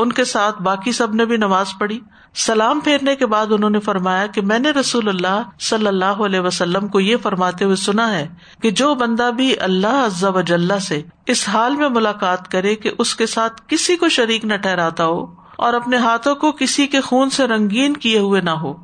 ان 0.00 0.12
کے 0.12 0.24
ساتھ 0.24 0.62
باقی 0.62 0.92
سب 0.92 1.14
نے 1.14 1.24
بھی 1.24 1.36
نماز 1.36 1.66
پڑھی۔ 1.78 2.00
سلام 2.34 2.80
پھیرنے 2.80 3.16
کے 3.16 3.26
بعد 3.26 3.46
انہوں 3.50 3.70
نے 3.70 3.80
فرمایا 3.80 4.26
کہ 4.26 4.40
میں 4.40 4.58
نے 4.58 4.70
رسول 4.70 5.08
اللہ 5.08 5.42
صلی 5.60 5.86
اللہ 5.86 6.04
علیہ 6.04 6.40
وسلم 6.40 6.88
کو 6.88 7.00
یہ 7.00 7.16
فرماتے 7.16 7.64
ہوئے 7.64 7.76
سنا 7.76 8.18
ہے 8.18 8.28
کہ 8.62 8.70
جو 8.70 8.94
بندہ 8.94 9.30
بھی 9.36 9.60
اللہ 9.60 10.26
وجاللہ 10.26 10.78
سے 10.78 11.02
اس 11.26 11.48
حال 11.48 11.76
میں 11.76 11.88
ملاقات 11.88 12.50
کرے 12.50 12.74
کہ 12.74 12.90
اس 12.98 13.16
کے 13.16 13.26
ساتھ 13.26 13.62
کسی 13.66 13.96
کو 13.96 14.08
شریک 14.08 14.44
نہ 14.44 14.54
ٹھہراتا 14.54 15.06
ہو 15.06 15.26
اور 15.56 15.74
اپنے 15.74 15.96
ہاتھوں 15.96 16.34
کو 16.34 16.52
کسی 16.52 16.86
کے 16.86 17.00
خون 17.00 17.30
سے 17.30 17.46
رنگین 17.46 17.92
کیے 17.92 18.18
ہوئے 18.18 18.40
نہ 18.40 18.50
ہو 18.50 18.74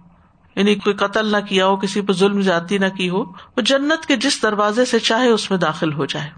یعنی 0.57 0.75
کوئی 0.75 0.97
قتل 0.97 1.33
نہ 1.33 1.37
کیا 1.49 1.67
ہو، 1.67 1.77
کسی 1.77 2.01
پہ 2.01 2.13
ظلم 2.13 2.41
جاتی 2.41 2.79
نہ 2.79 2.89
کی 2.97 3.09
ہو، 3.09 3.21
وہ 3.23 3.61
جنت 3.61 4.07
کے 4.07 4.17
جس 4.17 4.43
دروازے 4.43 4.85
سے 4.85 4.99
چاہے 4.99 5.29
اس 5.29 5.51
میں 5.51 5.59
داخل 5.59 5.93
ہو 5.93 6.05
جائے۔ 6.05 6.31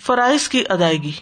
فرائض 0.00 0.48
کی 0.48 0.64
ادائیگی۔ 0.68 1.12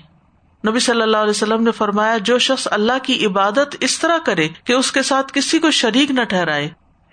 نبی 0.68 0.78
صلی 0.78 1.02
اللہ 1.02 1.16
علیہ 1.16 1.30
وسلم 1.30 1.62
نے 1.62 1.70
فرمایا، 1.70 2.18
جو 2.18 2.38
شخص 2.38 2.68
اللہ 2.70 2.92
کی 3.02 3.26
عبادت 3.26 3.76
اس 3.80 3.98
طرح 3.98 4.18
کرے 4.26 4.48
کہ 4.64 4.72
اس 4.72 4.92
کے 4.92 5.02
ساتھ 5.02 5.32
کسی 5.34 5.58
کو 5.58 5.70
شریک 5.70 6.10
نہ 6.10 6.24
ٹھہرائے 6.24 6.68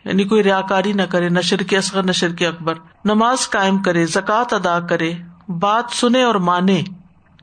یعنی 0.06 0.24
کوئی 0.24 0.44
ریا 0.44 0.62
کاری 0.62 0.94
نہ 0.94 1.02
کرے، 1.02 1.30
نہ 1.30 1.40
شرک 1.40 1.74
اصغر، 1.74 2.04
نہ 2.04 2.12
شرک 2.12 2.42
اکبر، 2.42 2.74
نماز 3.06 3.50
قائم 3.50 3.82
کرے، 3.82 4.06
زکوٰۃ 4.06 4.46
ادا 4.52 4.80
کرے، 4.80 5.14
بات 5.48 5.86
سنے 5.92 6.24
اور 6.24 6.36
مانے۔ 6.36 6.82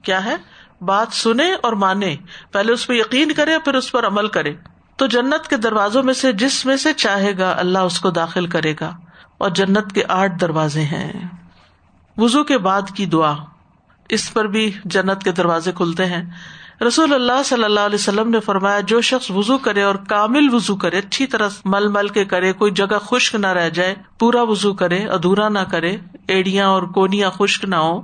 کیا 0.02 0.24
ہے؟ 0.24 0.36
بات 0.80 1.06
سنے 1.12 1.52
اور 1.52 1.72
مانے۔ 1.72 2.16
پہلے 2.52 2.72
اس 2.72 2.86
پہ 2.86 2.94
یقین 2.94 3.32
کرے، 3.32 3.58
پھر 3.58 3.74
اس 3.74 3.92
پر 3.92 4.06
عمل 4.06 4.28
کرے۔ 4.28 4.54
تو 4.96 5.06
جنت 5.06 5.48
کے 5.48 5.56
دروازوں 5.56 6.02
میں 6.02 6.14
سے، 6.14 6.32
جس 6.32 6.66
میں 6.66 6.76
سے 6.76 6.92
چاہے 6.92 7.38
گا، 7.38 7.54
اللہ 7.58 7.78
اس 7.78 8.00
کو 8.00 8.10
داخل 8.10 8.46
کرے 8.46 8.74
گا۔ 8.80 8.96
اور 9.38 9.50
جنت 9.50 9.92
کے 9.92 10.02
آٹھ 10.08 10.32
دروازے 10.40 10.82
ہیں۔ 10.82 11.12
وزو 12.16 12.44
کے 12.44 12.58
بعد 12.58 12.82
کی 12.94 13.06
دعا۔ 13.06 13.34
اس 14.08 14.34
پر 14.34 14.44
بھی 14.44 14.72
جنت 14.84 15.22
کے 15.22 15.32
دروازے 15.32 15.72
کھلتے 15.72 16.06
ہیں۔ 16.06 16.30
رسول 16.88 17.14
اللہ 17.14 17.42
صلی 17.44 17.64
اللہ 17.64 17.80
علیہ 17.80 17.94
وسلم 17.94 18.30
نے 18.30 18.40
فرمایا، 18.40 18.80
جو 18.80 19.00
شخص 19.00 19.30
وزو 19.30 19.58
کرے 19.58 19.82
اور 19.82 19.94
کامل 19.94 20.54
وزو 20.54 20.76
کرے، 20.76 20.98
اچھی 20.98 21.26
طرح 21.26 21.48
مل 21.64 21.88
مل 21.88 22.08
کے 22.08 22.24
کرے، 22.24 22.52
کوئی 22.52 22.72
جگہ 22.72 22.98
خشک 23.02 23.34
نہ 23.34 23.46
رہ 23.46 23.68
جائے، 23.68 23.94
پورا 24.18 24.42
وزو 24.42 24.74
کرے، 24.74 24.98
ادھورا 24.98 25.48
نہ 25.48 25.58
کرے، 25.58 25.96
ایڑیاں 26.28 26.68
اور 26.68 26.82
کونیاں 26.82 27.30
خشک 27.30 27.64
نہ 27.64 27.76
ہو 27.76 28.00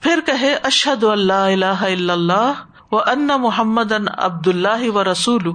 پھر 0.00 0.20
کہے 0.26 0.54
اشد 0.62 1.04
اللہ 1.04 1.32
اللہ 1.32 2.10
اللہ 2.12 2.52
و 2.92 2.98
ان 2.98 3.26
محمد 3.26 3.92
ان 3.92 4.04
عبد 4.16 4.48
اللہ 4.48 4.90
و 4.90 5.04
رسول 5.04 5.52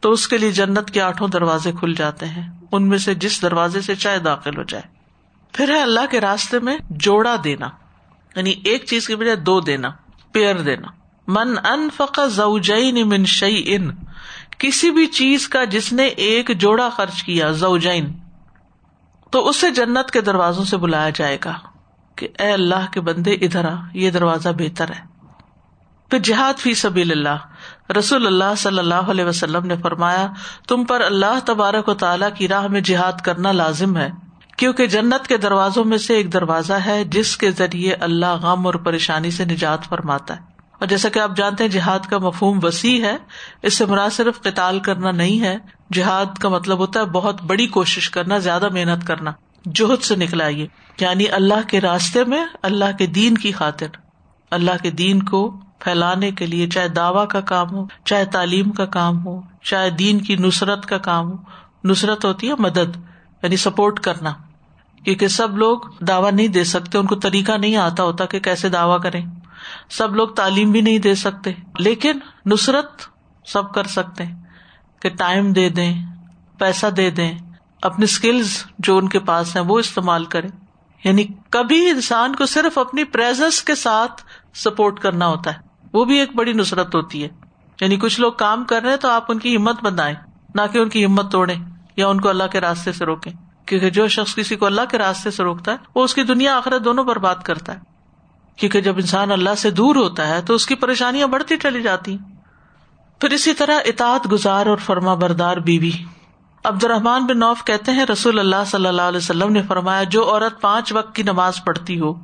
تو 0.00 0.10
اس 0.10 0.28
کے 0.28 0.38
لیے 0.38 0.50
جنت 0.50 0.90
کے 0.90 1.00
آٹھوں 1.00 1.28
دروازے 1.28 1.72
کھل 1.72 1.94
جاتے 1.94 2.26
ہیں۔ 2.26 2.50
ان 2.72 2.88
میں 2.88 2.98
سے 2.98 3.14
جس 3.14 3.42
دروازے 3.42 3.80
سے 3.80 3.94
چاہے 3.94 4.18
داخل 4.18 4.56
ہو 4.56 4.62
جائے۔ 4.62 4.84
پھر 5.52 5.68
ہے 5.68 5.82
اللہ 5.82 6.00
کے 6.10 6.20
راستے 6.20 6.58
میں 6.58 6.78
جوڑا 6.90 7.36
دینا۔ 7.44 7.68
یعنی 8.36 8.54
ایک 8.64 8.84
چیز 8.86 9.06
کی 9.06 9.16
بجائے 9.16 9.36
دو 9.36 9.60
دینا 9.60 9.90
پیئر 10.32 10.58
دینا۔ 10.58 10.88
من 11.28 11.66
ان 11.66 11.88
فقا 11.96 12.26
زوجین 12.26 13.08
من 13.08 13.24
شعی 13.24 13.62
ان 13.66 13.90
کسی 14.58 14.90
بھی 14.90 15.06
چیز 15.06 15.48
کا 15.48 15.64
جس 15.64 15.92
نے 15.92 16.06
ایک 16.06 16.50
جوڑا 16.58 16.88
خرچ 16.88 17.22
کیا، 17.22 17.50
زوجین، 17.50 18.12
تو 19.30 19.48
اسے 19.48 19.70
جنت 19.70 20.10
کے 20.10 20.20
دروازوں 20.20 20.64
سے 20.64 20.76
بلایا 20.76 21.10
جائے 21.14 21.38
گا 21.44 21.52
کہ 22.16 22.28
اے 22.38 22.52
اللہ 22.52 22.92
کے 22.92 23.00
بندے، 23.00 23.32
ادھر 23.32 23.64
آ، 23.64 23.74
یہ 23.94 24.10
دروازہ 24.10 24.48
بہتر 24.48 24.90
ہے۔ 24.90 25.00
پھر 26.10 26.18
جہاد 26.18 26.58
فی 26.58 26.74
سبیل 26.74 27.10
اللہ۔ 27.10 27.92
رسول 27.92 28.26
اللہ 28.26 28.54
صلی 28.56 28.78
اللہ 28.78 28.94
علیہ 28.94 29.24
وسلم 29.24 29.66
نے 29.66 29.76
فرمایا، 29.76 30.26
تم 30.68 30.84
پر 30.84 31.00
اللہ 31.00 31.38
تبارک 31.44 31.88
و 31.88 31.94
تعالیٰ 31.94 32.28
کی 32.34 32.48
راہ 32.48 32.66
میں 32.66 32.80
جہاد 32.80 33.20
کرنا 33.24 33.52
لازم 33.52 33.96
ہے۔ 33.96 34.10
کیونکہ 34.56 34.86
جنت 34.86 35.26
کے 35.26 35.36
دروازوں 35.36 35.84
میں 35.84 35.98
سے 35.98 36.14
ایک 36.14 36.32
دروازہ 36.32 36.72
ہے 36.72 37.04
جس 37.04 37.36
کے 37.36 37.50
ذریعے 37.50 37.94
اللہ 37.94 38.36
غم 38.42 38.66
اور 38.66 38.74
پریشانی 38.74 39.30
سے 39.30 39.44
نجات 39.44 39.84
فرماتا 39.84 40.36
ہے۔ 40.36 40.40
اور 40.72 40.86
جیسا 40.86 41.08
کہ 41.08 41.18
آپ 41.18 41.36
جانتے 41.36 41.64
ہیں 41.64 41.70
جہاد 41.70 41.98
کا 42.10 42.18
مفہوم 42.18 42.58
وسیع 42.62 43.04
ہے، 43.04 43.16
اس 43.62 43.74
سے 43.74 43.86
مراد 43.86 44.10
صرف 44.10 44.42
قتال 44.42 44.80
کرنا 44.80 45.10
نہیں 45.10 45.40
ہے، 45.40 45.56
جہاد 45.92 46.38
کا 46.38 46.48
مطلب 46.48 46.78
ہوتا 46.78 47.00
ہے 47.00 47.04
بہت 47.04 47.42
بڑی 47.42 47.66
کوشش 47.66 48.10
کرنا، 48.10 48.38
زیادہ 48.38 48.68
محنت 48.72 49.06
کرنا 49.06 49.32
جوہد 49.64 50.02
سے 50.02 50.16
نکلا 50.16 50.48
یہ 50.48 50.66
یعنی 51.00 51.28
اللہ 51.28 51.68
کے 51.68 51.80
راستے 51.80 52.24
میں 52.24 52.44
اللہ 52.62 52.96
کے 52.98 53.06
دین 53.06 53.38
کی 53.38 53.52
خاطر، 53.52 53.86
اللہ 54.50 54.82
کے 54.82 54.90
دین 54.90 55.22
کو 55.22 55.60
پھیلانے 55.78 56.30
کے 56.30 56.46
لیے 56.46 56.68
چاہے 56.68 56.88
دعوی 56.88 57.26
کا 57.30 57.40
کام 57.40 57.70
ہو، 57.70 57.86
چاہے 58.04 58.24
تعلیم 58.24 58.70
کا 58.70 58.84
کام 58.84 59.26
ہو، 59.26 59.40
چاہے 59.62 59.90
دین 59.90 60.18
کی 60.18 60.36
نصرت 60.36 60.86
کا 60.86 60.98
کام 60.98 61.30
ہو۔ 61.30 61.36
نصرت 61.84 62.24
ہوتی 62.24 62.48
ہے 62.48 62.54
مدد۔ 62.58 63.13
یعنی 63.44 63.56
سپورٹ 63.56 64.00
کرنا۔ 64.00 64.32
کیونکہ 65.04 65.28
سب 65.28 65.58
لوگ 65.58 65.78
دعوی 66.00 66.30
نہیں 66.30 66.48
دے 66.48 66.64
سکتے، 66.64 66.98
ان 66.98 67.06
کو 67.06 67.14
طریقہ 67.14 67.52
نہیں 67.52 67.76
آتا 67.76 68.02
ہوتا 68.02 68.24
کہ 68.24 68.40
کیسے 68.40 68.68
دعوی 68.68 68.98
کریں۔ 69.02 69.26
سب 69.90 70.16
لوگ 70.16 70.28
تعلیم 70.28 70.70
بھی 70.70 70.80
نہیں 70.80 70.98
دے 70.98 71.14
سکتے، 71.14 71.52
لیکن 71.78 72.18
نصرت 72.46 73.02
سب 73.46 73.72
کر 73.72 73.84
سکتے۔ 73.84 74.24
کہ 75.00 75.08
ٹائم 75.08 75.52
دے 75.52 75.68
دیں، 75.68 76.06
پیسہ 76.58 76.86
دے 76.86 77.10
دیں 77.10 77.38
اپنی 77.82 78.04
اسکلز 78.04 78.64
جو 78.78 78.98
ان 78.98 79.08
کے 79.08 79.18
پاس 79.18 79.56
ہیں 79.56 79.62
وہ 79.62 79.78
استعمال 79.78 80.24
کریں۔ 80.24 80.48
یعنی 81.04 81.24
کبھی 81.50 81.90
انسان 81.90 82.34
کو 82.34 82.46
صرف 82.46 82.78
اپنی 82.78 83.04
پریزنس 83.04 83.62
کے 83.62 83.74
ساتھ 83.74 84.22
سپورٹ 84.54 85.00
کرنا 85.00 85.26
ہوتا 85.26 85.54
ہے۔ 85.54 85.58
وہ 85.92 86.04
بھی 86.04 86.18
ایک 86.18 86.36
بڑی 86.36 86.52
نصرت 86.52 86.94
ہوتی 86.94 87.22
ہے۔ 87.22 87.28
یعنی 87.80 87.96
کچھ 87.96 88.20
لوگ 88.20 88.32
کام 88.32 88.64
کر 88.64 88.82
رہے 88.82 88.90
ہیں 88.90 88.96
تو 88.96 89.08
آپ 89.08 89.24
ان 89.28 89.38
کی 89.38 89.56
ہمت 89.56 89.84
بنائیں، 89.84 90.14
نہ 90.54 90.62
کہ 90.72 90.78
ان 90.78 90.88
کی 90.88 91.04
ہمت 91.04 91.32
توڑیں۔ 91.32 91.73
یا 91.96 92.08
ان 92.08 92.20
کو 92.20 92.28
اللہ 92.28 92.44
کے 92.52 92.60
راستے 92.60 92.92
سے 92.92 93.04
روکیں۔ 93.04 93.32
کیونکہ 93.66 93.90
جو 93.90 94.08
شخص 94.08 94.34
کسی 94.34 94.56
کو 94.56 94.66
اللہ 94.66 94.80
کے 94.90 94.98
راستے 94.98 95.30
سے 95.30 95.42
روکتا 95.42 95.72
ہے، 95.72 95.76
وہ 95.94 96.04
اس 96.04 96.14
کی 96.14 96.22
دنیا 96.22 96.56
آخرت 96.56 96.84
دونوں 96.84 97.04
برباد 97.04 97.34
کرتا 97.34 97.74
ہے۔ 97.74 97.78
کیونکہ 98.56 98.80
جب 98.80 98.96
انسان 98.96 99.30
اللہ 99.30 99.54
سے 99.58 99.70
دور 99.70 99.96
ہوتا 99.96 100.28
ہے، 100.28 100.42
تو 100.42 100.54
اس 100.54 100.66
کی 100.66 100.74
پریشانیاں 100.74 101.26
بڑھتی 101.26 101.56
چلی 101.56 101.82
جاتی 101.82 102.18
پھر 103.20 103.30
اسی 103.30 103.54
طرح 103.54 103.80
اطاعت 103.84 104.32
گزار 104.32 104.66
اور 104.66 104.76
فرما 104.76 105.14
بردار 105.14 105.56
بیوی۔ 105.56 105.90
عبد 106.64 106.84
الرحمان 106.84 107.26
بن 107.26 107.38
نوف 107.38 107.64
کہتے 107.64 107.92
ہیں، 107.92 108.06
رسول 108.12 108.38
اللہ 108.38 108.64
صلی 108.66 108.86
اللہ 108.86 109.02
علیہ 109.02 109.18
وسلم 109.18 109.52
نے 109.52 109.62
فرمایا، 109.62 110.02
جو 110.02 110.30
عورت 110.30 110.60
پانچ 110.60 110.92
وقت 110.92 111.14
کی 111.14 111.22
نماز 111.22 111.64
پڑھتی 111.64 112.00
ہو، 112.00 112.14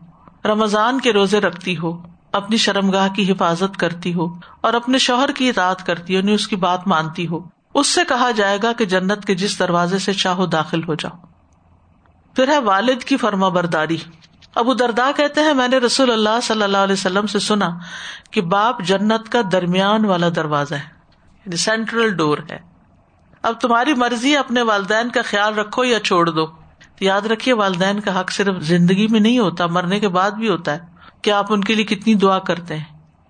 رمضان 0.45 1.01
کے 1.01 1.13
روزے 1.13 1.41
رکھتی 1.41 1.79
ہو، 1.79 2.03
اپنی 2.33 2.57
شرم 2.57 2.91
گاہ 2.91 3.09
کی 3.09 3.33
حفاظت 3.33 3.77
کرتی 3.77 4.15
ہو، 4.15 4.27
اور 4.61 4.75
اپنے 4.75 4.99
شوہر 4.99 5.33
کی 5.33 5.49
اطاعت 5.49 5.87
کرتی 5.87 6.15
ہو 6.15 6.19
یعنی 6.19 6.33
اس 6.33 6.49
کی 6.49 6.57
بات 6.57 6.87
مانتی 6.87 7.27
ہو 7.27 7.41
اس 7.75 7.87
سے 7.87 8.01
کہا 8.09 8.31
جائے 8.31 8.59
گا 8.63 8.73
کہ 8.73 8.85
جنت 8.85 9.25
کے 9.25 9.35
جس 9.35 9.59
دروازے 9.59 9.99
سے 9.99 10.13
چاہو 10.13 10.47
داخل 10.47 10.83
ہو 10.89 10.95
جاؤ۔ 10.95 11.17
پھر 12.37 12.49
ہے 12.49 12.59
والد 12.59 13.05
کی 13.05 13.17
فرما 13.17 13.49
برداری۔ 13.49 13.97
ابو 14.55 14.75
دردا 14.75 15.11
کہتے 15.17 15.41
ہیں، 15.41 15.55
میں 15.55 15.69
نے 15.69 15.79
رسول 15.79 16.11
اللہ 16.11 16.41
صلی 16.43 16.63
اللہ 16.63 16.77
علیہ 16.77 16.93
وسلم 16.93 17.27
سے 17.27 17.39
سنا 17.39 17.69
کہ 18.31 18.41
باپ 18.41 18.83
جنت 18.83 19.33
کا 19.33 19.41
درمیان 19.53 20.05
والا 20.05 20.29
دروازہ 20.37 20.75
ہے 20.75 21.01
یعنی 21.35 21.57
سینٹرل 21.57 22.17
ڈور 22.17 22.39
ہے۔ 22.51 22.59
اب 23.43 23.61
تمہاری 23.61 23.95
مرضی 23.95 24.37
اپنے 24.37 24.63
والدین 24.63 25.09
کا 25.09 25.21
خیال 25.25 25.59
رکھو 25.59 25.85
یا 25.85 26.01
چھوڑ 26.01 26.31
دو۔ 26.31 26.47
یاد 27.01 27.21
رکھیے، 27.21 27.55
والدین 27.55 28.01
کا 28.01 28.21
حق 28.21 28.31
صرف 28.31 28.63
زندگی 28.63 29.09
میں 29.09 29.21
نہیں 29.21 29.39
ہوتا، 29.39 29.67
مرنے 29.67 30.01
کے 30.01 30.09
بعد 30.09 30.31
بھی 30.31 30.49
ہوتا 30.49 30.73
ہے۔ 30.73 30.79
کہ 31.23 31.31
آپ 31.31 31.53
ان 31.53 31.61
کے 31.61 31.75
لیے 31.75 31.85
کتنی 31.85 32.15
دعا 32.15 32.39
کرتے 32.39 32.77
ہیں؟ 32.77 32.85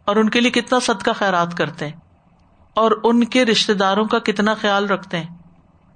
اور 0.05 0.16
ان 0.16 0.31
کے 0.31 0.40
لیے 0.40 0.50
کتنا 0.50 0.79
صدقہ 0.79 1.11
خیرات 1.16 1.57
کرتے 1.57 1.88
ہیں؟ 1.88 2.00
اور 2.74 2.90
ان 3.04 3.24
کے 3.24 3.44
رشتے 3.44 3.74
داروں 3.74 4.04
کا 4.04 4.18
کتنا 4.18 4.54
خیال 4.54 4.87
رکھتے 4.87 5.16
ہیں 5.16 5.38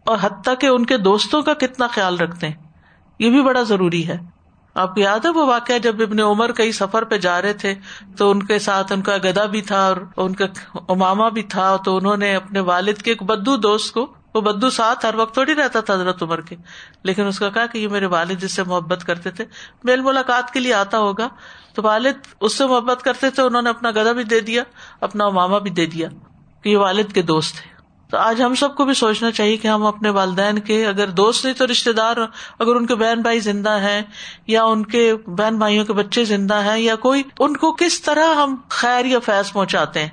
اور 0.04 0.18
حتیٰ 0.20 0.54
کہ 0.60 0.66
ان 0.66 0.86
کے 0.86 0.96
دوستوں 0.96 1.42
کا 1.42 1.54
کتنا 1.54 1.86
خیال 1.86 2.18
رکھتے 2.18 2.48
ہیں۔ 2.48 2.54
یہ 3.18 3.30
بھی 3.30 3.42
بڑا 3.42 3.62
ضروری 3.62 4.08
ہے۔ 4.08 4.16
آپ 4.74 4.94
کو 4.94 5.00
یاد 5.00 5.18
ہے 5.24 5.30
وہ 5.30 5.46
واقعہ 5.46 5.78
جب 5.78 5.96
ابن 6.02 6.20
عمر 6.20 6.52
کئی 6.52 6.72
سفر 6.72 7.04
پہ 7.04 7.18
جا 7.18 7.42
رہے 7.42 7.52
تھے 7.52 7.74
تو 8.16 8.30
ان 8.30 8.42
کے 8.42 8.58
ساتھ 8.58 8.92
ان 8.92 9.02
کا 9.02 9.16
گدا 9.16 9.44
بھی 9.44 9.62
تھا 9.62 9.86
اور 9.86 9.96
ان 10.16 10.34
کا 10.34 10.44
اماما 10.88 11.28
بھی 11.28 11.42
تھا 11.42 11.76
تو 11.76 11.96
انہوں 11.96 12.16
نے 12.16 12.36
اپنے 12.36 12.60
والد 12.60 13.02
کے 13.02 13.10
ایک 13.10 13.22
بدو 13.22 13.56
دوست 13.56 13.94
کو، 13.94 14.14
وہ 14.34 14.40
بدو 14.40 14.70
ساتھ 14.70 15.06
ہر 15.06 15.14
وقت 15.14 15.34
تھوڑی 15.34 15.54
رہتا 15.54 15.80
تھا 15.80 15.94
حضرت 15.94 16.22
عمر 16.22 16.40
کے، 16.40 16.56
لیکن 17.02 17.26
اس 17.26 17.38
کا 17.38 17.50
کہا 17.50 17.66
کہ 17.66 17.78
یہ 17.78 17.88
میرے 17.88 18.06
والد 18.06 18.38
جس 18.38 18.52
سے 18.52 18.62
محبت 18.62 19.04
کرتے 19.04 19.30
تھے، 19.30 19.44
میل 19.84 20.00
ملاقات 20.00 20.50
کے 20.50 20.60
لیے 20.60 20.74
آتا 20.74 20.98
ہوگا۔ 20.98 21.28
تو 21.74 21.82
والد 21.82 22.26
اس 22.40 22.58
سے 22.58 22.66
محبت 22.66 23.02
کرتے 23.02 23.30
تھے، 23.30 23.42
انہوں 23.42 23.62
نے 23.62 23.70
اپنا 23.70 23.90
گدا 23.90 24.12
بھی 24.12 24.24
دے 24.24 24.40
دیا، 24.40 24.62
اپنا 25.00 25.24
اماما 25.24 25.58
بھی 25.58 25.70
دے 25.70 25.86
دیا۔ 25.86 26.08
کہ 26.64 26.68
یہ 26.68 26.76
والد 26.76 27.12
کے 27.12 27.22
دوست 27.22 27.54
تھے 27.54 27.74
تو 28.10 28.18
آج 28.18 28.42
ہم 28.42 28.54
سب 28.54 28.74
کو 28.74 28.84
بھی 28.84 28.94
سوچنا 28.94 29.30
چاہیے 29.30 29.56
کہ 29.56 29.68
ہم 29.68 29.86
اپنے 29.86 30.10
والدین 30.10 30.58
کے 30.58 30.86
اگر 30.86 31.08
دوست 31.08 31.44
نہیں 31.44 31.54
تو 31.54 31.66
رشتے 31.66 31.92
دار، 31.92 32.16
اگر 32.58 32.76
ان 32.76 32.86
کے 32.86 32.94
بہن 32.94 33.22
بھائی 33.22 33.40
زندہ 33.40 33.80
ہیں 33.80 34.02
یا 34.46 34.64
ان 34.64 34.86
کے 34.86 35.14
بہن 35.14 35.58
بھائیوں 35.58 35.84
کے 35.84 35.92
بچے 35.92 36.24
زندہ 36.24 36.64
ہیں 36.64 36.78
یا 36.78 36.94
کوئی، 36.94 37.22
ان 37.38 37.56
کو 37.56 37.72
کس 37.72 38.02
طرح 38.02 38.34
ہم 38.34 38.56
خیر 38.68 39.04
یا 39.04 39.18
فیض 39.18 39.52
پہنچاتے 39.52 40.00
ہیں۔ 40.00 40.08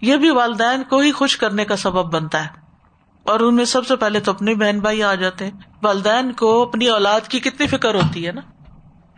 یہ 0.00 0.16
بھی 0.16 0.30
والدین 0.30 0.82
کو 0.88 0.98
ہی 0.98 1.12
خوش 1.12 1.36
کرنے 1.36 1.64
کا 1.64 1.76
سبب 1.76 2.14
بنتا 2.14 2.44
ہے۔ 2.44 2.48
اور 3.24 3.40
ان 3.40 3.56
میں 3.56 3.64
سب 3.64 3.86
سے 3.86 3.96
پہلے 3.96 4.20
تو 4.20 4.30
اپنے 4.30 4.54
بہن 4.54 4.80
بھائی 4.80 5.02
آ 5.02 5.14
جاتے 5.14 5.44
ہیں۔ 5.44 5.52
والدین 5.82 6.32
کو 6.32 6.62
اپنی 6.62 6.88
اولاد 6.88 7.20
کی 7.20 7.40
کتنی 7.40 7.66
فکر 7.66 7.94
ہوتی 7.94 8.26
ہے 8.26 8.32
نا؟ 8.32 8.40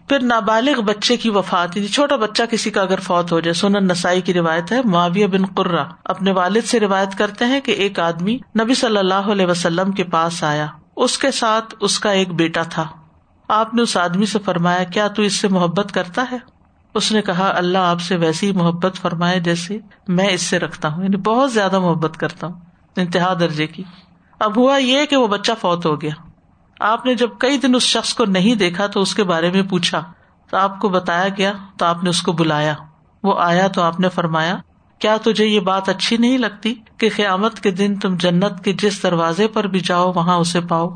پھر 0.08 0.22
نابالغ 0.22 0.80
بچے 0.80 1.16
کی 1.16 1.30
وفات 1.30 1.76
یعنی 1.76 1.88
چھوٹا 1.88 2.16
بچہ 2.16 2.42
کسی 2.50 2.70
کا 2.70 2.82
اگر 2.82 3.00
فوت 3.00 3.32
ہو 3.32 3.40
جائے، 3.40 3.52
سنن 3.52 3.88
نسائی 3.88 4.20
کی 4.20 4.34
روایت 4.34 4.72
ہے، 4.72 4.82
معاویہ 4.84 5.26
بن 5.26 5.46
قرہ 5.46 5.84
اپنے 6.04 6.32
والد 6.32 6.62
سے 6.62 6.80
روایت 6.80 7.18
کرتے 7.18 7.44
ہیں 7.44 7.60
کہ 7.60 7.70
ایک 7.70 8.00
آدمی 8.00 8.38
نبی 8.60 8.74
صلی 8.74 8.96
اللہ 8.96 9.14
علیہ 9.14 9.46
وسلم 9.46 9.92
کے 9.92 10.04
پاس 10.04 10.44
آیا۔ 10.44 10.66
اس 10.96 11.18
کے 11.18 11.30
ساتھ 11.30 11.74
اس 11.80 11.98
کا 11.98 12.10
ایک 12.10 12.34
بیٹا 12.34 12.62
تھا۔ 12.62 12.86
آپ 13.48 13.74
نے 13.74 13.82
اس 13.82 13.96
آدمی 13.96 14.26
سے 14.26 14.38
فرمایا، 14.38 14.84
کیا 14.84 15.08
تو 15.08 15.22
اس 15.22 15.32
سے 15.32 15.48
محبت 15.48 15.92
کرتا 15.92 16.24
ہے؟ 16.32 16.38
اس 16.94 17.12
نے 17.12 17.22
کہا، 17.22 17.52
اللہ 17.56 17.78
آپ 17.78 18.00
سے 18.00 18.16
ویسی 18.16 18.52
محبت 18.52 18.96
فرمائے 18.96 19.40
جیسے 19.40 19.78
میں 20.08 20.28
اس 20.28 20.42
سے 20.42 20.58
رکھتا 20.58 20.88
ہوں 20.88 21.02
یعنی 21.02 21.16
بہت 21.16 21.52
زیادہ 21.52 21.78
محبت 21.78 22.16
کرتا 22.16 22.46
ہوں، 22.46 22.54
انتہا 22.96 23.34
درجے 23.40 23.66
کی۔ 23.66 23.82
اب 24.38 24.56
ہوا 24.56 24.76
یہ 24.76 25.04
کہ 25.04 25.16
وہ 25.16 25.26
بچہ 25.26 25.52
فوت 25.60 25.86
ہو 25.86 26.00
گیا۔ 26.00 26.25
آپ 26.80 27.06
نے 27.06 27.14
جب 27.14 27.28
کئی 27.38 27.58
دن 27.58 27.74
اس 27.74 27.82
شخص 27.82 28.14
کو 28.14 28.24
نہیں 28.24 28.54
دیکھا 28.54 28.86
تو 28.86 29.00
اس 29.00 29.14
کے 29.14 29.24
بارے 29.24 29.50
میں 29.50 29.62
پوچھا 29.62 30.12
تو 30.50 30.56
آپ 30.56 30.80
کو 30.80 30.88
بتایا 30.88 31.28
گیا 31.28 31.52
تو 31.78 31.84
آپ 31.84 32.04
نے 32.04 32.10
اس 32.10 32.22
کو 32.22 32.32
بلایا 32.32 32.74
وہ 33.22 33.34
آیا 33.38 33.68
تو 33.68 33.82
آپ 33.82 34.00
نے 34.00 34.08
فرمایا، 34.08 34.56
کیا 34.98 35.16
تجھے 35.16 35.46
یہ 35.46 35.60
بات 35.60 35.88
اچھی 35.88 36.16
نہیں 36.16 36.38
لگتی 36.38 36.74
کہ 36.98 37.08
قیامت 37.16 37.60
کے 37.60 37.70
دن 37.70 37.98
تم 37.98 38.16
جنت 38.16 38.64
کے 38.64 38.72
جس 38.72 39.02
دروازے 39.02 39.48
پر 39.48 39.66
بھی 39.66 39.80
جاؤ 39.80 40.12
وہاں 40.12 40.36
اسے 40.36 40.60
پاؤ؟ 40.60 40.88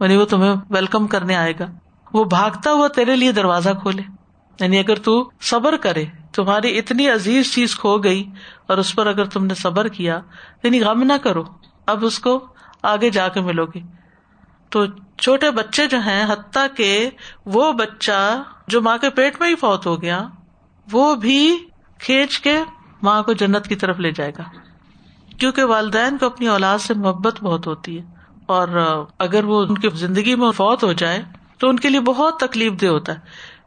یعنی 0.00 0.16
وہ 0.16 0.24
تمہیں 0.24 0.54
ویلکم 0.70 1.06
کرنے 1.06 1.36
آئے 1.36 1.52
گا۔ 1.58 1.64
وہ 2.12 2.24
بھاگتا 2.24 2.72
ہوا 2.72 2.88
تیرے 2.88 3.16
لیے 3.16 3.32
دروازہ 3.32 3.70
کھولے۔ 3.82 4.02
یعنی 4.60 4.78
اگر 4.78 4.96
تو 4.96 5.30
صبر 5.40 5.76
کرے، 5.76 6.04
تمہاری 6.32 6.78
اتنی 6.78 7.10
عزیز 7.10 7.54
چیز 7.54 7.76
کھو 7.76 7.98
گئی 7.98 8.30
اور 8.68 8.78
اس 8.78 8.94
پر 8.94 9.06
اگر 9.06 9.24
تم 9.24 9.46
نے 9.46 9.54
صبر 9.54 9.88
کیا 9.88 10.20
یعنی 10.62 10.80
غم 10.80 11.02
نہ 11.02 11.12
کرو، 11.22 11.44
اب 11.86 12.04
اس 12.04 12.18
کو 12.18 12.46
آگے 12.82 13.10
جا 13.10 13.28
کے 13.28 13.40
ملو 13.40 13.66
گے۔ 13.66 14.01
تو 14.72 14.86
چھوٹے 15.18 15.50
بچے 15.50 15.86
جو 15.86 15.98
ہیں، 15.98 16.32
حتیٰ 16.32 16.66
کہ 16.76 17.10
وہ 17.46 17.72
بچہ 17.72 18.42
جو 18.68 18.82
ماں 18.82 18.98
کے 18.98 19.10
پیٹ 19.10 19.40
میں 19.40 19.48
ہی 19.48 19.54
فوت 19.54 19.86
ہو 19.86 20.02
گیا، 20.02 20.28
وہ 20.92 21.14
بھی 21.14 21.58
کھینچ 21.98 22.40
کے 22.40 22.58
ماں 23.02 23.22
کو 23.22 23.32
جنت 23.32 23.68
کی 23.68 23.76
طرف 23.76 23.98
لے 23.98 24.10
جائے 24.10 24.32
گا۔ 24.38 24.42
کیونکہ 25.38 25.64
والدین 25.64 26.18
کو 26.18 26.26
اپنی 26.26 26.46
اولاد 26.48 26.78
سے 26.78 26.94
محبت 26.94 27.42
بہت 27.42 27.66
ہوتی 27.66 28.00
ہے۔ 28.00 28.04
اور 28.46 28.68
اگر 29.18 29.44
وہ 29.44 29.62
ان 29.62 29.78
کی 29.78 29.88
زندگی 29.94 30.34
میں 30.34 30.50
فوت 30.50 30.84
ہو 30.84 30.92
جائے، 30.92 31.22
تو 31.58 31.68
ان 31.68 31.78
کے 31.78 31.88
لیے 31.88 32.00
بہت 32.00 32.40
تکلیف 32.40 32.72
دہ 32.80 32.86
ہوتا 32.86 33.12
ہے۔ 33.12 33.18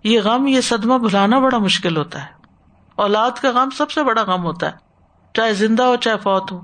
یہ 0.03 0.19
غم، 0.21 0.47
یہ 0.47 0.61
صدمہ 0.61 0.97
بھلانا 0.97 1.39
بڑا 1.39 1.57
مشکل 1.57 1.97
ہوتا 1.97 2.21
ہے۔ 2.21 2.29
اولاد 2.95 3.31
کا 3.41 3.51
غم 3.51 3.69
سب 3.69 3.91
سے 3.91 4.03
بڑا 4.03 4.23
غم 4.23 4.43
ہوتا 4.43 4.67
ہے، 4.67 4.77
چاہے 5.33 5.53
زندہ 5.53 5.83
ہو، 5.83 5.95
چاہے 5.95 6.17
فوت 6.17 6.51
ہو۔ 6.51 6.61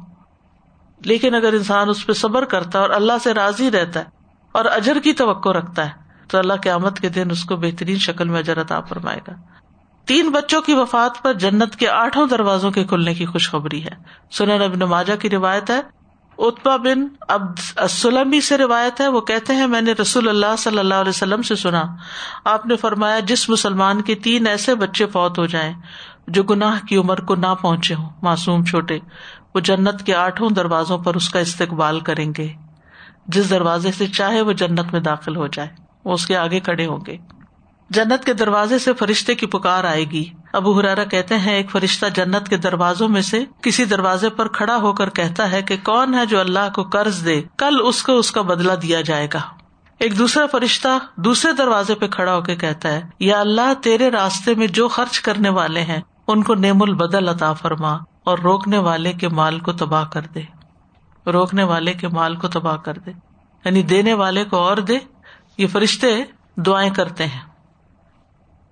لیکن 0.99 1.35
اگر 1.35 1.53
انسان 1.53 1.89
اس 1.89 2.05
پہ 2.05 2.13
صبر 2.13 2.45
کرتا 2.45 2.79
ہے 2.79 2.83
اور 2.83 2.89
اللہ 2.89 3.13
سے 3.23 3.33
راضی 3.33 3.71
رہتا 3.71 3.99
ہے 3.99 4.20
اور 4.51 4.65
اجر 4.65 4.99
کی 4.99 5.13
توقع 5.13 5.49
رکھتا 5.49 5.85
ہے۔ 5.85 6.01
تو 6.27 6.37
اللہ 6.37 6.53
کے 6.53 6.71
آمد 6.71 6.99
کے 6.99 7.09
دن 7.09 7.31
اس 7.31 7.43
کو 7.43 7.55
بہترین 7.55 7.97
شکل 7.97 8.29
میں 8.29 8.39
اجر 8.39 8.61
عطا 8.61 8.81
فرمائے 8.81 9.19
گا۔ 9.27 9.33
تین 10.05 10.29
بچوں 10.29 10.61
کی 10.61 10.73
وفات 10.73 11.23
پر 11.23 11.33
جنت 11.33 11.75
کے 11.75 11.89
آٹھوں 11.89 12.27
دروازوں 12.27 12.71
کے 12.71 12.83
کھلنے 12.83 13.13
کی 13.13 13.25
خوشخبری 13.25 13.83
ہے۔ 13.83 13.89
سنن 14.31 14.61
ابن 14.61 14.79
ماجا 14.79 15.15
کی 15.15 15.29
روایت 15.29 15.69
ہے۔ 15.69 15.81
اتبا 16.37 16.75
بن 16.75 17.07
اب 17.27 17.41
سے 18.43 18.57
روایت 18.57 19.01
ہے۔ 19.01 19.07
وہ 19.07 19.21
کہتے 19.21 19.55
ہیں، 19.55 19.67
میں 19.67 19.81
نے 19.81 19.91
رسول 19.91 20.29
اللہ 20.29 20.55
صلی 20.57 20.79
اللہ 20.79 20.93
علیہ 20.93 21.09
وسلم 21.09 21.41
سے 21.41 21.55
سنا۔ 21.55 21.83
آپ 22.45 22.65
نے 22.65 22.75
فرمایا، 22.75 23.19
جس 23.19 23.49
مسلمان 23.49 24.01
کے 24.01 24.15
تین 24.15 24.47
ایسے 24.47 24.75
بچے 24.75 25.05
فوت 25.05 25.39
ہو 25.39 25.45
جائیں، 25.45 25.73
جو 26.27 26.43
گناہ 26.43 26.85
کی 26.85 26.97
عمر 26.97 27.21
کو 27.21 27.35
نہ 27.35 27.55
پہنچے 27.61 27.93
ہوں، 27.93 28.09
معصوم 28.21 28.63
چھوٹے، 28.63 28.99
وہ 29.55 29.59
جنت 29.59 30.05
کے 30.05 30.15
آٹھوں 30.15 30.49
دروازوں 30.49 30.97
پر 30.97 31.15
اس 31.15 31.29
کا 31.29 31.39
استقبال 31.39 31.99
کریں 31.99 32.33
گے۔ 32.37 32.53
جس 33.26 33.49
دروازے 33.49 33.91
سے 33.91 34.07
چاہے 34.07 34.41
وہ 34.41 34.51
جنت 34.51 34.91
میں 34.91 34.99
داخل 34.99 35.36
ہو 35.36 35.47
جائے، 35.47 35.67
وہ 36.05 36.13
اس 36.13 36.26
کے 36.26 36.38
آگے 36.38 36.59
کھڑے 36.59 36.86
ہوں 36.86 36.99
گے۔ 37.07 37.17
جنت 37.89 38.26
کے 38.26 38.34
دروازے 38.34 38.80
سے 38.80 38.93
فرشتے 38.93 39.36
کی 39.36 39.45
پکار 39.45 39.84
آئے 39.84 40.03
گی۔ 40.03 40.26
ابو 40.53 40.80
ہرارا 40.80 41.03
کہتے 41.03 41.38
ہیں، 41.38 41.53
ایک 41.53 41.72
فرشتہ 41.72 42.05
جنت 42.15 42.49
کے 42.49 42.57
دروازوں 42.57 43.09
میں 43.09 43.22
سے 43.22 43.45
کسی 43.61 43.86
دروازے 43.86 44.30
پر 44.30 44.47
کھڑا 44.47 44.76
ہو 44.76 44.93
کر 44.93 45.09
کہتا 45.09 45.51
ہے 45.51 45.61
کہ 45.61 45.78
کون 45.84 46.13
ہے 46.13 46.26
جو 46.26 46.39
اللہ 46.39 46.74
کو 46.76 46.84
قرض 46.84 47.26
دے، 47.26 47.41
کل 47.57 47.76
اس 47.84 48.03
کو 48.03 48.17
اس 48.17 48.32
کا 48.32 48.41
بدلا 48.41 48.74
دیا 48.82 49.01
جائے 49.01 49.28
گا۔ 49.34 49.39
ایک 49.99 50.17
دوسرا 50.17 50.45
فرشتہ 50.51 50.88
دوسرے 51.15 51.51
دروازے 51.53 51.95
پہ 51.95 52.07
کھڑا 52.07 52.36
ہو 52.36 52.41
کے 52.41 52.55
کہتا 52.55 52.91
ہے، 52.91 53.01
یا 53.19 53.39
اللہ، 53.39 53.74
تیرے 53.84 54.11
راستے 54.11 54.55
میں 54.55 54.67
جو 54.67 54.88
خرچ 54.88 55.19
کرنے 55.19 55.49
والے 55.49 55.82
ہیں، 55.82 56.01
ان 56.28 56.43
کو 56.43 56.55
نیم 56.55 56.82
البدل 56.82 57.30
عطا 57.30 57.53
فرما 57.53 57.97
اور 58.24 58.38
روکنے 58.38 58.78
والے 58.78 59.13
کے 59.13 59.30
مال 59.30 59.59
کو 59.59 59.72
تباہ 59.74 60.05
کر 60.05 60.22
دے۔ 60.22 60.61
روکنے 61.26 61.63
والے 61.63 61.93
کے 61.93 62.07
مال 62.07 62.36
کو 62.36 62.47
تباہ 62.47 62.78
کر 62.78 62.93
دے۔ 62.93 63.11
یعنی 63.65 63.84
دینے 63.84 64.13
والے 64.13 64.43
کو 64.45 64.57
اور 64.57 64.78
دے۔ 64.78 64.97
یہ 65.57 65.67
فرشتے 65.67 66.24
دعائیں 66.57 66.89
کرتے 66.89 67.26
ہیں۔ 67.26 67.41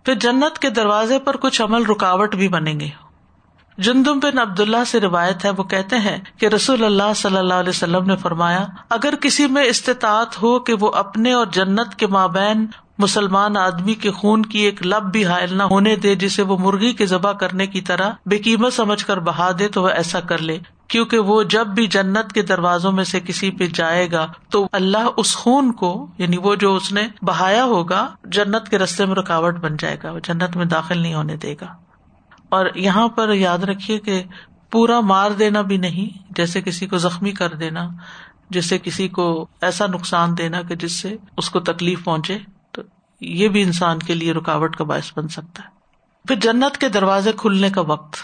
پھر 0.05 0.15
جنت 0.15 0.59
کے 0.59 0.69
دروازے 0.69 1.19
پر 1.19 1.37
کچھ 1.37 1.61
عمل 1.61 1.85
رکاوٹ 1.85 2.35
بھی 2.35 2.47
بنیں 2.47 2.79
گے۔ 2.79 2.89
جندم 3.77 4.19
بن 4.19 4.39
عبد 4.39 4.59
اللہ 4.59 4.83
سے 4.87 4.99
روایت 4.99 5.45
ہے، 5.45 5.49
وہ 5.49 5.63
کہتے 5.63 5.97
ہیں 5.97 6.17
کہ 6.37 6.45
رسول 6.45 6.83
اللہ 6.83 7.13
صلی 7.15 7.37
اللہ 7.37 7.53
علیہ 7.53 7.69
وسلم 7.69 8.05
نے 8.05 8.15
فرمایا، 8.15 8.65
اگر 8.89 9.15
کسی 9.15 9.47
میں 9.47 9.63
استطاعت 9.63 10.41
ہو 10.41 10.59
کہ 10.59 10.73
وہ 10.79 10.91
اپنے 10.91 11.33
اور 11.33 11.45
جنت 11.45 11.95
کے 11.97 12.07
مابین 12.07 12.65
مسلمان 12.97 13.57
آدمی 13.57 13.93
کے 13.93 14.11
خون 14.11 14.41
کی 14.41 14.59
ایک 14.59 14.87
لب 14.87 15.11
بھی 15.11 15.25
حائل 15.25 15.57
نہ 15.57 15.63
ہونے 15.63 15.95
دے، 15.95 16.15
جسے 16.15 16.41
وہ 16.41 16.57
مرغی 16.57 16.93
کے 16.93 17.05
ذبح 17.05 17.31
کرنے 17.31 17.67
کی 17.67 17.81
طرح 17.81 18.11
بے 18.25 18.37
قیمت 18.37 18.73
سمجھ 18.73 19.05
کر 19.05 19.19
بہا 19.19 19.51
دے، 19.59 19.67
تو 19.67 19.83
وہ 19.83 19.89
ایسا 19.89 20.19
کر 20.19 20.37
لے۔ 20.37 20.59
کیونکہ 20.89 21.19
وہ 21.19 21.43
جب 21.43 21.67
بھی 21.67 21.87
جنت 21.87 22.33
کے 22.33 22.41
دروازوں 22.41 22.91
میں 22.91 23.03
سے 23.03 23.19
کسی 23.19 23.51
پہ 23.51 23.67
جائے 23.73 24.11
گا 24.11 24.27
تو 24.49 24.67
اللہ 24.71 25.07
اس 25.17 25.35
خون 25.35 25.71
کو 25.71 26.07
یعنی 26.17 26.37
وہ 26.37 26.55
جو 26.55 26.75
اس 26.75 26.91
نے 26.91 27.07
بہایا 27.21 27.63
ہوگا، 27.63 28.15
جنت 28.23 28.69
کے 28.69 28.77
رستے 28.77 29.05
میں 29.05 29.15
رکاوٹ 29.15 29.55
بن 29.55 29.77
جائے 29.79 29.97
گا، 30.03 30.11
وہ 30.11 30.19
جنت 30.19 30.57
میں 30.57 30.65
داخل 30.65 30.99
نہیں 30.99 31.13
ہونے 31.13 31.35
دے 31.35 31.55
گا۔ 31.61 31.73
اور 32.49 32.65
یہاں 32.75 33.07
پر 33.07 33.33
یاد 33.33 33.57
رکھیے 33.57 33.99
کہ 33.99 34.23
پورا 34.71 34.99
مار 34.99 35.31
دینا 35.31 35.61
بھی 35.61 35.77
نہیں، 35.77 36.23
جیسے 36.29 36.61
کسی 36.61 36.87
کو 36.87 36.97
زخمی 36.97 37.31
کر 37.31 37.49
دینا 37.49 37.89
جسے 38.49 38.77
کسی 38.77 39.07
کو 39.07 39.47
ایسا 39.61 39.85
نقصان 39.87 40.37
دینا 40.37 40.61
کہ 40.61 40.75
جس 40.75 40.91
سے 40.91 41.17
اس 41.37 41.49
کو 41.49 41.59
تکلیف 41.59 42.03
پہنچے، 42.03 42.37
تو 42.71 42.81
یہ 43.21 43.47
بھی 43.47 43.61
انسان 43.61 43.99
کے 43.99 44.13
لیے 44.13 44.33
رکاوٹ 44.33 44.75
کا 44.75 44.83
باعث 44.83 45.11
بن 45.15 45.27
سکتا 45.27 45.63
ہے۔ 45.63 45.69
پھر 46.27 46.35
جنت 46.35 46.77
کے 46.77 46.89
دروازے 46.89 47.31
کھلنے 47.37 47.69
کا 47.69 47.81
وقت، 47.81 48.15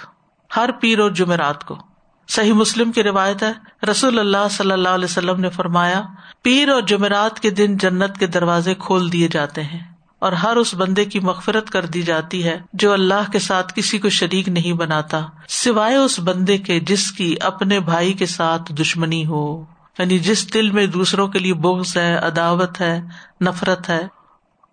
ہر 0.57 0.69
پیر 0.79 0.99
اور 0.99 1.11
جمعرات 1.11 1.63
کو۔ 1.63 1.94
صحیح 2.27 2.53
مسلم 2.53 2.91
کی 2.91 3.03
روایت 3.03 3.43
ہے، 3.43 3.51
رسول 3.91 4.19
اللہ 4.19 4.47
صلی 4.51 4.71
اللہ 4.71 4.89
علیہ 4.89 5.05
وسلم 5.05 5.39
نے 5.39 5.49
فرمایا، 5.49 6.01
پیر 6.43 6.69
اور 6.69 6.81
جمعرات 6.81 7.39
کے 7.39 7.49
دن 7.49 7.77
جنت 7.77 8.17
کے 8.17 8.27
دروازے 8.27 8.73
کھول 8.73 9.11
دیے 9.11 9.27
جاتے 9.27 9.63
ہیں 9.63 9.79
اور 10.19 10.31
ہر 10.31 10.55
اس 10.55 10.73
بندے 10.73 11.05
کی 11.05 11.19
مغفرت 11.19 11.69
کر 11.69 11.85
دی 11.85 12.01
جاتی 12.01 12.43
ہے 12.43 12.59
جو 12.73 12.93
اللہ 12.93 13.31
کے 13.31 13.39
ساتھ 13.39 13.73
کسی 13.75 13.97
کو 13.97 14.09
شریک 14.09 14.49
نہیں 14.49 14.73
بناتا، 14.73 15.21
سوائے 15.47 15.95
اس 15.95 16.19
بندے 16.19 16.57
کے 16.57 16.79
جس 16.79 17.11
کی 17.11 17.35
اپنے 17.41 17.79
بھائی 17.79 18.13
کے 18.13 18.25
ساتھ 18.25 18.73
دشمنی 18.73 19.25
ہو۔ 19.25 19.65
یعنی 19.99 20.19
جس 20.19 20.53
دل 20.53 20.71
میں 20.71 20.87
دوسروں 20.87 21.27
کے 21.27 21.39
لیے 21.39 21.53
بغض 21.53 21.97
ہے، 21.97 22.15
عداوت 22.15 22.81
ہے، 22.81 23.01
نفرت 23.41 23.89
ہے، 23.89 24.07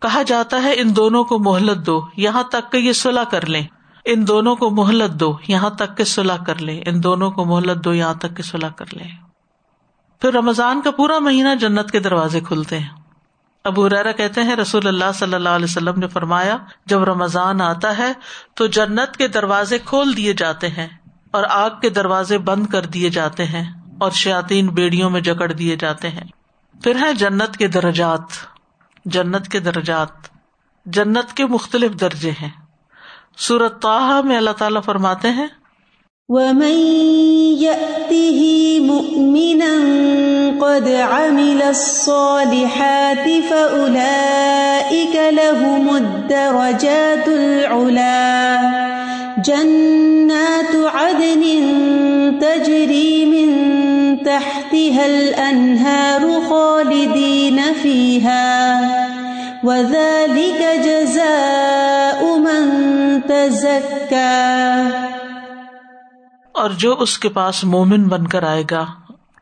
کہا 0.00 0.22
جاتا 0.22 0.62
ہے، 0.62 0.72
ان 0.76 0.96
دونوں 0.96 1.24
کو 1.24 1.38
مہلت 1.38 1.86
دو، 1.86 2.00
یہاں 2.16 2.42
تک 2.42 2.72
کہ 2.72 2.76
یہ 2.76 2.92
صلاح 2.92 3.24
کر 3.24 3.46
لیں۔ 3.46 3.62
ان 4.05 4.28
دونوں 4.28 4.57
کو 4.57 4.70
مہلت 4.70 5.20
دو، 5.20 5.38
یہاں 5.48 5.70
تک 5.70 5.96
کہ 5.96 6.05
صلاح 6.05 6.36
کر 6.36 6.59
لیں 6.59 6.80
ان 6.86 7.03
دونوں 7.03 7.30
کو 7.30 7.44
مہلت 7.44 7.84
دو، 7.84 7.94
یہاں 7.94 8.14
تک 8.14 8.36
کہ 8.36 8.42
صلاح 8.42 8.70
کر 8.70 8.94
لیں 8.94 9.11
پھر 10.20 10.32
رمضان 10.34 10.80
کا 10.80 10.90
پورا 10.90 11.18
مہینہ 11.18 11.55
جنت 11.61 11.90
کے 11.90 12.00
دروازے 12.00 12.40
کھلتے 12.40 12.78
ہیں۔ 12.78 12.88
ابو 13.64 13.88
ریرا 13.88 14.12
کہتے 14.12 14.42
ہیں، 14.42 14.57
رسول 14.57 14.86
اللہ 14.86 15.05
صلی 15.14 15.34
اللہ 15.34 15.48
علیہ 15.48 15.64
وسلم 15.64 15.98
نے 15.98 16.09
فرمایا، 16.09 16.57
جب 16.86 17.05
رمضان 17.05 17.61
آتا 17.61 17.98
ہے 17.98 18.12
تو 18.55 18.66
جنت 18.66 19.16
کے 19.16 19.28
دروازے 19.28 19.78
کھول 19.78 20.16
دیے 20.16 20.32
جاتے 20.32 20.68
ہیں 20.68 20.88
اور 21.30 21.44
آگ 21.48 21.70
کے 21.82 21.90
دروازے 21.90 22.38
بند 22.38 22.66
کر 22.66 22.86
دیے 22.86 23.11
جاتے 23.11 23.44
ہیں 23.44 23.72
اور 24.00 24.11
شاطین 24.11 24.66
بیڑیوں 24.66 25.11
میں 25.11 25.20
جکڑ 25.20 25.53
دیے 25.53 25.76
جاتے 25.76 26.09
ہیں۔ 26.11 26.24
پھر 26.82 26.96
ہے 27.00 27.14
جنت 27.14 27.57
کے 27.57 27.68
درجات۔ 27.68 28.22
جنت 29.05 29.48
کے 29.48 29.61
درجات۔ 29.61 30.09
جنت 30.86 31.32
کے 31.32 31.46
مختلف 31.46 31.92
درجے 32.00 32.30
ہیں۔ 32.30 32.61
سورت 33.38 33.82
تاہا 33.82 34.20
میں 34.20 34.36
اللہ 34.36 34.50
تعالیٰ 34.58 34.82
فرماتے 34.82 35.28
ہیں، 35.30 35.46
ومن 36.28 36.76
يأته 37.60 38.40
مؤمنا 38.84 39.72
قد 40.60 40.86
عمل 40.88 41.62
الصالحات 41.62 43.26
فأولئك 43.48 45.16
لهم 45.38 45.84
الدرجات 45.96 47.28
العلا 47.28 48.22
جنات 49.48 50.74
عدن 50.94 51.42
تجري 52.40 53.24
من 53.24 53.48
تحتها 54.24 55.04
الأنهار 55.06 56.22
خالدين 56.48 57.58
فيها. 57.82 58.50
وذلك 59.64 60.60
جزاء 60.84 61.91
اور 66.53 66.70
جو 66.70 66.97
اس 66.99 67.18
کے 67.18 67.28
پاس 67.28 67.64
مومن 67.64 68.09
بن 68.09 68.26
کر 68.26 68.43
آئے 68.43 68.62
گا 68.70 68.86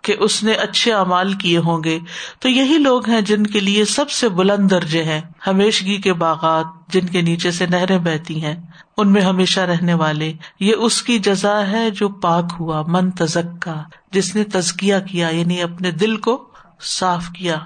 کہ 0.03 0.17
اس 0.21 0.43
نے 0.43 0.53
اچھے 0.53 0.93
امال 0.93 1.33
کیے 1.33 1.59
ہوں 1.59 1.85
گے، 1.85 1.99
تو 2.39 2.49
یہی 2.49 2.79
لوگ 2.79 3.09
ہیں 3.09 3.21
جن 3.21 3.47
کے 3.47 3.61
لیے 3.61 3.85
سب 3.85 4.11
سے 4.11 4.29
بلند 4.29 4.71
درجے 4.71 5.03
ہیں، 5.03 5.21
ہمیشگی 5.47 5.97
کے 5.97 6.13
باغات 6.13 6.93
جن 6.93 7.07
کے 7.07 7.21
نیچے 7.21 7.51
سے 7.51 7.67
نہریں 7.67 7.99
بہتی 7.99 8.45
ہیں، 8.45 8.57
ان 8.97 9.13
میں 9.13 9.23
ہمیشہ 9.23 9.61
رہنے 9.61 9.95
والے۔ 9.95 10.33
یہ 10.61 10.75
اس 10.75 11.03
کی 11.03 11.19
جزا 11.19 11.67
ہے 11.67 11.91
جو 11.91 12.09
پاک 12.09 12.45
ہوا، 12.61 12.83
من 12.87 13.11
تزکا، 13.11 13.83
جس 14.13 14.37
نے 14.37 14.45
تزکیا 14.45 15.01
کیا 15.01 15.29
یعنی 15.29 15.63
اپنے 15.63 15.91
دل 15.91 16.17
کو 16.17 16.49
صاف 16.81 17.29
کیا۔ 17.29 17.57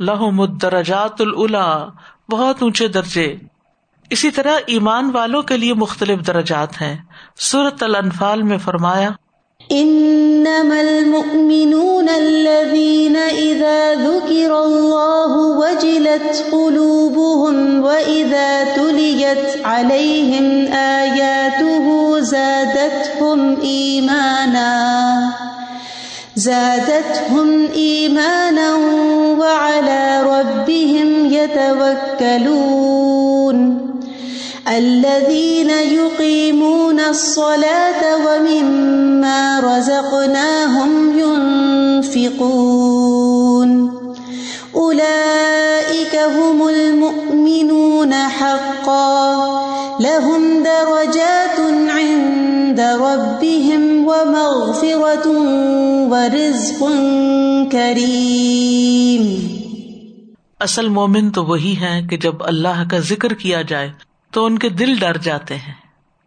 لہو 0.00 0.30
مدرجات 0.30 1.20
الا 1.20 1.86
بہت 2.30 2.62
اونچے 2.62 2.88
درجے۔ 2.88 3.36
اسی 4.12 4.30
طرح 4.30 4.58
ایمان 4.66 5.10
والوں 5.14 5.42
کے 5.42 5.56
لیے 5.56 5.74
مختلف 5.74 6.26
درجات 6.26 6.80
ہیں۔ 6.82 6.96
سورت 7.40 7.82
الانفال 7.82 8.42
میں 8.42 8.58
فرمایا، 8.58 9.10
انما 9.70 10.78
المؤمنون 10.78 12.08
الذين 12.14 13.16
اذا 13.16 13.76
ذكر 14.00 14.54
الله 14.58 15.36
وجلت 15.60 16.40
قلوبهم 16.50 17.84
واذا 17.84 18.50
تليت 18.74 19.44
عليهم 19.64 20.50
اياته 20.80 22.18
زادتهم 22.32 23.56
ايمانا 23.62 24.72
زادتهم 26.48 27.54
ايمانا 27.86 28.68
وعلى 29.38 30.04
ربهم 30.26 31.32
يتوكلون 31.32 33.11
الذين 34.70 35.70
يقيمون 35.70 37.00
الصلاة 37.00 38.02
ومما 38.24 39.60
رزقناهم 39.60 41.18
ينفقون. 41.18 42.42
أولئك 44.74 46.16
هم 46.16 46.68
المؤمنون 46.68 48.12
حقا. 48.12 49.36
لهم 50.00 50.62
درجات 50.62 51.60
عند 51.90 52.80
ربهم 52.80 54.06
ومغفرة 54.06 55.28
ورزق 56.08 56.84
كريم. 57.72 59.38
اصل 60.60 60.88
مومن 60.88 61.30
تو 61.30 61.44
وہی 61.44 61.74
ہے 61.80 62.02
کہ 62.10 62.16
جب 62.16 62.34
اللہ 62.40 62.84
کا 62.90 62.98
ذکر 62.98 63.32
کیا 63.32 63.62
جائے 63.62 64.11
تو 64.32 64.46
ان 64.46 64.58
کے 64.58 64.68
دل 64.68 64.98
ڈر 64.98 65.16
جاتے 65.16 65.56
ہیں۔ 65.56 65.74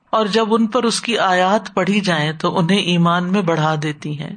اور 0.10 0.26
جب 0.26 0.46
ان 0.50 0.68
پر 0.68 0.84
اس 0.84 1.02
کی 1.02 1.18
آیات 1.18 1.74
پڑھی 1.74 2.00
جائے 2.00 2.34
تو 2.34 2.58
انہیں 2.58 2.80
ایمان 2.80 3.32
میں 3.32 3.42
بڑھا 3.42 3.76
دیتی 3.84 4.20
ہیں 4.20 4.36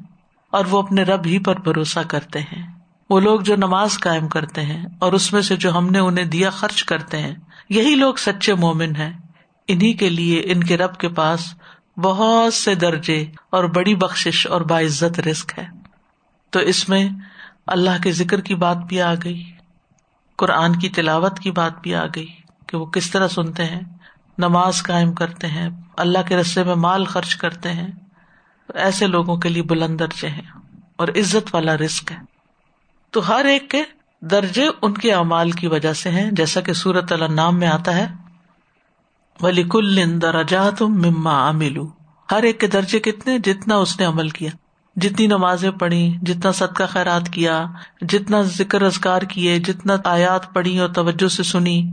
اور 0.51 0.65
وہ 0.65 0.83
اپنے 0.83 1.03
رب 1.03 1.27
ہی 1.27 1.39
پر 1.39 1.61
بھروسہ 1.61 2.01
کرتے 2.09 2.41
ہیں۔ 2.41 2.79
وہ 3.11 3.21
لوگ 3.21 3.41
جو 3.41 3.57
نماز 3.57 3.99
قائم 3.99 4.29
کرتے 4.29 4.63
ہیں 4.63 4.87
اور 4.99 5.13
اس 5.13 5.33
میں 5.33 5.43
سے 5.43 5.57
جو 5.57 5.79
ہم 5.79 5.91
نے 5.91 5.99
انہیں 5.99 6.25
دیا 6.25 6.51
خرچ 6.51 6.85
کرتے 6.85 7.19
ہیں، 7.19 7.35
یہی 7.69 7.95
لوگ 7.95 8.15
سچے 8.15 8.55
مومن 8.55 8.97
ہیں۔ 8.97 9.13
انہیں 9.69 9.99
کے 9.99 10.09
لیے 10.09 10.43
ان 10.45 10.65
کے 10.65 10.77
رب 10.77 10.97
کے 10.97 11.09
پاس 11.09 11.41
بہت 11.97 12.55
سے 12.55 12.75
درجے 12.75 13.27
اور 13.51 13.65
بڑی 13.65 13.95
بخش 13.95 14.47
اور 14.47 14.61
باعزت 14.61 15.21
رسک 15.21 15.59
ہے۔ 15.59 15.67
تو 16.51 16.61
اس 16.61 16.89
میں 16.89 17.09
اللہ 17.67 18.03
کے 18.03 18.13
ذکر 18.13 18.41
کی 18.41 18.55
بات 18.55 18.77
بھی 18.77 19.03
آ 19.03 19.15
گئی، 19.25 19.45
قرآن 20.37 20.79
کی 20.79 20.89
تلاوت 20.89 21.39
کی 21.39 21.51
بات 21.51 21.83
بھی 21.83 21.95
آ 21.95 22.07
گئی۔ 22.07 22.48
کہ 22.69 22.77
وہ 22.77 22.87
کس 22.87 23.11
طرح 23.11 23.29
سنتے 23.29 23.65
ہیں، 23.65 23.81
نماز 24.39 24.83
قائم 24.83 25.13
کرتے 25.13 25.47
ہیں، 25.47 25.69
اللہ 25.97 26.19
کے 26.29 26.37
رستے 26.37 26.65
میں 26.65 26.75
مال 26.75 27.05
خرچ 27.05 27.37
کرتے 27.37 27.73
ہیں، 27.73 27.89
ایسے 28.75 29.07
لوگوں 29.07 29.37
کے 29.37 29.49
لیے 29.49 29.63
بلند 29.63 30.01
درجے 30.01 30.29
ہیں 30.29 30.59
اور 30.97 31.09
عزت 31.09 31.55
والا 31.55 31.77
رسک 31.77 32.13
ہے۔ 32.13 32.17
تو 33.11 33.29
ہر 33.29 33.45
ایک 33.45 33.71
کے 33.71 33.83
درجے 34.21 34.67
ان 34.83 34.95
کے 34.95 35.13
اعمال 35.13 35.51
کی 35.51 35.67
وجہ 35.67 35.93
سے 35.93 36.11
ہیں، 36.11 36.31
جیسا 36.31 36.61
کہ 36.61 36.73
سورت 36.73 37.13
اللہ 37.13 37.25
نام 37.25 37.59
میں 37.59 37.69
آتا 37.69 37.95
ہے 37.95 38.07
ولی 39.43 39.63
کل 39.63 40.21
درجات 40.23 40.83
مما 40.83 41.51
عملو 41.51 41.89
ہر 42.31 42.43
ایک 42.43 42.61
کے 42.61 42.67
درجے 42.67 43.01
کتنے؟ 43.01 43.39
جتنا 43.39 43.77
اس 43.77 44.01
نے 44.01 44.07
عمل 44.07 44.29
کیا۔ 44.29 44.51
جتنی 44.97 45.27
نمازیں 45.27 45.71
پڑھی، 45.71 46.17
جتنا 46.23 46.53
صدقہ 46.53 46.85
خیرات 46.89 47.29
کیا، 47.29 47.67
جتنا 48.01 48.43
ذکر 48.43 48.83
ازکار 48.83 49.23
کیے، 49.23 49.59
جتنا 49.59 49.97
آیات 50.05 50.55
پڑھی 50.55 50.79
اور 50.79 50.89
توجہ 50.89 51.29
سے 51.29 51.43
سنی۔ 51.43 51.91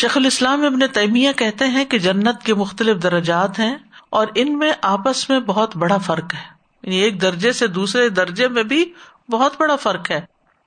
شیخ 0.00 0.16
الاسلام 0.16 0.64
ابن 0.64 0.86
تیمیہ 0.92 1.32
کہتے 1.32 1.64
ہیں 1.64 1.84
کہ 1.84 1.98
جنت 1.98 2.42
کے 2.42 2.54
مختلف 2.54 3.02
درجات 3.02 3.58
ہیں 3.58 3.74
اور 4.10 4.26
ان 4.34 4.58
میں 4.58 4.72
آپس 4.82 5.30
میں 5.30 5.40
بہت 5.40 5.76
بڑا 5.76 5.98
فرق 5.98 6.34
ہے۔ 6.34 6.40
یعنی 6.82 6.96
ایک 6.96 7.20
درجے 7.22 7.52
سے 7.52 7.66
دوسرے 7.66 8.08
درجے 8.08 8.48
میں 8.48 8.62
بھی 8.62 8.92
بہت 9.30 9.52
بڑا 9.60 9.76
فرق 9.76 10.10
ہے۔ 10.10 10.20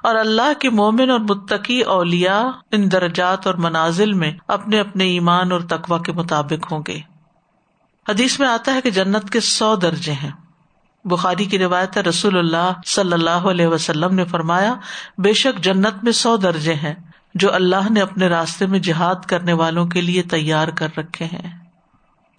اور 0.03 0.15
اللہ 0.15 0.59
کے 0.59 0.69
مومن 0.69 1.09
اور 1.09 1.19
متقی 1.19 1.82
اولیا 1.82 2.51
ان 2.71 2.91
درجات 2.91 3.47
اور 3.47 3.55
منازل 3.55 4.13
میں 4.13 4.32
اپنے 4.47 4.79
اپنے 4.79 5.03
ایمان 5.03 5.51
اور 5.51 5.61
تقوا 5.61 5.97
کے 5.97 6.11
مطابق 6.11 6.71
ہوں 6.71 6.82
گے۔ 6.88 6.99
حدیث 8.09 8.39
میں 8.39 8.47
آتا 8.47 8.73
ہے 8.73 8.82
کہ 8.82 8.89
جنت 8.89 9.29
کے 9.29 9.39
سو 9.39 9.75
درجے 9.75 10.11
ہیں۔ 10.11 10.32
بخاری 11.05 11.45
کی 11.45 11.59
روایت 11.59 11.97
رسول 11.97 12.38
اللہ 12.38 12.71
صلی 12.86 13.13
اللہ 13.13 13.29
علیہ 13.29 13.67
وسلم 13.67 14.15
نے 14.15 14.25
فرمایا، 14.25 14.73
بے 15.17 15.34
شک 15.34 15.63
جنت 15.63 16.03
میں 16.03 16.11
سو 16.11 16.38
درجے 16.38 16.73
ہیں۔ 16.73 17.11
جو 17.36 17.53
اللہ 17.53 17.89
نے 17.89 18.01
اپنے 18.01 18.27
راستے 18.27 18.65
میں 18.65 18.79
جہاد 18.79 19.15
کرنے 19.27 19.53
والوں 19.53 19.86
کے 19.86 20.01
لیے 20.01 20.23
تیار 20.23 20.67
کر 20.67 20.88
رکھے 20.97 21.25
ہیں۔ 21.25 21.59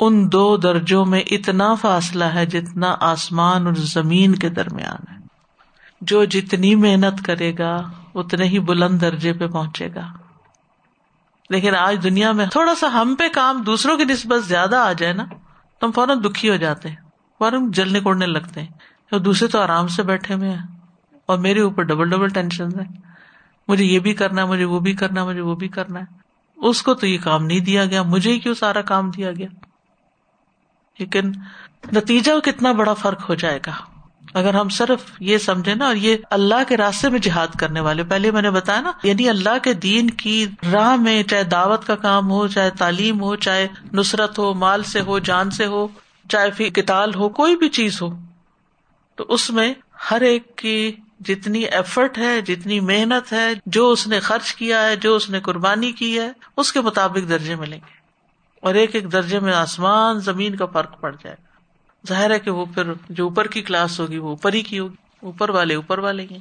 ان 0.00 0.32
دو 0.32 0.56
درجوں 0.56 1.04
میں 1.04 1.20
اتنا 1.30 1.74
فاصلہ 1.74 2.24
ہے 2.24 2.46
جتنا 2.46 2.96
آسمان 3.00 3.66
اور 3.66 3.74
زمین 3.74 4.34
کے 4.34 4.48
درمیان 4.48 5.12
ہے۔ 5.12 5.18
جو 6.00 6.24
جتنی 6.24 6.74
محنت 6.74 7.24
کرے 7.24 7.52
گا، 7.58 7.76
اتنے 8.14 8.44
ہی 8.44 8.58
بلند 8.58 9.00
درجے 9.00 9.32
پہ 9.32 9.46
پہنچے 9.46 9.88
گا۔ 9.94 10.12
لیکن 11.50 11.74
آج 11.74 12.02
دنیا 12.02 12.32
میں 12.32 12.46
تھوڑا 12.46 12.74
سا 12.74 13.00
ہم 13.00 13.14
پہ 13.18 13.28
کام 13.28 13.62
دوسروں 13.62 13.96
کی 13.96 14.04
نسبت 14.04 14.44
زیادہ 14.44 14.76
آ 14.76 14.92
جائے 14.92 15.12
نا 15.12 15.24
تو 15.80 15.86
ہم 15.86 15.92
فوراً 15.92 16.18
دکھی 16.24 16.50
ہو 16.50 16.56
جاتے 16.56 16.88
ہیں۔ 16.88 16.96
فوراً 17.38 17.70
جلنے 17.70 18.00
کوڑنے 18.00 18.26
لگتے 18.26 18.62
ہیں۔ 18.62 18.68
دوسرے 19.18 19.48
تو 19.48 19.60
آرام 19.60 19.88
سے 19.88 20.02
بیٹھے 20.02 20.34
ہوئے 20.34 20.50
ہیں 20.50 20.66
اور 21.26 21.38
میرے 21.38 21.60
اوپر 21.60 21.82
ڈبل 21.82 22.10
ڈبل 22.10 22.28
ٹینشن 22.28 22.68
ہے 22.80 23.11
مجھے 23.68 23.84
یہ 23.84 23.98
بھی 23.98 24.14
کرنا 24.14 24.42
ہے، 24.42 24.46
مجھے 24.46 24.64
وہ 24.64 24.80
بھی 24.80 24.92
کرنا 24.92 25.22
ہے، 25.22 25.26
مجھے 25.26 25.40
وہ 25.40 25.54
بھی 25.54 25.68
کرنا 25.68 26.00
ہے۔ 26.00 26.04
اس 26.56 26.82
کو 26.82 26.94
تو 26.94 27.06
یہ 27.06 27.18
کام 27.18 27.46
نہیں 27.46 27.60
دیا 27.60 27.84
گیا، 27.84 28.02
مجھے 28.02 28.32
ہی 28.32 28.38
کیوں 28.38 28.54
سارا 28.54 28.82
کام 28.82 29.10
دیا 29.10 29.32
گیا؟ 29.32 29.46
لیکن 30.98 31.32
نتیجہ 31.92 32.40
کتنا 32.40 32.72
بڑا 32.72 32.94
فرق 32.94 33.28
ہو 33.28 33.34
جائے 33.34 33.58
گا۔ 33.66 33.72
اگر 34.34 34.54
ہم 34.54 34.68
صرف 34.68 35.00
یہ 35.20 35.38
سمجھے 35.38 35.74
نا، 35.74 35.86
اور 35.86 35.96
یہ 35.96 36.16
اللہ 36.30 36.62
کے 36.68 36.76
راستے 36.76 37.08
میں 37.08 37.18
جہاد 37.18 37.46
کرنے 37.58 37.80
والے، 37.80 38.04
پہلے 38.04 38.30
میں 38.30 38.42
نے 38.42 38.50
بتایا 38.50 38.80
نا 38.80 38.92
یعنی 39.02 39.28
اللہ 39.28 39.58
کے 39.62 39.74
دین 39.74 40.10
کی 40.10 40.46
راہ 40.72 40.96
میں 40.96 41.22
چاہے 41.22 41.44
دعوت 41.44 41.86
کا 41.86 41.96
کام 41.96 42.30
ہو، 42.30 42.46
چاہے 42.48 42.70
تعلیم 42.70 43.20
ہو، 43.20 43.36
چاہے 43.36 43.68
نصرت 43.92 44.38
ہو، 44.38 44.54
مال 44.54 44.82
سے 44.82 45.00
ہو، 45.00 45.18
جان 45.18 45.50
سے 45.50 45.66
ہو، 45.66 45.88
چاہے 46.28 46.50
پھر 46.50 46.68
کتال 46.68 47.14
ہو، 47.14 47.28
کوئی 47.28 47.56
بھی 47.56 47.68
چیز 47.68 48.02
ہو، 48.02 48.08
تو 49.16 49.24
اس 49.28 49.50
میں 49.50 49.74
ہر 50.10 50.20
ایک 50.20 50.56
کی 50.56 50.92
جتنی 51.24 51.60
ایفرٹ 51.60 52.18
ہے، 52.18 52.40
جتنی 52.40 52.80
محنت 52.80 53.32
ہے، 53.32 53.48
جو 53.66 53.90
اس 53.90 54.06
نے 54.06 54.20
خرچ 54.20 54.54
کیا 54.54 54.86
ہے، 54.86 54.96
جو 54.96 55.16
اس 55.16 55.30
نے 55.30 55.40
قربانی 55.40 55.92
کی 55.92 56.18
ہے، 56.20 56.32
اس 56.56 56.72
کے 56.72 56.80
مطابق 56.80 57.28
درجے 57.28 57.56
ملیں 57.56 57.78
گے۔ 57.78 58.02
اور 58.62 58.74
ایک 58.74 58.94
ایک 58.94 59.12
درجے 59.12 59.40
میں 59.40 59.52
آسمان، 59.52 60.20
زمین 60.20 60.54
کا 60.54 60.66
فرق 60.66 61.00
پڑ 61.00 61.16
جائے 61.22 61.36
گا۔ 61.42 61.58
ظاہر 62.08 62.30
ہے 62.30 62.38
کہ 62.38 62.50
وہ 62.50 62.64
پھر 62.64 62.92
جو 63.08 63.24
اوپر 63.24 63.46
کی 63.46 63.62
کلاس 63.62 64.00
ہوگی، 64.00 64.18
وہ 64.18 64.28
اوپر 64.28 64.52
ہی 64.52 64.62
کی 64.62 64.78
ہوگی۔ 64.78 64.94
اوپر 65.22 65.48
والے 65.48 65.74
اوپر 65.74 65.98
والے 65.98 66.26
ہی 66.30 66.36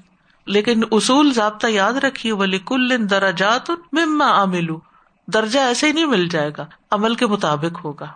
لیکن 0.45 0.81
اصول 0.91 1.33
ضابطہ 1.33 1.67
یاد 1.67 1.93
رکھیے 1.93 2.31
ولی 2.31 2.59
کل 2.65 3.09
درجات 3.09 3.69
مما 3.69 4.43
عملو 4.43 4.79
درجہ 5.27 5.59
ایسے 5.59 5.87
ہی 5.87 5.91
نہیں 5.91 6.05
مل 6.05 6.27
جائے 6.27 6.51
گا، 6.57 6.65
عمل 6.91 7.15
کے 7.15 7.25
مطابق 7.25 7.85
ہوگا۔ 7.85 8.07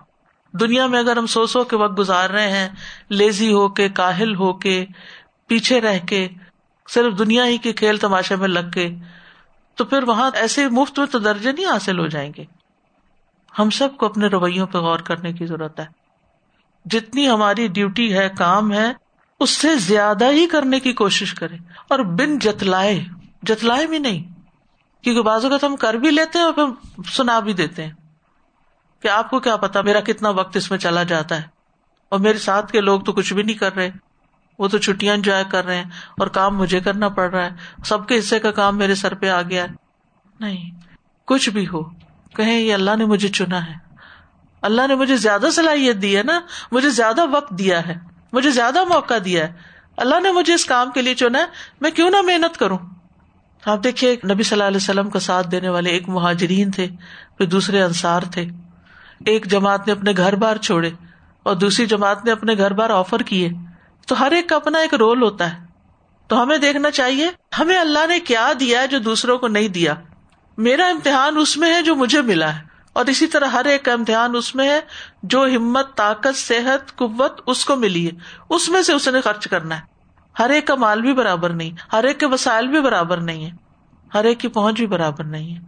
دنیا 0.51 0.87
میں 0.87 0.99
اگر 0.99 1.17
ہم 1.17 1.25
سو 1.25 1.45
سو 1.45 1.63
کے 1.63 1.75
وقت 1.75 1.97
گزار 1.97 2.29
رہے 2.29 2.49
ہیں، 2.49 2.69
لیزی 3.09 3.51
ہو 3.51 3.67
کے، 3.67 3.89
کاہل 3.89 4.35
ہو 4.35 4.53
کے، 4.53 4.85
پیچھے 5.47 5.81
رہ 5.81 5.99
کے 5.99 6.27
صرف 6.89 7.19
دنیا 7.19 7.45
ہی 7.45 7.57
کے 7.57 7.73
کھیل 7.73 7.97
تماشے 7.97 8.35
میں 8.35 8.47
لگ 8.47 8.71
کے 8.73 8.89
تو 9.75 9.85
پھر 9.85 10.03
وہاں 10.03 10.31
ایسے 10.33 10.69
مفت 10.69 10.99
میں 10.99 11.07
تو 11.07 11.19
درجے 11.19 11.51
نہیں 11.51 11.65
حاصل 11.65 11.99
ہو 11.99 12.07
جائیں 12.07 12.31
گے۔ 12.37 12.45
ہم 13.59 13.69
سب 13.69 13.97
کو 13.97 14.05
اپنے 14.05 14.27
رویوں 14.27 14.67
پہ 14.67 14.77
غور 14.77 14.99
کرنے 14.99 15.33
کی 15.33 15.45
ضرورت 15.45 15.79
ہے۔ 15.79 15.85
جتنی 16.85 17.29
ہماری 17.29 17.67
ڈیوٹی 17.67 18.17
ہے، 18.17 18.29
کام 18.37 18.73
ہے، 18.73 18.93
اس 19.39 19.49
سے 19.49 19.75
زیادہ 19.75 20.31
ہی 20.31 20.47
کرنے 20.47 20.79
کی 20.79 20.93
کوشش 20.93 21.33
کرے 21.33 21.55
اور 21.87 21.99
بن 21.99 22.39
جتلائے 22.39 23.03
جتلائے 23.43 23.87
بھی 23.87 23.97
نہیں، 23.97 24.23
کیونکہ 25.03 25.21
بازو 25.21 25.49
کا 25.49 25.57
تو 25.57 25.67
ہم 25.67 25.75
کر 25.75 25.93
بھی 25.93 26.11
لیتے 26.11 26.37
ہیں 26.37 26.45
اور 26.45 26.53
پھر 26.53 26.63
سنا 27.03 27.39
بھی 27.39 27.53
دیتے 27.53 27.85
ہیں۔ 27.85 27.93
کہ 29.01 29.07
آپ 29.07 29.29
کو 29.29 29.39
کیا 29.39 29.57
پتا، 29.57 29.81
میرا 29.81 29.99
کتنا 29.99 30.29
وقت 30.29 30.57
اس 30.57 30.71
میں 30.71 30.79
چلا 30.79 31.03
جاتا 31.03 31.37
ہے 31.37 31.43
اور 32.09 32.19
میرے 32.19 32.37
ساتھ 32.37 32.71
کے 32.71 32.81
لوگ 32.81 33.01
تو 33.01 33.13
کچھ 33.13 33.33
بھی 33.33 33.43
نہیں 33.43 33.57
کر 33.57 33.75
رہے۔ 33.75 33.91
وہ 34.59 34.67
تو 34.67 34.77
چھٹیاں 34.77 35.13
انجوائے 35.13 35.43
کر 35.51 35.65
رہے 35.65 35.75
ہیں 35.75 35.89
اور 36.17 36.27
کام 36.27 36.57
مجھے 36.57 36.79
کرنا 36.79 37.09
پڑ 37.09 37.31
رہا 37.31 37.45
ہے۔ 37.45 37.49
سب 37.85 38.07
کے 38.07 38.19
حصے 38.19 38.39
کا 38.39 38.51
کام 38.51 38.77
میرے 38.77 38.95
سر 38.95 39.13
پہ 39.13 39.29
آ 39.29 39.41
گیا 39.41 39.63
ہے۔ 39.63 39.67
نہیں، 40.39 40.71
کچھ 41.25 41.49
بھی 41.49 41.67
ہو، 41.67 41.83
کہیں 42.35 42.59
یہ 42.59 42.73
اللہ 42.73 42.95
نے 42.95 43.05
مجھے 43.05 43.27
چنا 43.27 43.67
ہے۔ 43.67 43.73
اللہ 44.61 44.87
نے 44.87 44.95
مجھے 44.95 45.17
زیادہ 45.17 45.47
صلاحیت 45.53 46.01
دی 46.01 46.17
ہے 46.17 46.23
نا، 46.23 46.39
مجھے 46.71 46.89
زیادہ 46.89 47.25
وقت 47.31 47.51
دیا 47.51 47.87
ہے، 47.87 47.95
مجھے 48.33 48.49
زیادہ 48.49 48.83
موقع 48.85 49.13
دیا 49.25 49.47
ہے۔ 49.47 49.53
اللہ 49.97 50.19
نے 50.19 50.31
مجھے 50.31 50.53
اس 50.53 50.65
کام 50.65 50.91
کے 50.91 51.01
لیے 51.01 51.15
چنا 51.15 51.39
ہے، 51.39 51.45
میں 51.81 51.91
کیوں 51.91 52.09
نہ 52.09 52.21
محنت 52.21 52.57
کروں؟ 52.57 52.77
آپ 53.65 53.83
دیکھیے، 53.83 54.15
نبی 54.33 54.43
صلی 54.43 54.55
اللہ 54.55 54.67
علیہ 54.67 54.77
وسلم 54.77 55.09
کا 55.09 55.19
ساتھ 55.19 55.47
دینے 55.47 55.69
والے 55.69 55.89
ایک 55.89 56.09
مہاجرین 56.09 56.71
تھے، 56.71 56.87
پھر 57.37 57.45
دوسرے 57.45 57.83
انصار 57.83 58.21
تھے۔ 58.21 58.45
ایک 59.25 59.45
جماعت 59.45 59.87
نے 59.87 59.93
اپنے 59.93 60.11
گھر 60.17 60.35
بار 60.35 60.55
چھوڑے 60.55 60.89
اور 61.43 61.55
دوسری 61.55 61.85
جماعت 61.85 62.25
نے 62.25 62.31
اپنے 62.31 62.53
گھر 62.57 62.73
بار 62.73 62.89
آفر 62.89 63.19
کیے۔ 63.19 63.49
تو 64.05 64.19
ہر 64.19 64.31
ایک 64.31 64.49
کا 64.49 64.55
اپنا 64.55 64.79
ایک 64.79 64.93
رول 64.93 65.21
ہوتا 65.21 65.53
ہے۔ 65.53 65.65
تو 66.27 66.43
ہمیں 66.43 66.57
دیکھنا 66.57 66.91
چاہیے، 66.91 67.29
ہمیں 67.59 67.77
اللہ 67.77 68.07
نے 68.07 68.19
کیا 68.19 68.51
دیا 68.59 68.81
ہے 68.81 68.87
جو 68.87 68.99
دوسروں 68.99 69.37
کو 69.37 69.47
نہیں 69.47 69.67
دیا؟ 69.67 69.93
میرا 70.57 70.87
امتحان 70.87 71.37
اس 71.37 71.57
میں 71.57 71.73
ہے 71.73 71.81
جو 71.81 71.95
مجھے 71.95 72.21
ملا 72.21 72.55
ہے۔ 72.55 72.61
اور 72.93 73.05
اسی 73.05 73.27
طرح 73.27 73.45
ہر 73.45 73.65
ایک 73.65 73.85
کا 73.85 73.93
امتحان 73.93 74.35
اس 74.35 74.55
میں 74.55 74.69
ہے 74.69 74.79
جو 75.23 75.45
ہمت، 75.55 75.95
طاقت، 75.95 76.37
صحت، 76.37 76.95
قوت 76.95 77.41
اس 77.47 77.65
کو 77.65 77.75
ملی 77.75 78.05
ہے۔ 78.07 78.11
اس 78.49 78.69
میں 78.69 78.81
سے 78.81 78.93
اس 78.93 79.07
نے 79.07 79.21
خرچ 79.21 79.47
کرنا 79.47 79.77
ہے۔ 79.77 79.81
ہر 80.39 80.49
ایک 80.49 80.67
کا 80.67 80.75
مال 80.75 81.01
بھی 81.01 81.13
برابر 81.13 81.49
نہیں، 81.49 81.71
ہر 81.93 82.03
ایک 82.03 82.19
کے 82.19 82.25
وسائل 82.25 82.67
بھی 82.67 82.81
برابر 82.81 83.17
نہیں 83.17 83.45
ہے 83.45 83.65
ہر 84.13 84.23
ایک 84.23 84.39
کی 84.39 84.47
پہنچ 84.47 84.75
بھی 84.75 84.87
برابر 84.87 85.23
نہیں 85.23 85.55
ہے 85.55 85.61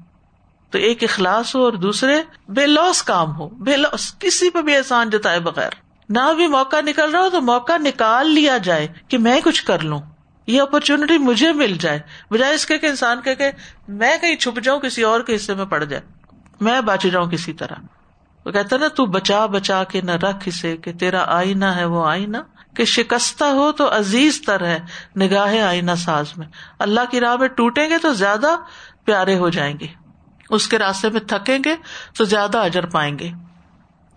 تو 0.70 0.78
ایک 0.78 1.04
اخلاص 1.04 1.56
ہو 1.56 1.64
اور 1.64 1.74
دوسرے 1.74 2.24
بے 2.48 2.68
لوس 2.68 3.04
کام 3.04 3.40
ہو۔ 3.40 3.48
بے 3.48 3.78
لوس 3.78 4.14
کسی 4.20 4.50
پہ 4.50 4.62
بھی 4.62 4.76
احسان 4.76 5.10
جتائے 5.10 5.40
بغیر۔ 5.40 5.70
نہ 6.10 6.34
بھی 6.36 6.47
موقع 6.47 6.82
نکل 6.82 7.12
رہا 7.12 7.20
ہو 7.20 7.30
تو 7.30 7.41
موقع 7.41 7.78
نکال 7.78 8.30
لیا 8.32 8.58
جائے 8.58 8.88
کہ 9.08 9.18
میں 9.18 9.41
کچھ 9.43 9.66
کر 9.66 9.80
لوں۔ 9.80 9.99
یہ 10.47 10.62
اپرچونٹی 10.62 11.18
مجھے 11.18 11.53
مل 11.53 11.78
جائے۔ 11.80 11.99
بجائے 12.32 12.53
اس 12.53 12.66
کے 12.66 12.78
کہ 12.78 12.86
انسان 12.86 13.22
کہ 13.22 13.36
میں 13.88 14.18
کہیں 14.22 14.36
چھپ 14.36 14.60
جاؤں 14.64 14.80
کسی 14.80 15.03
اور 15.03 15.22
کے 15.22 15.36
حصے 15.36 15.53
میں 15.53 15.66
پڑ 15.66 15.84
جائے۔ 15.84 16.03
میں 16.62 16.82
بچ 16.82 17.03
جاؤں 17.03 17.30
کسی 17.30 17.53
طرح۔ 17.53 17.76
وہ 18.45 18.51
کہتا 18.51 18.78
نا، 18.78 18.88
تو 18.88 19.05
بچا 19.05 19.45
بچا 19.45 19.84
کے 19.84 20.01
نہ 20.01 20.12
رکھ 20.12 20.43
اسے 20.45 20.78
کہ 20.78 20.93
تیرا 20.93 21.24
آئینہ 21.28 21.66
ہے 21.66 21.86
وہ 21.86 22.05
آئینہ۔ 22.05 22.38
کہ 22.76 22.86
شکستہ 22.86 23.43
ہو 23.43 23.72
تو 23.72 23.97
عزیز 23.97 24.41
تر 24.45 24.66
ہے 24.66 24.80
نگاہ 25.18 25.62
آئینہ 25.62 25.91
ساز 25.97 26.26
میں۔ 26.38 26.47
اللہ 26.80 27.01
کی 27.12 27.20
راہ 27.20 27.36
میں 27.36 27.47
ٹوٹیں 27.47 27.89
گے 27.89 27.97
تو 27.97 28.14
زیادہ 28.14 28.47
پیارے 29.05 29.38
ہو 29.38 29.49
جائیں 29.49 29.80
گے۔ 29.80 29.88
اس 30.49 30.68
کے 30.68 30.78
راستے 30.78 31.10
میں 31.10 31.22
تھکیں 31.22 31.60
گے 31.66 31.76
تو 32.18 32.24
زیادہ 32.24 32.58
اجر 32.58 32.86
پائیں 32.86 33.20
گے۔ 33.20 33.30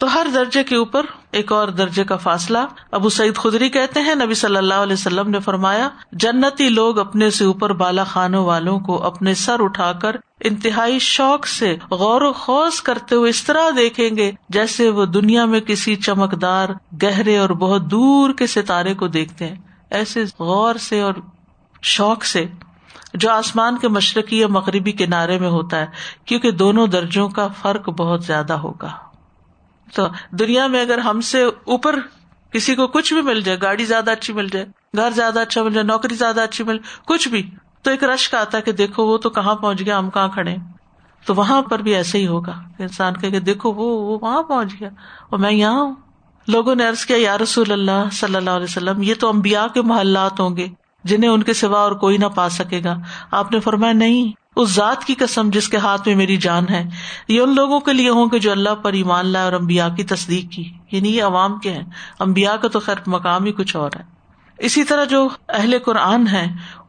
تو 0.00 0.14
ہر 0.14 0.26
درجے 0.34 0.64
کے 0.64 0.76
اوپر 0.76 1.06
ایک 1.30 1.52
اور 1.52 1.68
درجے 1.68 2.04
کا 2.04 2.16
فاصلہ 2.16 2.58
ابو 2.90 3.08
سعید 3.08 3.36
خدری 3.36 3.68
کہتے 3.68 4.00
ہیں۔ 4.00 4.14
نبی 4.14 4.34
صلی 4.34 4.56
اللہ 4.56 4.74
علیہ 4.74 4.92
وسلم 4.92 5.30
نے 5.30 5.40
فرمایا، 5.40 5.88
جنتی 6.12 6.68
لوگ 6.68 6.98
اپنے 6.98 7.30
سے 7.30 7.44
اوپر 7.44 7.72
بالا 7.72 8.04
خانوں 8.04 8.44
والوں 8.44 8.78
کو 8.78 9.02
اپنے 9.02 9.34
سر 9.34 9.60
اٹھا 9.60 9.92
کر 9.92 10.16
انتہائی 10.40 10.98
شوق 10.98 11.46
سے 11.46 11.76
غور 11.90 12.22
و 12.22 12.32
خوص 12.32 12.82
کرتے 12.82 13.14
ہوئے 13.14 13.30
اس 13.30 13.44
طرح 13.44 13.70
دیکھیں 13.76 14.16
گے 14.16 14.32
جیسے 14.48 14.88
وہ 14.88 15.04
دنیا 15.04 15.44
میں 15.44 15.60
کسی 15.60 15.96
چمکدار، 15.96 16.68
گہرے 17.02 17.38
اور 17.38 17.50
بہت 17.50 17.82
دور 17.82 18.32
کے 18.32 18.46
ستارے 18.46 18.94
کو 18.94 19.06
دیکھتے 19.08 19.46
ہیں۔ 19.46 19.56
ایسے 19.90 20.24
غور 20.38 20.74
سے 20.74 21.00
اور 21.00 21.14
شوق 21.82 22.24
سے 22.24 22.46
جو 23.14 23.30
آسمان 23.30 23.78
کے 23.78 23.88
مشرقی 23.88 24.38
یا 24.38 24.46
مغربی 24.46 24.92
کنارے 24.92 25.38
میں 25.38 25.48
ہوتا 25.48 25.80
ہے، 25.80 25.86
کیونکہ 26.24 26.50
دونوں 26.50 26.86
درجوں 26.86 27.28
کا 27.28 27.48
فرق 27.62 27.88
بہت 27.88 28.24
زیادہ 28.24 28.52
ہوگا۔ 28.52 29.09
تو 29.94 30.08
دنیا 30.30 30.66
میں 30.66 30.80
اگر 30.80 30.98
ہم 30.98 31.20
سے 31.20 31.44
اوپر 31.44 31.98
کسی 32.52 32.74
کو 32.74 32.86
کچھ 32.86 33.14
بھی 33.14 33.22
مل 33.22 33.40
جائے، 33.40 33.58
گاڑی 33.62 33.84
زیادہ 33.84 34.10
اچھی 34.10 34.34
مل 34.34 34.48
جائے، 34.48 34.66
گھر 34.96 35.10
زیادہ 35.10 35.40
اچھا 35.40 35.62
مل 35.62 35.72
جائے، 35.72 35.84
نوکری 35.84 36.14
زیادہ 36.14 36.40
اچھی 36.40 36.64
مل، 36.64 36.78
کچھ 37.06 37.28
بھی، 37.28 37.50
تو 37.82 37.90
ایک 37.90 38.04
رش 38.04 38.28
کا 38.28 38.40
آتا 38.40 38.60
کہ 38.60 38.72
دیکھو 38.72 39.06
وہ 39.06 39.18
تو 39.18 39.30
کہاں 39.30 39.54
پہنچ 39.54 39.80
گیا، 39.80 39.98
ہم 39.98 40.10
کہاں 40.10 40.28
کھڑے 40.28 40.56
تو 41.24 41.34
وہاں 41.34 41.62
پر 41.62 41.78
بھی 41.78 41.94
ایسے 41.94 42.18
ہی 42.18 42.26
ہوگا۔ 42.26 42.52
انسان 42.78 43.14
کہ 43.14 43.40
دیکھو 43.40 43.72
وہ 43.72 44.18
وہاں 44.22 44.42
پہنچ 44.42 44.72
گیا۔ 44.80 44.88
اور 45.30 45.38
میں 45.38 45.52
یہاں 45.52 45.80
ہوں۔ 45.80 45.94
لوگوں 46.48 46.74
نے 46.74 46.88
عرض 46.88 47.04
کیا، 47.04 47.16
یا 47.16 47.38
رسول 47.38 47.72
اللہ 47.72 48.10
صلی 48.12 48.34
اللہ 48.34 48.50
علیہ 48.50 48.64
وسلم، 48.64 49.02
یہ 49.02 49.14
تو 49.20 49.28
امبیا 49.28 49.66
کے 49.74 49.82
محلات 49.82 50.40
ہوں 50.40 50.56
گے 50.56 50.66
جنہیں 51.04 51.30
ان 51.30 51.42
کے 51.42 51.52
سوا 51.52 51.80
اور 51.80 51.92
کوئی 51.92 52.18
نہ 52.18 52.26
پا 52.26 52.48
سکے 52.48 52.80
گا۔ 52.84 52.96
آپ 53.30 53.52
نے 53.52 53.60
فرمایا، 53.60 53.92
نہیں 53.92 54.39
اس 54.56 54.68
ذات 54.68 55.04
کی 55.04 55.14
قسم 55.14 55.50
جس 55.52 55.68
کے 55.68 55.76
ہاتھ 55.76 56.08
میں 56.08 56.16
میری 56.16 56.36
جان 56.36 56.68
ہے، 56.70 56.88
یہ 57.28 57.40
ان 57.40 57.54
لوگوں 57.54 57.80
کے 57.80 57.92
لیے 57.92 58.08
ہوں 58.08 58.26
گے 58.32 58.38
جو 58.38 58.52
اللہ 58.52 58.74
پر 58.74 58.92
ایمان 58.92 59.26
لائے 59.26 59.44
اور 59.44 59.52
امبیا 59.52 59.88
کی 59.88 60.04
تصدیق 60.04 60.52
کی۔ 60.52 60.72
یعنی 60.92 61.16
یہ 61.16 61.22
عوام 61.22 61.58
کے 61.58 61.72
ہیں۔ 61.72 61.84
امبیا 62.18 62.56
کا 62.56 62.68
تو 62.68 62.80
خیر 62.80 62.96
مقام 63.06 63.44
ہی 63.44 63.52
کچھ 63.52 63.76
اور 63.76 63.90
ہے۔ 63.96 64.02
اسی 64.58 64.84
طرح 64.84 65.04
جو 65.04 65.28
اہل 65.48 65.78
قرآن 65.84 66.26
ہے 66.28 66.46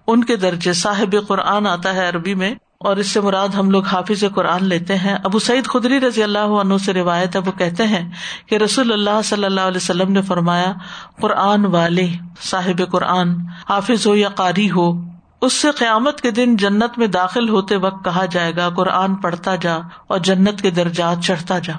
ان 0.07 0.23
کے 0.23 0.35
درجے 0.35 0.73
صاحب 0.73 1.15
قرآن 1.27 1.67
آتا 1.67 1.93
ہے 1.93 2.09
عربی 2.09 2.35
میں، 2.35 2.53
اور 2.77 2.97
اس 2.97 3.07
سے 3.07 3.21
مراد 3.21 3.47
ہم 3.47 3.71
لوگ 3.71 3.83
حافظ 3.85 4.23
قرآن 4.35 4.63
لیتے 4.63 4.95
ہیں۔ 4.95 5.15
ابو 5.23 5.39
سعید 5.39 5.65
خدری 5.65 5.99
رضی 5.99 6.23
اللہ 6.23 6.39
عنہ 6.39 6.73
سے 6.85 6.93
روایت 6.93 7.35
ہے، 7.35 7.41
وہ 7.45 7.51
کہتے 7.51 7.87
ہیں 7.87 8.09
کہ 8.45 8.55
رسول 8.55 8.93
اللہ 8.93 9.21
صلی 9.23 9.45
اللہ 9.45 9.61
علیہ 9.61 9.77
وسلم 9.77 10.11
نے 10.11 10.21
فرمایا، 10.21 10.73
قرآن 11.21 11.65
والے، 11.65 12.07
صاحب 12.41 12.81
قرآن، 12.91 13.35
حافظ 13.69 14.07
ہو 14.07 14.15
یا 14.15 14.29
قاری 14.29 14.71
ہو 14.71 15.10
اس 15.41 15.53
سے 15.53 15.71
قیامت 15.71 16.21
کے 16.21 16.31
دن 16.31 16.55
جنت 16.55 16.97
میں 16.97 17.07
داخل 17.07 17.49
ہوتے 17.49 17.75
وقت 17.75 18.05
کہا 18.05 18.25
جائے 18.25 18.55
گا، 18.55 18.69
قرآن 18.69 19.15
پڑھتا 19.15 19.55
جا 19.55 19.75
اور 20.07 20.19
جنت 20.19 20.61
کے 20.61 20.69
درجات 20.69 21.23
چڑھتا 21.23 21.59
جا۔ 21.59 21.73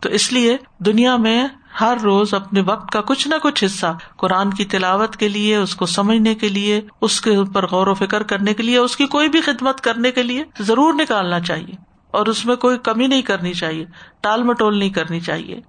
تو 0.00 0.08
اس 0.08 0.32
لیے 0.32 0.56
دنیا 0.78 1.16
میں 1.16 1.48
ہر 1.80 1.96
روز 2.02 2.34
اپنے 2.34 2.60
وقت 2.60 2.90
کا 2.90 3.00
کچھ 3.00 3.28
نہ 3.28 3.34
کچھ 3.42 3.64
حصہ 3.64 3.86
قرآن 4.16 4.50
کی 4.50 4.64
تلاوت 4.64 5.16
کے 5.16 5.28
لیے، 5.28 5.56
اس 5.56 5.74
کو 5.74 5.86
سمجھنے 5.86 6.34
کے 6.34 6.48
لیے، 6.48 6.80
اس 7.00 7.20
کے 7.20 7.36
اوپر 7.36 7.66
غور 7.66 7.86
و 7.86 7.94
فکر 7.94 8.22
کرنے 8.22 8.54
کے 8.54 8.62
لیے، 8.62 8.78
اس 8.78 8.96
کی 8.96 9.06
کوئی 9.06 9.28
بھی 9.28 9.40
خدمت 9.40 9.80
کرنے 9.80 10.10
کے 10.10 10.22
لیے 10.22 10.44
ضرور 10.58 10.94
نکالنا 10.94 11.40
چاہیے۔ 11.40 11.74
اور 12.10 12.26
اس 12.26 12.46
میں 12.46 12.56
کوئی 12.56 12.78
کمی 12.78 13.06
نہیں 13.06 13.22
کرنی 13.22 13.52
چاہیے 13.52 13.84
ٹال 14.20 14.42
مٹول 14.42 14.78
نہیں 14.78 14.90
کرنی 14.90 15.20
چاہیے۔ 15.20 15.60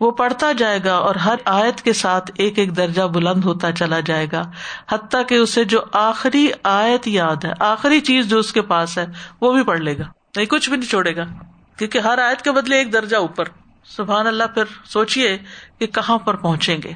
وہ 0.00 0.10
پڑھتا 0.10 0.52
جائے 0.52 0.80
گا 0.84 0.94
اور 0.94 1.14
ہر 1.14 1.34
آیت 1.44 1.82
کے 1.82 1.92
ساتھ 1.92 2.30
ایک 2.34 2.58
ایک 2.58 2.76
درجہ 2.76 3.02
بلند 3.02 3.44
ہوتا 3.44 3.72
چلا 3.72 4.00
جائے 4.00 4.26
گا، 4.32 4.50
حتیٰ 4.88 5.22
کہ 5.28 5.34
اسے 5.34 5.64
جو 5.64 5.80
آخری 5.92 6.48
آیت 6.62 7.08
یاد 7.08 7.44
ہے، 7.44 7.52
آخری 7.60 8.00
چیز 8.00 8.28
جو 8.28 8.38
اس 8.38 8.52
کے 8.52 8.62
پاس 8.62 8.98
ہے، 8.98 9.06
وہ 9.40 9.52
بھی 9.52 9.62
پڑھ 9.62 9.80
لے 9.80 9.98
گا۔ 9.98 10.04
نہیں، 10.36 10.46
کچھ 10.46 10.68
بھی 10.68 10.76
نہیں 10.76 10.90
چھوڑے 10.90 11.16
گا، 11.16 11.24
کیونکہ 11.78 11.98
ہر 11.98 12.18
آیت 12.18 12.42
کے 12.42 12.52
بدلے 12.52 12.76
ایک 12.76 12.92
درجہ 12.92 13.16
اوپر۔ 13.16 13.44
سبحان 13.84 14.26
اللہ، 14.26 14.44
پھر 14.54 14.64
سوچیے 14.84 15.38
کہ 15.78 15.86
کہاں 15.86 16.18
پر 16.18 16.36
پہنچیں 16.36 16.78
گے۔ 16.84 16.92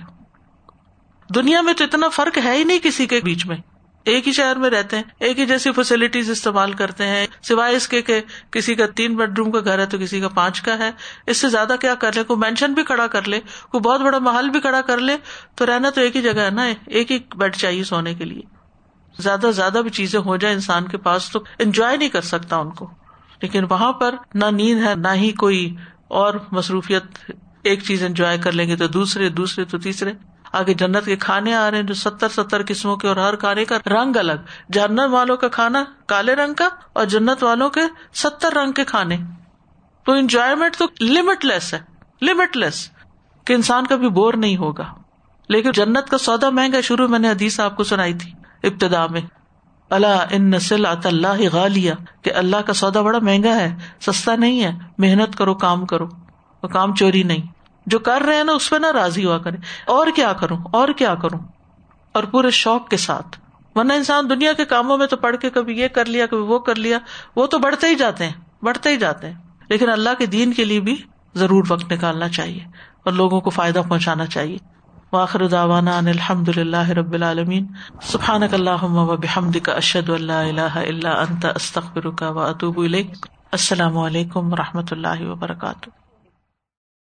دنیا 1.34 1.60
میں 1.60 1.72
تو 1.72 1.84
اتنا 1.84 2.08
فرق 2.08 2.38
ہے 2.44 2.56
ہی 2.56 2.64
نہیں 2.64 2.78
کسی 2.82 3.06
کے 3.06 3.20
بیچ 3.24 3.46
میں۔ 3.46 3.56
ایک 4.04 4.28
ہی 4.28 4.32
شہر 4.32 4.56
میں 4.56 4.70
رہتے 4.70 4.96
ہیں، 4.96 5.02
ایک 5.20 5.38
ہی 5.38 5.46
جیسی 5.46 5.72
فیسلٹیز 5.72 6.30
استعمال 6.30 6.72
کرتے 6.72 7.06
ہیں۔ 7.06 7.26
سوائے 7.42 7.76
اس 7.76 7.88
کے 7.88 8.02
کہ 8.02 8.20
کسی 8.50 8.74
کا 8.74 8.86
تین 8.86 9.16
بیڈ 9.16 9.38
روم 9.38 9.50
کا 9.50 9.60
گھر 9.60 9.78
ہے 9.78 9.86
تو 9.86 9.98
کسی 9.98 10.20
کا 10.20 10.28
پانچ 10.28 10.62
کا 10.62 10.78
ہے۔ 10.78 10.90
اس 11.26 11.36
سے 11.36 11.48
زیادہ 11.48 11.74
کیا 11.80 11.94
کر 11.94 12.12
لے؟ 12.14 12.22
کوئی 12.22 12.38
مینشن 12.38 12.74
بھی 12.74 12.82
کھڑا 12.82 13.06
کر 13.06 13.28
لے، 13.28 13.40
کوئی 13.70 13.80
بہت 13.80 14.00
بڑا 14.00 14.18
محل 14.18 14.50
بھی 14.50 14.60
کھڑا 14.60 14.80
کر 14.80 14.98
لے، 14.98 15.16
تو 15.54 15.66
رہنا 15.66 15.90
تو 15.90 16.00
ایک 16.00 16.16
ہی 16.16 16.22
جگہ 16.22 16.40
ہے 16.40 16.50
نا، 16.50 16.62
ایک 16.86 17.12
ہی 17.12 17.18
بیڈ 17.36 17.56
چاہیے 17.56 17.84
سونے 17.84 18.14
کے 18.14 18.24
لیے۔ 18.24 18.42
زیادہ 19.18 19.50
زیادہ 19.54 19.78
بھی 19.82 19.90
چیزیں 19.90 20.20
ہو 20.20 20.36
جائیں 20.36 20.54
انسان 20.54 20.84
کے 20.84 20.96
پاس 20.96 21.30
تو 21.30 21.44
انجوائے 21.58 21.96
نہیں 21.96 22.08
کر 22.08 22.20
سکتا 22.20 22.56
ان 22.56 22.70
کو۔ 22.70 22.90
لیکن 23.42 23.64
وہاں 23.70 23.92
پر 23.92 24.14
نہ 24.34 24.44
نیند 24.44 24.82
ہے، 24.86 24.94
نہ 24.94 25.08
ہی 25.14 25.32
کوئی 25.32 25.76
اور 26.08 26.34
مصروفیت، 26.52 27.30
ایک 27.62 27.82
چیز 27.82 28.04
انجوائے 28.04 28.38
کر 28.38 28.52
لیں 28.52 28.68
گے 28.68 28.76
تو 28.76 28.86
دوسرے 28.86 29.28
دوسرے 29.28 29.64
تو 29.64 29.78
تیسرے۔ 29.78 30.12
آگے 30.54 30.74
جنت 30.74 31.04
کے 31.04 31.16
کھانے 31.16 31.54
آ 31.54 31.70
رہے 31.70 31.78
ہیں 31.78 31.84
جو 31.84 31.94
ستر 31.94 32.28
ستر 32.28 32.62
قسموں 32.68 32.96
کے 32.96 33.08
اور 33.08 33.16
ہر 33.16 33.36
کھانے 33.36 33.64
کا 33.64 33.76
رنگ 33.86 34.16
الگ۔ 34.16 34.32
جنت 34.68 35.08
والوں 35.10 35.36
کا 35.36 35.48
کھانا 35.48 35.84
کالے 36.06 36.34
رنگ 36.34 36.54
کا 36.54 36.68
اور 36.92 37.04
جنت 37.04 37.44
والوں 37.44 37.70
کے 37.70 37.80
ستر 38.14 38.52
رنگ 38.52 38.72
کے 38.72 38.84
کھانے۔ 38.84 39.16
تو 40.04 40.12
انجوائےمنٹ 40.12 40.76
تو 40.76 40.84
لمٹ 41.00 41.44
لیس 41.44 41.74
ہے۔ 41.74 41.80
لمٹ 42.22 42.56
لیس 42.56 42.90
کہ 43.44 43.52
انسان 43.52 43.86
کا 43.86 43.96
بھی 43.96 44.08
بور 44.08 44.34
نہیں 44.34 44.56
ہوگا۔ 44.56 44.94
لیکن 45.48 45.70
جنت 45.70 46.08
کا 46.08 46.18
سودا 46.18 46.50
مہنگا 46.50 46.80
شروع 46.80 47.08
میں 47.08 47.18
نے 47.18 47.30
حدیث 47.30 47.60
آپ 47.60 47.76
کو 47.76 47.84
سنائی 47.84 48.14
تھی 48.14 48.32
ابتدا 48.62 49.06
میں۔ 49.06 49.20
اللہ 49.90 50.24
ان 50.30 50.50
نسل 50.50 50.86
اللہ 50.86 51.42
غالیا، 51.52 51.94
کہ 52.22 52.32
اللہ 52.34 52.56
کا 52.56 52.72
سودا 52.72 53.02
بڑا 53.02 53.18
مہنگا 53.18 53.54
ہے، 53.54 53.76
سستا 54.00 54.36
نہیں 54.36 54.64
ہے۔ 54.64 54.72
محنت 54.98 55.38
کرو، 55.38 55.54
کام 55.54 55.86
کرو۔ 55.86 56.06
کام 56.72 56.94
چوری 56.94 57.22
نہیں۔ 57.22 57.53
جو 57.86 57.98
کر 57.98 58.22
رہے 58.26 58.36
ہیں 58.36 58.44
نا، 58.44 58.52
اس 58.52 58.70
پہ 58.70 58.76
نہ 58.76 58.86
راضی 58.86 59.24
ہوا 59.24 59.38
کرے 59.38 59.56
اور 59.86 60.06
کیا 60.16 60.32
کروں؟ 60.32 60.58
اور 60.72 60.88
کیا 60.88 61.14
کروں؟ 61.14 61.38
اور 62.12 62.24
پورے 62.24 62.50
شوق 62.50 62.88
کے 62.88 62.96
ساتھ۔ 62.96 63.38
ورنہ 63.74 63.92
انسان 63.92 64.30
دنیا 64.30 64.52
کے 64.52 64.64
کاموں 64.64 64.98
میں 64.98 65.06
تو 65.06 65.16
پڑھ 65.16 65.36
کے 65.36 65.50
کبھی 65.50 65.78
یہ 65.78 65.88
کر 65.88 66.04
لیا، 66.04 66.26
کبھی 66.26 66.42
وہ 66.42 66.58
کر 66.58 66.74
لیا۔ 66.74 66.98
وہ 67.36 67.46
تو 67.46 67.58
بڑھتے 67.58 67.86
ہی 67.86 67.94
جاتے 67.94 68.24
ہیں، 68.24 68.32
بڑھتے 68.62 68.90
ہی 68.90 68.96
جاتے 68.96 69.26
ہیں۔ 69.26 69.34
لیکن 69.68 69.90
اللہ 69.90 70.10
کے 70.18 70.26
دین 70.26 70.52
کے 70.52 70.64
لیے 70.64 70.80
بھی 70.80 70.96
ضرور 71.34 71.64
وقت 71.68 71.92
نکالنا 71.92 72.28
چاہیے 72.28 72.60
اور 73.04 73.12
لوگوں 73.12 73.40
کو 73.40 73.50
فائدہ 73.50 73.82
پہنچانا 73.88 74.26
چاہیے۔ 74.26 74.58
واخر 75.12 75.46
داوانا 75.46 75.98
الحمد 75.98 76.48
اللہ 76.56 76.90
رب 76.90 77.12
العالمین۔ 77.12 77.66
سبحان 78.02 78.42
اللہ 78.42 78.84
و 78.84 79.16
بحمد 79.16 79.56
کا 79.62 79.72
اشد 79.72 80.10
اللہ 80.10 80.32
اللہ 80.32 80.76
اللہ 80.76 81.08
انت 81.08 81.46
استخر 81.54 82.10
کا 82.10 82.30
و 82.30 82.38
اطوب 82.38 82.78
السلام 82.78 83.98
علیکم 83.98 84.52
و 84.52 84.56
رحمۃ 84.56 84.86
اللہ 84.90 85.20
وبرکاتہ۔ 85.20 86.03